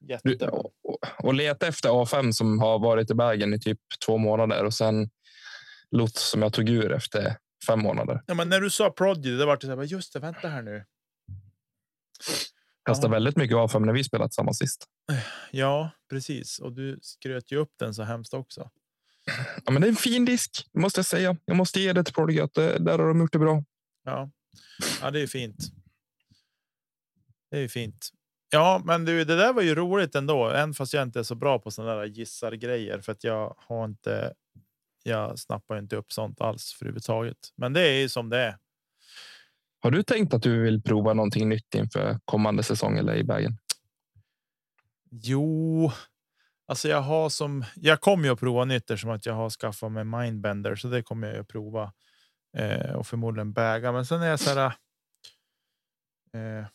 Du, 0.00 0.12
jätte. 0.32 0.48
och, 0.48 0.72
och 1.18 1.34
leta 1.34 1.66
efter 1.66 1.88
A5 1.88 2.32
som 2.32 2.58
har 2.60 2.78
varit 2.78 3.10
i 3.10 3.14
bagen 3.14 3.54
i 3.54 3.60
typ 3.60 3.78
två 4.06 4.18
månader 4.18 4.64
och 4.64 4.74
sen 4.74 5.10
lots 5.90 6.30
som 6.30 6.42
jag 6.42 6.52
tog 6.52 6.68
ur 6.68 6.92
efter 6.92 7.36
fem 7.66 7.80
månader. 7.82 8.22
Ja, 8.26 8.34
men 8.34 8.48
när 8.48 8.60
du 8.60 8.70
sa 8.70 8.90
Prodigy, 8.90 9.36
det 9.36 9.46
var 9.46 9.56
det 9.56 9.66
så 9.66 9.76
här, 9.76 9.82
just 9.82 10.12
det, 10.12 10.18
vänta 10.18 10.48
här 10.48 10.62
nu. 10.62 10.84
Kastade 12.84 13.08
Ja. 13.08 13.12
väldigt 13.16 13.36
mycket 13.36 13.56
A5 13.56 13.84
när 13.86 13.92
vi 13.92 14.04
spelat 14.04 14.30
tillsammans 14.30 14.58
sist. 14.58 14.86
Ja, 15.50 15.90
precis. 16.10 16.58
Och 16.58 16.72
du 16.72 16.98
skröt 17.02 17.52
ju 17.52 17.56
upp 17.56 17.72
den 17.78 17.94
så 17.94 18.02
hemskt 18.02 18.34
också. 18.34 18.70
Ja, 19.64 19.72
men 19.72 19.82
det 19.82 19.88
är 19.88 19.90
en 19.90 19.96
fin 19.96 20.24
disk, 20.24 20.66
måste 20.78 20.98
jag 20.98 21.06
säga. 21.06 21.36
Jag 21.44 21.56
måste 21.56 21.80
ge 21.80 21.92
det 21.92 22.04
till 22.04 22.14
Prodigy 22.14 22.40
att 22.40 22.54
det, 22.54 22.78
där 22.78 22.98
har 22.98 23.08
de 23.08 23.20
gjort 23.20 23.32
det 23.32 23.38
bra. 23.38 23.64
Ja, 24.04 24.30
ja 25.00 25.10
det 25.10 25.20
är 25.20 25.26
fint. 25.26 25.56
Det 27.50 27.56
är 27.56 27.60
ju 27.60 27.68
fint. 27.68 28.08
Ja, 28.50 28.82
men 28.84 29.04
du, 29.04 29.24
det 29.24 29.36
där 29.36 29.52
var 29.52 29.62
ju 29.62 29.74
roligt 29.74 30.14
ändå, 30.14 30.48
även 30.48 30.74
fast 30.74 30.92
jag 30.92 31.02
inte 31.02 31.18
är 31.18 31.22
så 31.22 31.34
bra 31.34 31.58
på 31.58 31.70
sådana 31.70 31.94
där 31.94 32.04
gissar 32.04 32.52
grejer 32.52 33.00
för 33.00 33.12
att 33.12 33.24
jag 33.24 33.54
har 33.58 33.84
inte. 33.84 34.34
Jag 35.06 35.38
snappar 35.38 35.78
inte 35.78 35.96
upp 35.96 36.12
sånt 36.12 36.40
alls 36.40 36.72
för 36.72 36.84
överhuvudtaget, 36.84 37.38
men 37.56 37.72
det 37.72 37.80
är 37.80 38.00
ju 38.00 38.08
som 38.08 38.28
det 38.28 38.38
är. 38.38 38.58
Har 39.80 39.90
du 39.90 40.02
tänkt 40.02 40.34
att 40.34 40.42
du 40.42 40.62
vill 40.62 40.82
prova 40.82 41.14
någonting 41.14 41.48
nytt 41.48 41.74
inför 41.74 42.18
kommande 42.24 42.62
säsong 42.62 42.98
eller 42.98 43.16
i 43.16 43.24
bagen? 43.24 43.58
Jo, 45.10 45.92
alltså 46.66 46.88
jag 46.88 47.00
har 47.00 47.28
som 47.28 47.64
jag 47.74 48.00
kommer 48.00 48.24
ju 48.24 48.32
att 48.32 48.40
prova 48.40 48.64
nytt 48.64 49.00
som 49.00 49.10
att 49.10 49.26
jag 49.26 49.34
har 49.34 49.50
skaffat 49.50 49.92
mig 49.92 50.04
mindbender, 50.04 50.76
så 50.76 50.88
det 50.88 51.02
kommer 51.02 51.28
jag 51.28 51.38
att 51.38 51.48
prova 51.48 51.92
eh, 52.56 52.92
och 52.92 53.06
förmodligen 53.06 53.52
väga. 53.52 53.92
Men 53.92 54.06
sen 54.06 54.22
är 54.22 54.26
jag 54.26 54.40
så 54.40 54.50
här. 54.50 54.72
Eh, 56.34 56.66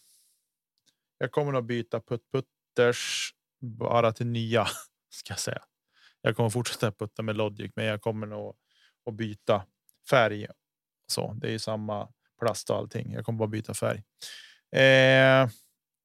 jag 1.17 1.31
kommer 1.31 1.53
att 1.53 1.65
byta 1.65 2.01
puttputters 2.01 3.33
bara 3.61 4.11
till 4.11 4.27
nya 4.27 4.67
ska 5.09 5.31
jag 5.31 5.39
säga. 5.39 5.61
Jag 6.21 6.35
kommer 6.35 6.49
fortsätta 6.49 6.91
putta 6.91 7.21
med 7.21 7.37
Logic, 7.37 7.71
men 7.75 7.85
jag 7.85 8.01
kommer 8.01 8.27
nog 8.27 8.55
att 9.05 9.13
byta 9.13 9.65
färg. 10.09 10.47
Så 11.07 11.33
det 11.33 11.47
är 11.47 11.51
ju 11.51 11.59
samma 11.59 12.07
plast 12.39 12.69
och 12.69 12.77
allting. 12.77 13.11
Jag 13.13 13.25
kommer 13.25 13.39
bara 13.39 13.47
byta 13.47 13.73
färg. 13.73 13.97
Eh, 14.71 15.49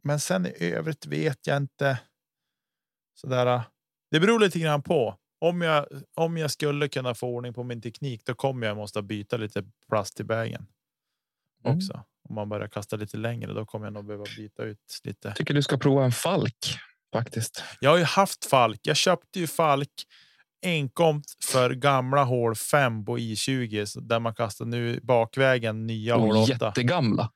men 0.03 0.21
sen 0.21 0.47
i 0.47 0.73
övrigt 0.73 1.07
vet 1.07 1.47
jag 1.47 1.57
inte. 1.57 1.99
Sådär. 3.15 3.63
Det 4.11 4.21
beror 4.21 4.41
lite 4.41 4.59
grann 4.59 4.83
på 4.83 5.17
om 5.39 5.63
jag 5.63 5.87
om 6.15 6.37
jag 6.37 6.51
skulle 6.51 6.89
kunna 6.89 7.15
få 7.15 7.29
ordning 7.29 7.55
på 7.55 7.63
min 7.63 7.83
teknik. 7.83 8.25
Då 8.25 8.35
kommer 8.35 8.67
jag 8.67 8.77
måste 8.77 9.03
byta 9.03 9.37
lite 9.37 9.65
plast 9.89 10.21
i 10.21 10.25
bagen 10.25 10.67
Mm. 11.65 11.77
också. 11.77 12.05
Om 12.29 12.35
man 12.35 12.49
börjar 12.49 12.69
kasta 12.69 12.97
lite 12.97 13.17
längre, 13.17 13.53
då 13.53 13.67
kommer 13.67 13.87
jag 13.87 13.93
nog 13.93 14.05
behöva 14.07 14.25
byta 14.37 14.63
ut 14.63 15.01
lite. 15.05 15.33
Tycker 15.33 15.55
du 15.55 15.63
ska 15.63 15.77
prova 15.77 16.05
en 16.05 16.13
Falk 16.13 16.79
faktiskt. 17.25 17.63
Jag 17.81 17.91
har 17.91 17.97
ju 17.99 18.05
haft 18.05 18.45
Falk. 18.45 18.81
Jag 18.83 18.97
köpte 18.97 19.41
ju 19.41 19.47
Falk 19.47 19.91
enkomt 20.67 21.25
för 21.45 21.71
gamla 21.71 22.25
hål 22.25 22.55
5 22.55 23.05
på 23.05 23.19
I20 23.19 23.85
så 23.85 24.01
där 24.01 24.21
man 24.21 24.35
kastar 24.35 24.65
nu 24.65 25.01
bakvägen 25.03 25.87
nya 25.87 26.17
hål 26.17 26.37
Och 26.37 26.43
8. 26.43 26.53
jättegamla. 26.67 27.33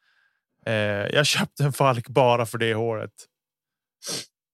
Eh, 0.67 0.73
jag 1.15 1.27
köpte 1.27 1.65
en 1.65 1.73
Falk 1.73 2.09
bara 2.09 2.47
för 2.47 2.59
det 2.59 2.75
hålet. 2.75 3.11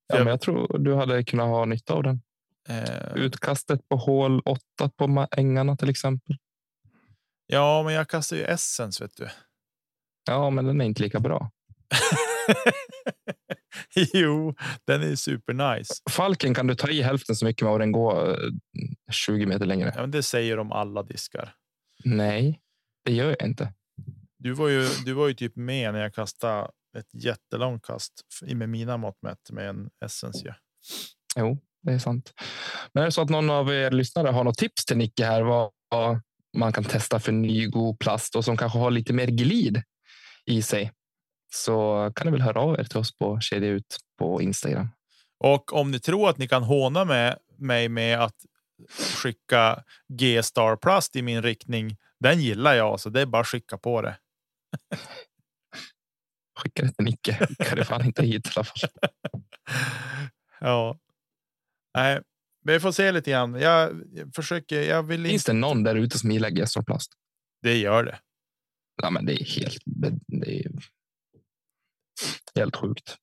Ja, 0.09 0.17
Jag- 0.17 0.25
men 0.25 0.31
jag 0.31 0.41
tror 0.41 0.79
du 0.79 0.95
hade 0.95 1.25
kunnat 1.25 1.47
ha 1.47 1.65
nytta 1.65 1.95
av 1.95 2.03
den. 2.03 2.23
Eh, 2.69 3.15
Utkastet 3.15 3.89
på 3.89 3.97
hål 3.97 4.41
8 4.41 4.61
på 4.97 5.27
ängarna 5.31 5.77
till 5.77 5.91
exempel. 5.91 6.37
ja, 7.47 7.83
men 7.83 7.95
jag 7.95 8.09
kastar 8.09 8.37
ju 8.37 8.43
Essence 8.45 9.05
vet 9.05 9.17
du. 9.17 9.29
Ja, 10.29 10.51
men 10.51 10.65
den 10.65 10.81
är 10.81 10.85
inte 10.85 11.03
lika 11.03 11.21
bra. 11.21 11.51
jo, 14.13 14.55
den 14.87 15.03
är 15.03 15.17
super 15.17 15.77
nice. 15.77 15.95
Falken 16.11 16.55
kan 16.55 16.67
du 16.67 16.75
ta 16.75 16.89
i 16.89 17.03
hälften 17.03 17.37
så 17.37 17.45
mycket 17.45 17.63
med 17.63 17.71
vad 17.71 17.81
den 17.81 17.93
går. 17.93 18.39
20 19.13 19.47
meter 19.47 19.67
längre. 19.67 19.93
Ja, 19.95 20.01
men 20.01 20.11
det 20.11 20.23
säger 20.23 20.57
de 20.57 20.73
alla 20.73 21.03
diskar. 21.03 21.55
Nej, 22.05 22.61
det 23.05 23.13
gör 23.13 23.29
jag 23.29 23.49
inte. 23.49 23.73
Du 24.39 24.53
var 24.53 24.69
ju, 24.69 24.89
du 25.05 25.13
var 25.13 25.29
ju 25.29 25.35
typ 25.35 25.57
med 25.57 25.93
när 25.93 26.01
jag 26.01 26.15
kastade 26.15 26.71
ett 26.99 27.25
jättelångt 27.25 27.87
kast 27.87 28.13
med 28.55 28.69
mina 28.69 28.97
mått 28.97 29.23
mätt 29.23 29.51
med 29.51 29.69
en 29.69 29.91
Essence. 30.05 30.41
Ja. 30.45 30.55
Jo, 31.37 31.59
det 31.83 31.93
är 31.93 31.99
sant. 31.99 32.33
Men 32.93 33.03
är 33.03 33.05
det 33.05 33.13
så 33.13 33.23
att 33.23 33.31
någon 33.31 33.51
av 33.51 33.75
er 33.75 33.91
lyssnare 33.91 34.29
har 34.29 34.45
något 34.45 34.59
tips 34.59 34.85
till 34.85 34.97
Nicke 34.97 35.25
här 35.25 35.43
vad 35.43 35.71
man 36.57 36.73
kan 36.73 36.85
testa 36.85 37.21
för 37.21 37.33
ny 37.33 37.67
god 37.67 37.99
plast 37.99 38.37
och 38.37 38.45
som 38.45 38.57
kanske 38.57 38.79
har 38.79 38.91
lite 38.91 39.13
mer 39.13 39.27
glid 39.27 39.83
i 40.47 40.63
sig 40.63 40.93
så 41.57 42.13
kan 42.15 42.27
ni 42.27 42.33
väl 42.33 42.41
höra 42.41 42.61
av 42.61 42.81
er 42.81 42.85
till 42.85 42.99
oss 42.99 43.19
på 43.19 43.41
Kedja 43.41 43.69
ut 43.69 43.99
på 44.19 44.43
Instagram. 44.43 44.89
Och 45.39 45.73
om 45.73 45.91
ni 45.91 45.99
tror 46.01 46.31
att 46.31 46.39
ni 46.39 46.49
kan 46.49 46.63
håna 46.63 47.05
med 47.05 47.39
mig 47.57 47.89
med 47.89 48.21
att 48.21 48.37
skicka 49.23 49.83
G-star 50.09 50.77
plast 50.77 51.17
i 51.17 51.23
min 51.23 51.43
riktning. 51.43 51.97
Den 52.21 52.41
gillar 52.41 52.75
jag, 52.75 53.01
så 53.01 53.11
det 53.11 53.21
är 53.21 53.27
bara 53.27 53.45
skicka 53.45 53.79
på 53.79 54.03
det. 54.03 54.17
Skicka 56.59 56.83
det 56.83 56.93
till 56.93 57.05
Nicke. 57.05 57.49
Kan 57.59 57.79
det 57.79 57.85
fan 57.85 58.07
inte 58.07 58.23
hit 58.23 58.47
i 58.47 58.51
alla 58.57 58.65
fall. 58.65 58.91
ja. 60.61 60.99
Nej, 61.95 62.21
vi 62.65 62.81
får 62.81 62.93
se 62.93 63.13
lite 63.13 63.31
grann. 63.31 63.55
Jag 63.55 64.03
försöker. 64.35 64.83
Jag 64.83 65.03
vill 65.03 65.27
Finns 65.27 65.45
det 65.45 65.53
någon 65.53 65.83
där 65.83 65.95
ute 65.95 66.19
som 66.19 66.31
gillar 66.31 66.51
G-star 66.51 66.83
plast? 66.83 67.13
Det 67.63 67.77
gör 67.77 68.05
det. 68.05 68.19
Ja, 69.03 69.11
men 69.11 69.27
det 69.27 69.43
är 69.43 69.45
helt. 69.45 69.83
Det 70.27 70.61
är 70.61 70.71
helt 72.55 72.77
sjukt. 72.77 73.17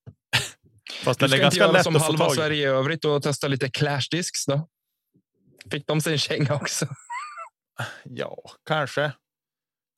Fast 1.04 1.20
den 1.20 1.32
är 1.32 1.38
ganska 1.38 1.72
lätt 1.72 1.84
som 1.84 1.96
att 1.96 2.02
halva 2.02 2.24
tag 2.24 2.34
Sverige 2.34 2.62
i 2.62 2.64
övrigt 2.64 3.04
och 3.04 3.22
testa 3.22 3.48
lite 3.48 3.70
Clash 3.70 4.08
Discs 4.10 4.46
då. 4.46 4.68
Fick 5.70 5.86
de 5.86 6.00
sig 6.00 6.12
en 6.12 6.18
känga 6.18 6.54
också? 6.54 6.86
Ja, 8.04 8.36
kanske. 8.68 9.12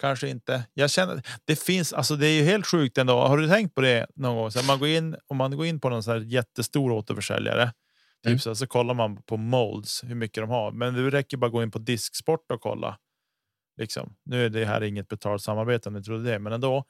Kanske 0.01 0.29
inte. 0.29 0.65
Jag 0.75 0.91
känner 0.91 1.23
det 1.45 1.57
finns. 1.57 1.93
Alltså, 1.93 2.17
det 2.17 2.27
är 2.27 2.33
ju 2.33 2.43
helt 2.43 2.67
sjukt 2.67 2.99
ändå. 2.99 3.21
Har 3.21 3.39
du 3.39 3.49
tänkt 3.49 3.75
på 3.75 3.81
det 3.81 4.07
någon 4.15 4.37
gång? 4.37 4.51
Så 4.51 4.63
man 4.63 4.79
går 4.79 4.89
in 4.89 5.17
om 5.27 5.37
man 5.37 5.57
går 5.57 5.67
in 5.67 5.81
på 5.81 5.89
någon 5.89 6.03
så 6.03 6.11
här 6.13 6.21
jättestor 6.21 6.93
återförsäljare. 6.93 7.73
Typ 8.23 8.31
mm. 8.31 8.39
så, 8.39 8.55
så 8.55 8.67
kollar 8.67 8.95
man 8.95 9.23
på 9.23 9.37
molds 9.37 10.05
hur 10.05 10.15
mycket 10.15 10.43
de 10.43 10.51
har, 10.51 10.73
men 10.73 10.95
det 10.95 11.11
räcker 11.11 11.37
bara 11.37 11.51
gå 11.51 11.63
in 11.63 11.71
på 11.71 11.79
disksport 11.79 12.53
och 12.53 12.61
kolla. 12.61 12.99
Liksom. 13.77 14.17
Nu 14.25 14.45
är 14.45 14.51
det 14.51 14.65
här 14.65 14.83
inget 14.83 15.09
betalt 15.09 15.43
samarbete 15.43 15.89
om 15.89 15.95
ni 15.95 16.03
trodde 16.03 16.31
det, 16.31 16.39
men 16.39 16.53
ändå. 16.53 16.85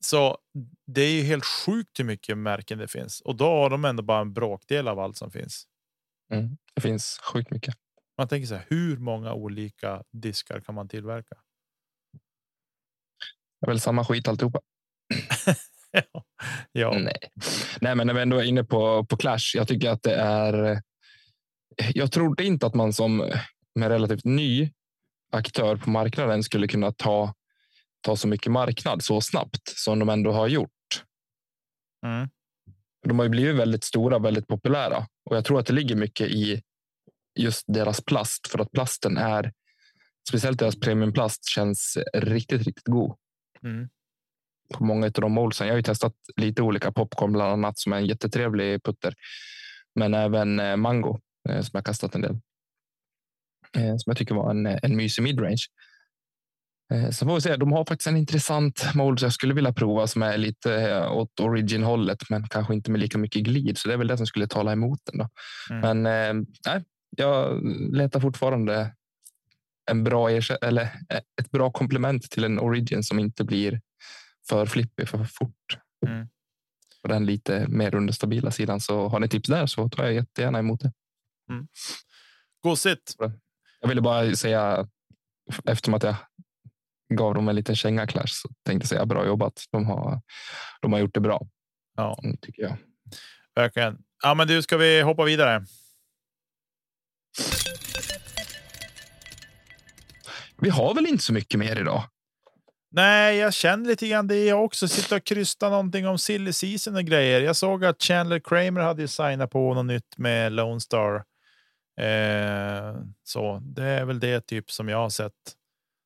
Så 0.00 0.38
det 0.86 1.00
är 1.00 1.12
ju 1.12 1.22
helt 1.22 1.44
sjukt 1.44 2.00
hur 2.00 2.04
mycket 2.04 2.38
märken 2.38 2.78
det 2.78 2.88
finns 2.88 3.20
och 3.20 3.36
då 3.36 3.44
har 3.44 3.70
de 3.70 3.84
ändå 3.84 4.02
bara 4.02 4.20
en 4.20 4.32
bråkdel 4.32 4.88
av 4.88 4.98
allt 4.98 5.16
som 5.16 5.30
finns. 5.30 5.66
Mm, 6.32 6.56
det 6.74 6.80
finns 6.80 7.18
sjukt 7.32 7.50
mycket. 7.50 7.74
Man 8.18 8.28
tänker 8.28 8.46
så 8.46 8.54
här, 8.54 8.66
hur 8.68 8.96
många 8.96 9.32
olika 9.32 10.02
diskar 10.12 10.60
kan 10.60 10.74
man 10.74 10.88
tillverka? 10.88 11.36
Det 13.60 13.66
är 13.66 13.68
väl 13.68 13.80
samma 13.80 14.04
skit 14.04 14.28
alltihopa. 14.28 14.60
ja. 15.92 16.24
ja. 16.72 16.98
Nej. 16.98 17.18
Nej, 17.80 17.94
men 17.94 18.06
när 18.06 18.14
vi 18.14 18.22
ändå 18.22 18.36
är 18.36 18.44
inne 18.44 18.64
på, 18.64 19.04
på 19.04 19.16
Clash. 19.16 19.54
Jag 19.54 19.68
tycker 19.68 19.90
att 19.90 20.02
det 20.02 20.14
är. 20.14 20.82
Jag 21.94 22.12
trodde 22.12 22.44
inte 22.44 22.66
att 22.66 22.74
man 22.74 22.92
som 22.92 23.16
med 23.74 23.88
relativt 23.88 24.24
ny 24.24 24.70
aktör 25.32 25.76
på 25.76 25.90
marknaden 25.90 26.42
skulle 26.42 26.68
kunna 26.68 26.92
ta 26.92 27.34
ta 28.00 28.16
så 28.16 28.28
mycket 28.28 28.52
marknad 28.52 29.02
så 29.02 29.20
snabbt 29.20 29.68
som 29.68 29.98
de 29.98 30.08
ändå 30.08 30.32
har 30.32 30.48
gjort. 30.48 31.04
Mm. 32.06 32.28
De 33.06 33.18
har 33.18 33.24
ju 33.24 33.30
blivit 33.30 33.56
väldigt 33.56 33.84
stora, 33.84 34.18
väldigt 34.18 34.46
populära 34.46 35.06
och 35.30 35.36
jag 35.36 35.44
tror 35.44 35.60
att 35.60 35.66
det 35.66 35.72
ligger 35.72 35.96
mycket 35.96 36.28
i 36.28 36.62
just 37.38 37.64
deras 37.66 38.00
plast 38.04 38.48
för 38.48 38.58
att 38.58 38.72
plasten 38.72 39.16
är 39.16 39.52
speciellt 40.28 40.58
deras 40.58 40.80
premiumplast 40.80 41.48
känns 41.48 41.98
riktigt, 42.14 42.62
riktigt 42.62 42.84
god. 42.84 43.16
Mm. 43.62 43.88
På 44.74 44.84
många 44.84 45.06
av 45.06 45.12
de 45.12 45.32
målsen. 45.32 45.66
Jag 45.66 45.74
har 45.74 45.78
ju 45.78 45.82
testat 45.82 46.14
lite 46.36 46.62
olika 46.62 46.92
popcorn, 46.92 47.32
bland 47.32 47.52
annat 47.52 47.78
som 47.78 47.92
är 47.92 47.96
en 47.96 48.06
jättetrevlig 48.06 48.82
putter, 48.82 49.14
men 49.94 50.14
även 50.14 50.60
eh, 50.60 50.76
mango 50.76 51.20
eh, 51.48 51.60
som 51.60 51.70
jag 51.72 51.84
kastat 51.84 52.14
en 52.14 52.20
del. 52.20 52.40
Eh, 53.76 53.96
som 53.96 54.10
jag 54.10 54.16
tycker 54.16 54.34
var 54.34 54.50
en, 54.50 54.66
en 54.66 54.96
mysig 54.96 55.22
midrange. 55.22 55.64
Eh, 56.92 57.10
så 57.10 57.26
får 57.26 57.34
vi 57.34 57.40
se. 57.40 57.56
De 57.56 57.72
har 57.72 57.84
faktiskt 57.84 58.06
en 58.06 58.16
intressant 58.16 58.94
mold 58.94 59.18
jag 59.22 59.32
skulle 59.32 59.54
vilja 59.54 59.72
prova 59.72 60.06
som 60.06 60.22
är 60.22 60.38
lite 60.38 60.74
eh, 60.74 61.12
åt 61.12 61.40
origin 61.40 61.82
hållet, 61.82 62.30
men 62.30 62.48
kanske 62.48 62.74
inte 62.74 62.90
med 62.90 63.00
lika 63.00 63.18
mycket 63.18 63.42
glid. 63.42 63.78
Så 63.78 63.88
det 63.88 63.94
är 63.94 63.98
väl 63.98 64.06
det 64.06 64.16
som 64.16 64.26
skulle 64.26 64.46
tala 64.46 64.72
emot 64.72 65.00
den. 65.04 65.18
Då. 65.18 65.28
Mm. 65.70 65.80
Men 65.80 66.06
eh, 66.06 66.46
nej, 66.66 66.84
jag 67.16 67.62
letar 67.92 68.20
fortfarande 68.20 68.94
en 69.90 70.04
bra 70.04 70.30
eller 70.62 70.90
ett 71.40 71.50
bra 71.50 71.70
komplement 71.70 72.30
till 72.30 72.44
en 72.44 72.58
origin 72.58 73.02
som 73.02 73.18
inte 73.18 73.44
blir 73.44 73.80
för 74.48 74.66
flippig 74.66 75.08
för 75.08 75.24
fort. 75.24 75.78
Mm. 76.06 76.28
På 77.02 77.08
den 77.08 77.26
lite 77.26 77.66
mer 77.68 77.94
understabila 77.94 78.50
sidan. 78.50 78.80
Så 78.80 79.08
har 79.08 79.20
ni 79.20 79.28
tips 79.28 79.48
där 79.48 79.66
så 79.66 79.88
tar 79.88 80.04
jag 80.04 80.14
jättegärna 80.14 80.58
emot 80.58 80.80
det. 80.80 80.92
Mm. 81.50 81.68
Gosigt. 82.62 83.14
Jag 83.80 83.88
ville 83.88 84.00
bara 84.00 84.34
säga 84.36 84.88
eftersom 85.64 85.94
att 85.94 86.02
jag 86.02 86.16
gav 87.08 87.34
dem 87.34 87.48
en 87.48 87.56
liten 87.56 87.76
känga 87.76 88.06
Clash 88.06 88.32
så 88.32 88.48
tänkte 88.66 88.88
säga 88.88 89.06
bra 89.06 89.26
jobbat. 89.26 89.64
De 89.70 89.86
har, 89.86 90.20
de 90.82 90.92
har 90.92 91.00
gjort 91.00 91.14
det 91.14 91.20
bra. 91.20 91.46
Ja, 91.96 92.18
mm, 92.22 92.36
tycker 92.36 92.62
jag. 92.62 92.76
Verkligen. 93.54 93.98
Ja, 94.22 94.34
men 94.34 94.48
du, 94.48 94.62
ska 94.62 94.76
vi 94.76 95.02
hoppa 95.02 95.24
vidare? 95.24 95.64
Vi 100.60 100.70
har 100.70 100.94
väl 100.94 101.06
inte 101.06 101.24
så 101.24 101.32
mycket 101.32 101.60
mer 101.60 101.80
idag. 101.80 102.02
Nej, 102.90 103.36
jag 103.36 103.54
känner 103.54 103.86
lite 103.86 104.08
grann 104.08 104.26
det 104.26 104.44
jag 104.44 104.64
också. 104.64 104.88
Sitta 104.88 105.16
och 105.16 105.24
krysta 105.24 105.70
någonting 105.70 106.06
om 106.06 106.18
silly 106.18 106.52
season 106.52 106.96
och 106.96 107.04
grejer. 107.04 107.40
Jag 107.40 107.56
såg 107.56 107.84
att 107.84 108.02
Chandler 108.02 108.40
Kramer 108.40 108.80
hade 108.80 109.08
signat 109.08 109.50
på 109.50 109.74
något 109.74 109.86
nytt 109.86 110.18
med 110.18 110.52
Lone 110.52 110.80
Star. 110.80 111.14
Eh, 112.00 112.94
så 113.24 113.58
det 113.62 113.84
är 113.84 114.04
väl 114.04 114.20
det 114.20 114.46
typ 114.46 114.70
som 114.70 114.88
jag 114.88 114.98
har 114.98 115.10
sett. 115.10 115.32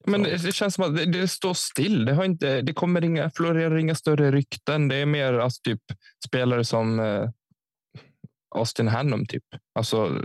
Men 0.04 0.22
det, 0.22 0.54
känns 0.54 0.74
som 0.74 0.84
att 0.84 0.96
det, 0.96 1.04
det, 1.04 1.28
står 1.28 1.54
still. 1.54 2.04
Det, 2.04 2.14
har 2.14 2.24
inte, 2.24 2.62
det 2.62 2.72
kommer 2.72 3.04
inga, 3.04 3.30
florerar 3.30 3.78
inga 3.78 3.94
större 3.94 4.30
rykten. 4.30 4.88
Det 4.88 4.96
är 4.96 5.06
mer 5.06 5.32
alltså, 5.32 5.60
typ 5.62 5.80
spelare 6.26 6.64
som 6.64 7.00
eh, 7.00 7.30
Austin 8.54 8.88
Hannum, 8.88 9.26
typ. 9.26 9.44
Alltså 9.74 10.22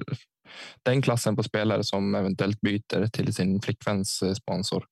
den 0.84 1.02
klassen 1.02 1.36
på 1.36 1.44
spelare 1.44 1.84
som 1.84 2.16
eventuellt 2.16 2.62
byter 2.62 3.08
till 3.08 3.34
sin 3.34 3.62
flickväns 3.62 4.22
eh, 4.22 4.34
sponsor. 4.34 4.86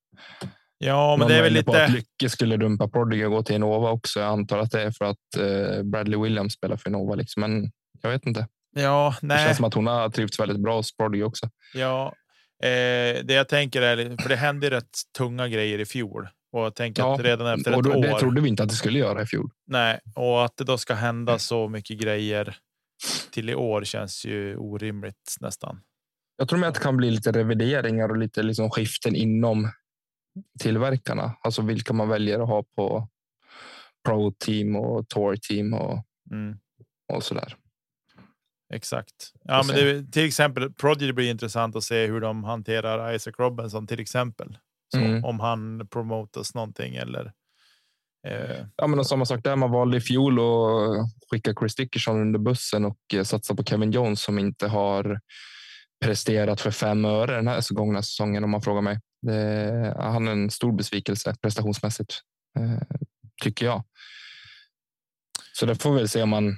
Ja, 0.78 1.16
men 1.16 1.18
Någon 1.18 1.28
det 1.28 1.38
är 1.38 1.42
väl 1.42 1.52
lite. 1.52 1.84
Att 1.84 1.90
Lycke 1.90 2.28
skulle 2.28 2.56
dumpa 2.56 2.88
Prodigy 2.88 3.24
och 3.24 3.30
gå 3.30 3.42
till 3.42 3.54
Innova 3.54 3.90
också. 3.90 4.20
Jag 4.20 4.28
antar 4.28 4.58
att 4.58 4.70
det 4.70 4.82
är 4.82 4.90
för 4.90 5.04
att 5.04 5.36
eh, 5.38 5.82
Bradley 5.82 6.20
Williams 6.20 6.52
spelar 6.52 6.76
för 6.76 6.90
Innova, 6.90 7.14
liksom. 7.14 7.40
men 7.40 7.70
jag 8.02 8.10
vet 8.10 8.26
inte. 8.26 8.46
Ja, 8.74 9.14
nej. 9.22 9.36
Det 9.36 9.44
känns 9.44 9.56
som 9.56 9.64
att 9.66 9.74
hon 9.74 9.86
har 9.86 10.08
trivts 10.08 10.40
väldigt 10.40 10.60
bra 10.60 10.76
hos 10.76 10.96
Prodigy 10.96 11.22
också. 11.22 11.50
Ja, 11.74 12.14
Eh, 12.62 13.24
det 13.24 13.34
jag 13.34 13.48
tänker 13.48 13.82
är, 13.82 14.22
för 14.22 14.28
det 14.28 14.36
hände 14.36 14.70
rätt 14.70 14.98
tunga 15.18 15.48
grejer 15.48 15.78
i 15.78 15.84
fjol 15.84 16.28
och 16.52 16.60
jag 16.60 16.74
tänker 16.74 17.02
ja, 17.02 17.14
att 17.14 17.20
redan 17.20 17.58
efter 17.58 17.78
ett 17.78 17.84
då, 17.84 17.90
år. 17.90 18.02
Det 18.02 18.18
trodde 18.18 18.40
vi 18.40 18.48
inte 18.48 18.62
att 18.62 18.68
det 18.68 18.74
skulle 18.74 18.98
göra 18.98 19.22
i 19.22 19.26
fjol. 19.26 19.50
Nej, 19.66 20.00
och 20.14 20.44
att 20.44 20.56
det 20.56 20.64
då 20.64 20.78
ska 20.78 20.94
hända 20.94 21.38
så 21.38 21.68
mycket 21.68 21.98
grejer 21.98 22.56
till 23.32 23.50
i 23.50 23.54
år 23.54 23.84
känns 23.84 24.24
ju 24.24 24.56
orimligt 24.56 25.36
nästan. 25.40 25.80
Jag 26.36 26.48
tror 26.48 26.64
att 26.64 26.74
det 26.74 26.80
kan 26.80 26.96
bli 26.96 27.10
lite 27.10 27.32
revideringar 27.32 28.08
och 28.08 28.16
lite 28.16 28.42
liksom 28.42 28.70
skiften 28.70 29.16
inom 29.16 29.70
tillverkarna, 30.60 31.36
alltså 31.40 31.62
vilka 31.62 31.92
man 31.92 32.08
väljer 32.08 32.40
att 32.40 32.48
ha 32.48 32.62
på 32.62 33.08
pro 34.06 34.32
team 34.32 34.76
och 34.76 35.08
tour 35.08 35.36
team 35.36 35.74
och, 35.74 36.04
mm. 36.30 36.58
och 37.12 37.22
så 37.22 37.34
där. 37.34 37.56
Exakt. 38.74 39.32
Ja, 39.44 39.62
men 39.66 39.76
det, 39.76 40.12
till 40.12 40.26
exempel 40.26 40.72
Prodigy 40.72 41.12
blir 41.12 41.30
intressant 41.30 41.76
att 41.76 41.84
se 41.84 42.06
hur 42.06 42.20
de 42.20 42.44
hanterar 42.44 43.14
Isaac 43.14 43.32
Robinson 43.38 43.86
till 43.86 44.00
exempel. 44.00 44.58
Så, 44.92 44.98
mm. 44.98 45.24
Om 45.24 45.40
han 45.40 45.88
promotas 45.88 46.54
någonting 46.54 46.96
eller. 46.96 47.32
Eh, 48.28 48.66
ja, 48.76 48.86
men 48.86 49.04
samma 49.04 49.24
sak 49.24 49.44
där. 49.44 49.56
Man 49.56 49.70
valde 49.70 49.96
i 49.96 50.00
fjol 50.00 50.38
att 50.38 51.30
skicka 51.30 51.54
Chris 51.60 51.74
Dickerson 51.74 52.20
under 52.20 52.38
bussen 52.38 52.84
och 52.84 52.98
eh, 53.14 53.22
satsa 53.22 53.54
på 53.54 53.64
Kevin 53.64 53.90
Jones 53.90 54.22
som 54.22 54.38
inte 54.38 54.68
har 54.68 55.20
presterat 56.04 56.60
för 56.60 56.70
fem 56.70 57.04
öre 57.04 57.36
den 57.36 57.48
här 57.48 57.74
gångna 57.74 58.02
säsongen 58.02 58.44
om 58.44 58.50
man 58.50 58.62
frågar 58.62 58.82
mig. 58.82 59.00
Det, 59.22 59.96
han 59.98 60.28
är 60.28 60.32
en 60.32 60.50
stor 60.50 60.72
besvikelse 60.72 61.34
prestationsmässigt 61.42 62.20
eh, 62.58 62.98
tycker 63.42 63.66
jag. 63.66 63.84
Så 65.52 65.66
det 65.66 65.74
får 65.76 65.92
vi 65.92 65.98
väl 65.98 66.08
se 66.08 66.22
om 66.22 66.28
man 66.28 66.56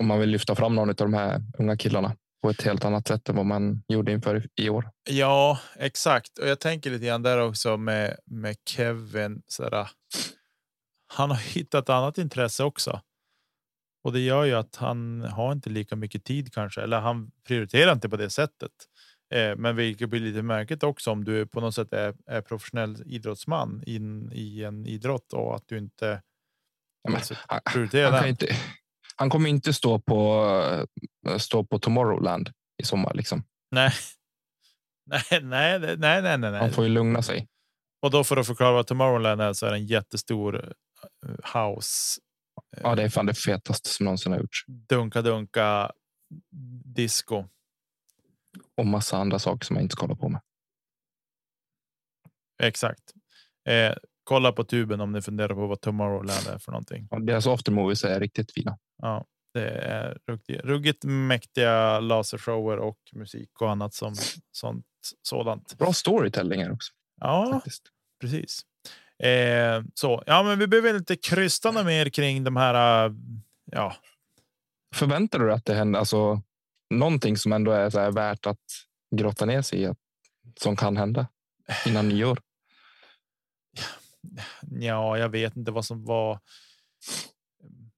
om 0.00 0.06
man 0.06 0.20
vill 0.20 0.30
lyfta 0.30 0.54
fram 0.54 0.74
någon 0.74 0.88
av 0.88 0.94
de 0.94 1.14
här 1.14 1.42
unga 1.58 1.76
killarna 1.76 2.16
på 2.42 2.50
ett 2.50 2.62
helt 2.62 2.84
annat 2.84 3.08
sätt 3.08 3.28
än 3.28 3.36
vad 3.36 3.46
man 3.46 3.82
gjorde 3.88 4.12
inför 4.12 4.46
i 4.56 4.68
år. 4.68 4.90
Ja, 5.10 5.58
exakt. 5.76 6.38
Och 6.38 6.48
jag 6.48 6.60
tänker 6.60 6.90
lite 6.90 7.06
grann 7.06 7.22
där 7.22 7.38
också 7.38 7.76
med 7.76 8.16
med 8.26 8.56
Kevin. 8.68 9.42
Sådär, 9.46 9.90
han 11.14 11.30
har 11.30 11.36
hittat 11.36 11.88
annat 11.88 12.18
intresse 12.18 12.64
också. 12.64 13.00
Och 14.04 14.12
det 14.12 14.20
gör 14.20 14.44
ju 14.44 14.54
att 14.54 14.76
han 14.76 15.20
har 15.22 15.52
inte 15.52 15.70
lika 15.70 15.96
mycket 15.96 16.24
tid 16.24 16.54
kanske, 16.54 16.82
eller 16.82 17.00
han 17.00 17.30
prioriterar 17.46 17.92
inte 17.92 18.08
på 18.08 18.16
det 18.16 18.30
sättet. 18.30 18.72
Eh, 19.34 19.56
men 19.56 19.76
vilket 19.76 20.08
blir 20.08 20.20
lite 20.20 20.42
märkligt 20.42 20.82
också 20.82 21.10
om 21.10 21.24
du 21.24 21.46
på 21.46 21.60
något 21.60 21.74
sätt 21.74 21.92
är, 21.92 22.14
är 22.26 22.40
professionell 22.40 23.02
idrottsman 23.06 23.82
in 23.86 24.32
i 24.32 24.64
en 24.64 24.86
idrott 24.86 25.32
och 25.32 25.56
att 25.56 25.68
du 25.68 25.78
inte 25.78 26.22
Ja, 27.02 27.10
men, 27.10 27.16
alltså, 27.16 27.34
han, 27.48 27.60
prioriterar 27.72 28.10
han, 28.10 28.20
kan 28.20 28.28
inte, 28.28 28.46
han 29.16 29.30
kommer 29.30 29.50
inte 29.50 29.72
stå 29.72 29.98
på, 29.98 30.44
eh, 31.28 31.38
stå 31.38 31.64
på 31.64 31.78
Tomorrowland 31.78 32.50
i 32.82 32.84
sommar. 32.84 33.14
Liksom. 33.14 33.44
Nej. 33.70 33.92
Nej, 35.06 35.42
nej, 35.42 35.96
nej, 35.98 36.22
nej, 36.22 36.38
nej. 36.38 36.60
Han 36.60 36.70
får 36.70 36.84
ju 36.84 36.90
lugna 36.90 37.22
sig. 37.22 37.48
Och 38.02 38.10
då 38.10 38.24
för 38.24 38.36
att 38.36 38.46
förklara 38.46 38.72
vad 38.72 38.86
Tomorrowland 38.86 39.40
är 39.40 39.52
så 39.52 39.66
är 39.66 39.70
det 39.70 39.76
en 39.76 39.86
jättestor 39.86 40.74
eh, 41.26 41.60
house. 41.60 42.20
Ja, 42.82 42.94
det 42.94 43.02
är 43.02 43.08
fan 43.08 43.26
det 43.26 43.34
fetaste 43.34 43.88
som 43.88 44.04
någonsin 44.04 44.32
har 44.32 44.38
gjorts. 44.38 44.64
Dunka 44.66 45.22
dunka 45.22 45.92
disco. 46.84 47.44
Och 48.76 48.86
massa 48.86 49.16
andra 49.16 49.38
saker 49.38 49.66
som 49.66 49.76
jag 49.76 49.82
inte 49.82 49.92
ska 49.92 50.02
hålla 50.02 50.16
på 50.16 50.28
med. 50.28 50.40
Exakt. 52.62 53.12
Eh, 53.68 53.94
kolla 54.32 54.52
på 54.52 54.64
tuben 54.64 55.00
om 55.00 55.12
ni 55.12 55.22
funderar 55.22 55.54
på 55.54 55.66
vad 55.66 55.80
Tomorrowland 55.80 56.46
är 56.48 56.58
för 56.58 56.72
någonting. 56.72 57.08
Och 57.10 57.22
deras 57.22 57.46
aftermovies 57.46 58.04
är 58.04 58.20
riktigt 58.20 58.52
fina. 58.52 58.78
Ja, 59.02 59.24
det 59.54 59.68
är 59.70 60.18
ruggigt, 60.26 60.64
ruggigt 60.64 61.04
mäktiga 61.04 62.00
lasershower 62.00 62.76
och 62.78 62.98
musik 63.12 63.60
och 63.60 63.70
annat 63.70 63.94
som 63.94 64.14
sånt 64.52 64.86
sådant. 65.22 65.78
Bra 65.78 65.92
storytelling 65.92 66.62
här 66.62 66.72
också. 66.72 66.92
Ja, 67.20 67.50
Faktiskt. 67.52 67.82
precis. 68.20 68.60
Eh, 69.22 69.82
så 69.94 70.22
ja, 70.26 70.42
men 70.42 70.58
vi 70.58 70.66
behöver 70.66 70.96
inte 70.96 71.16
krysta 71.16 71.70
något 71.70 71.86
mer 71.86 72.08
kring 72.08 72.44
de 72.44 72.56
här. 72.56 73.06
äh, 73.06 73.12
Ja, 73.72 73.94
Förväntar 74.94 75.38
du 75.38 75.46
dig 75.46 75.54
att 75.54 75.64
det 75.64 75.74
händer 75.74 75.98
alltså, 76.00 76.42
någonting 76.94 77.36
som 77.36 77.52
ändå 77.52 77.72
är 77.72 78.10
värt 78.10 78.46
att 78.46 78.58
grotta 79.16 79.44
ner 79.46 79.62
sig 79.62 79.82
i? 79.82 79.90
Som 80.56 80.76
kan 80.76 80.96
hända 80.96 81.26
innan 81.86 82.08
nyår? 82.08 82.38
Ja, 84.70 85.18
jag 85.18 85.28
vet 85.28 85.56
inte 85.56 85.70
vad 85.70 85.84
som 85.84 86.04
var. 86.04 86.40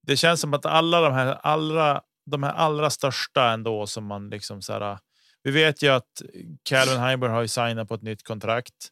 Det 0.02 0.16
känns 0.16 0.40
som 0.40 0.54
att 0.54 0.66
alla 0.66 1.00
de 1.00 1.12
här 1.12 1.26
allra, 1.26 2.02
de 2.26 2.42
här 2.42 2.52
allra 2.52 2.90
största 2.90 3.52
ändå 3.52 3.86
som 3.86 4.04
man 4.04 4.30
liksom 4.30 4.62
så 4.62 4.72
här. 4.72 4.98
Vi 5.42 5.50
vet 5.50 5.82
ju 5.82 5.88
att 5.88 6.22
Calvin 6.62 6.98
Heiber 6.98 7.28
har 7.28 7.42
ju 7.42 7.48
signat 7.48 7.88
på 7.88 7.94
ett 7.94 8.02
nytt 8.02 8.22
kontrakt, 8.22 8.88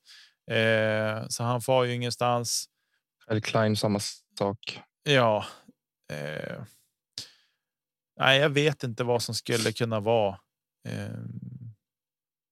eh, 0.50 1.28
så 1.28 1.42
han 1.44 1.62
får 1.62 1.86
ju 1.86 1.94
ingenstans. 1.94 2.64
Eller 3.28 3.40
Klein 3.40 3.76
samma 3.76 4.00
sak. 4.38 4.80
Ja. 5.02 5.46
Eh, 6.12 6.62
nej, 8.18 8.40
jag 8.40 8.48
vet 8.48 8.84
inte 8.84 9.04
vad 9.04 9.22
som 9.22 9.34
skulle 9.34 9.72
kunna 9.72 10.00
vara. 10.00 10.38
Eh, 10.88 11.18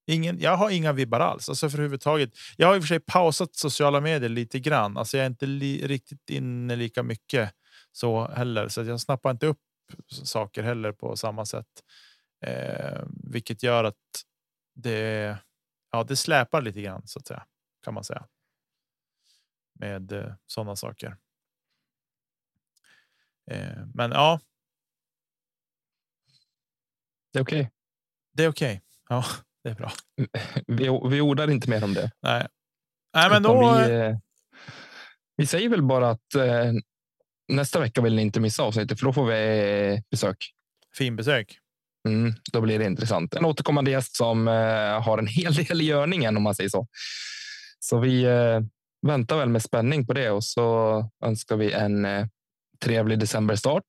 ingen, 0.06 0.40
jag 0.40 0.56
har 0.56 0.70
inga 0.70 0.92
vibbar 0.92 1.20
alls, 1.20 1.48
alltså 1.48 1.66
överhuvudtaget. 1.66 2.30
Jag 2.56 2.66
har 2.68 2.76
i 2.76 2.78
och 2.78 2.82
för 2.82 2.88
sig 2.88 3.00
pausat 3.00 3.54
sociala 3.56 4.00
medier 4.00 4.28
lite 4.30 4.60
grann. 4.60 4.96
Alltså 4.96 5.16
jag 5.16 5.24
är 5.24 5.30
inte 5.30 5.46
li, 5.46 5.86
riktigt 5.86 6.30
inne 6.30 6.76
lika 6.76 7.02
mycket 7.02 7.52
så 7.92 8.28
heller, 8.28 8.68
så 8.68 8.82
jag 8.82 9.00
snappar 9.00 9.30
inte 9.30 9.46
upp 9.46 9.58
saker 10.12 10.62
heller 10.62 10.92
på 10.92 11.16
samma 11.16 11.46
sätt, 11.46 11.66
eh, 12.46 13.02
vilket 13.32 13.62
gör 13.62 13.84
att 13.84 13.96
det. 14.74 15.36
Ja, 15.92 16.04
det 16.04 16.16
släpar 16.16 16.62
lite 16.62 16.80
grann 16.82 17.02
så 17.06 17.18
att 17.18 17.26
säga 17.26 17.44
kan 17.84 17.94
man 17.94 18.04
säga. 18.04 18.26
Med 19.74 20.12
eh, 20.12 20.32
sådana 20.46 20.76
saker. 20.76 21.16
Eh, 23.50 23.86
men 23.94 24.10
ja, 24.10 24.40
Det 27.32 27.38
är 27.38 27.42
okej. 27.42 27.70
det 28.32 28.44
är 28.44 28.48
okej. 28.48 28.82
Ja, 29.08 29.24
det 29.64 29.70
är 29.70 29.74
bra. 29.74 29.92
Vi, 30.66 31.00
vi 31.10 31.20
ordar 31.20 31.50
inte 31.50 31.70
mer 31.70 31.84
om 31.84 31.94
det. 31.94 32.10
Nej, 32.22 32.46
nej 33.14 33.30
men 33.30 33.42
då. 33.42 33.74
Vi, 33.74 33.94
eh, 33.94 34.16
vi 35.36 35.46
säger 35.46 35.68
väl 35.68 35.82
bara 35.82 36.10
att 36.10 36.34
eh, 36.34 36.72
nästa 37.48 37.80
vecka 37.80 38.00
vill 38.00 38.14
ni 38.14 38.22
inte 38.22 38.40
missa 38.40 38.62
avsnittet 38.62 38.98
för 38.98 39.06
då 39.06 39.12
får 39.12 39.26
vi 39.26 39.94
eh, 39.94 40.00
besök. 40.10 40.36
Fin 40.96 41.16
besök. 41.16 41.58
Mm, 42.08 42.34
då 42.52 42.60
blir 42.60 42.78
det 42.78 42.84
intressant. 42.84 43.34
En 43.34 43.44
återkommande 43.44 43.90
gäst 43.90 44.16
som 44.16 44.46
har 45.02 45.18
en 45.18 45.26
hel 45.26 45.54
del 45.54 45.80
i 45.80 45.84
görningen 45.84 46.36
om 46.36 46.42
man 46.42 46.54
säger 46.54 46.70
så. 46.70 46.86
Så 47.78 47.98
vi 47.98 48.26
väntar 49.06 49.38
väl 49.38 49.48
med 49.48 49.62
spänning 49.62 50.06
på 50.06 50.12
det 50.12 50.30
och 50.30 50.44
så 50.44 51.04
önskar 51.24 51.56
vi 51.56 51.72
en 51.72 52.06
trevlig 52.84 53.18
decemberstart. 53.18 53.84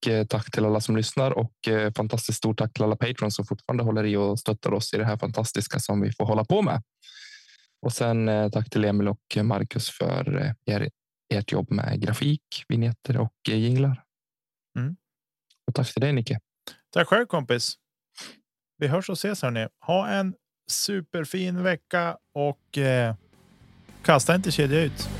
Och 0.00 0.12
eh, 0.12 0.26
tack 0.26 0.50
till 0.50 0.64
alla 0.64 0.80
som 0.80 0.96
lyssnar 0.96 1.30
och 1.30 1.68
eh, 1.68 1.92
fantastiskt 1.92 2.38
stort 2.38 2.58
tack 2.58 2.72
till 2.72 2.82
alla 2.82 2.96
patrons 2.96 3.36
som 3.36 3.46
fortfarande 3.46 3.84
håller 3.84 4.04
i 4.04 4.16
och 4.16 4.38
stöttar 4.38 4.72
oss 4.72 4.94
i 4.94 4.96
det 4.96 5.04
här 5.04 5.16
fantastiska 5.16 5.78
som 5.78 6.00
vi 6.00 6.12
får 6.12 6.24
hålla 6.26 6.44
på 6.44 6.62
med. 6.62 6.82
Och 7.82 7.92
sen 7.92 8.28
eh, 8.28 8.50
tack 8.50 8.70
till 8.70 8.84
Emil 8.84 9.08
och 9.08 9.36
Marcus 9.42 9.90
för 9.90 10.54
er, 10.64 10.90
ert 11.34 11.52
jobb 11.52 11.70
med 11.70 12.00
grafik, 12.00 12.64
vignetter 12.68 13.16
och 13.16 13.34
jinglar. 13.48 14.02
Mm. 14.78 14.96
Och 15.66 15.74
tack 15.74 15.92
till 15.92 16.00
dig 16.00 16.12
Nicke. 16.12 16.40
Tack 16.92 17.08
själv 17.08 17.26
kompis. 17.26 17.74
Vi 18.78 18.86
hörs 18.86 19.10
och 19.10 19.16
ses 19.16 19.42
hörni. 19.42 19.68
Ha 19.86 20.08
en 20.08 20.34
superfin 20.70 21.62
vecka 21.62 22.16
och 22.34 22.78
eh, 22.78 23.14
kasta 24.02 24.34
inte 24.34 24.52
kedja 24.52 24.80
ut. 24.82 25.19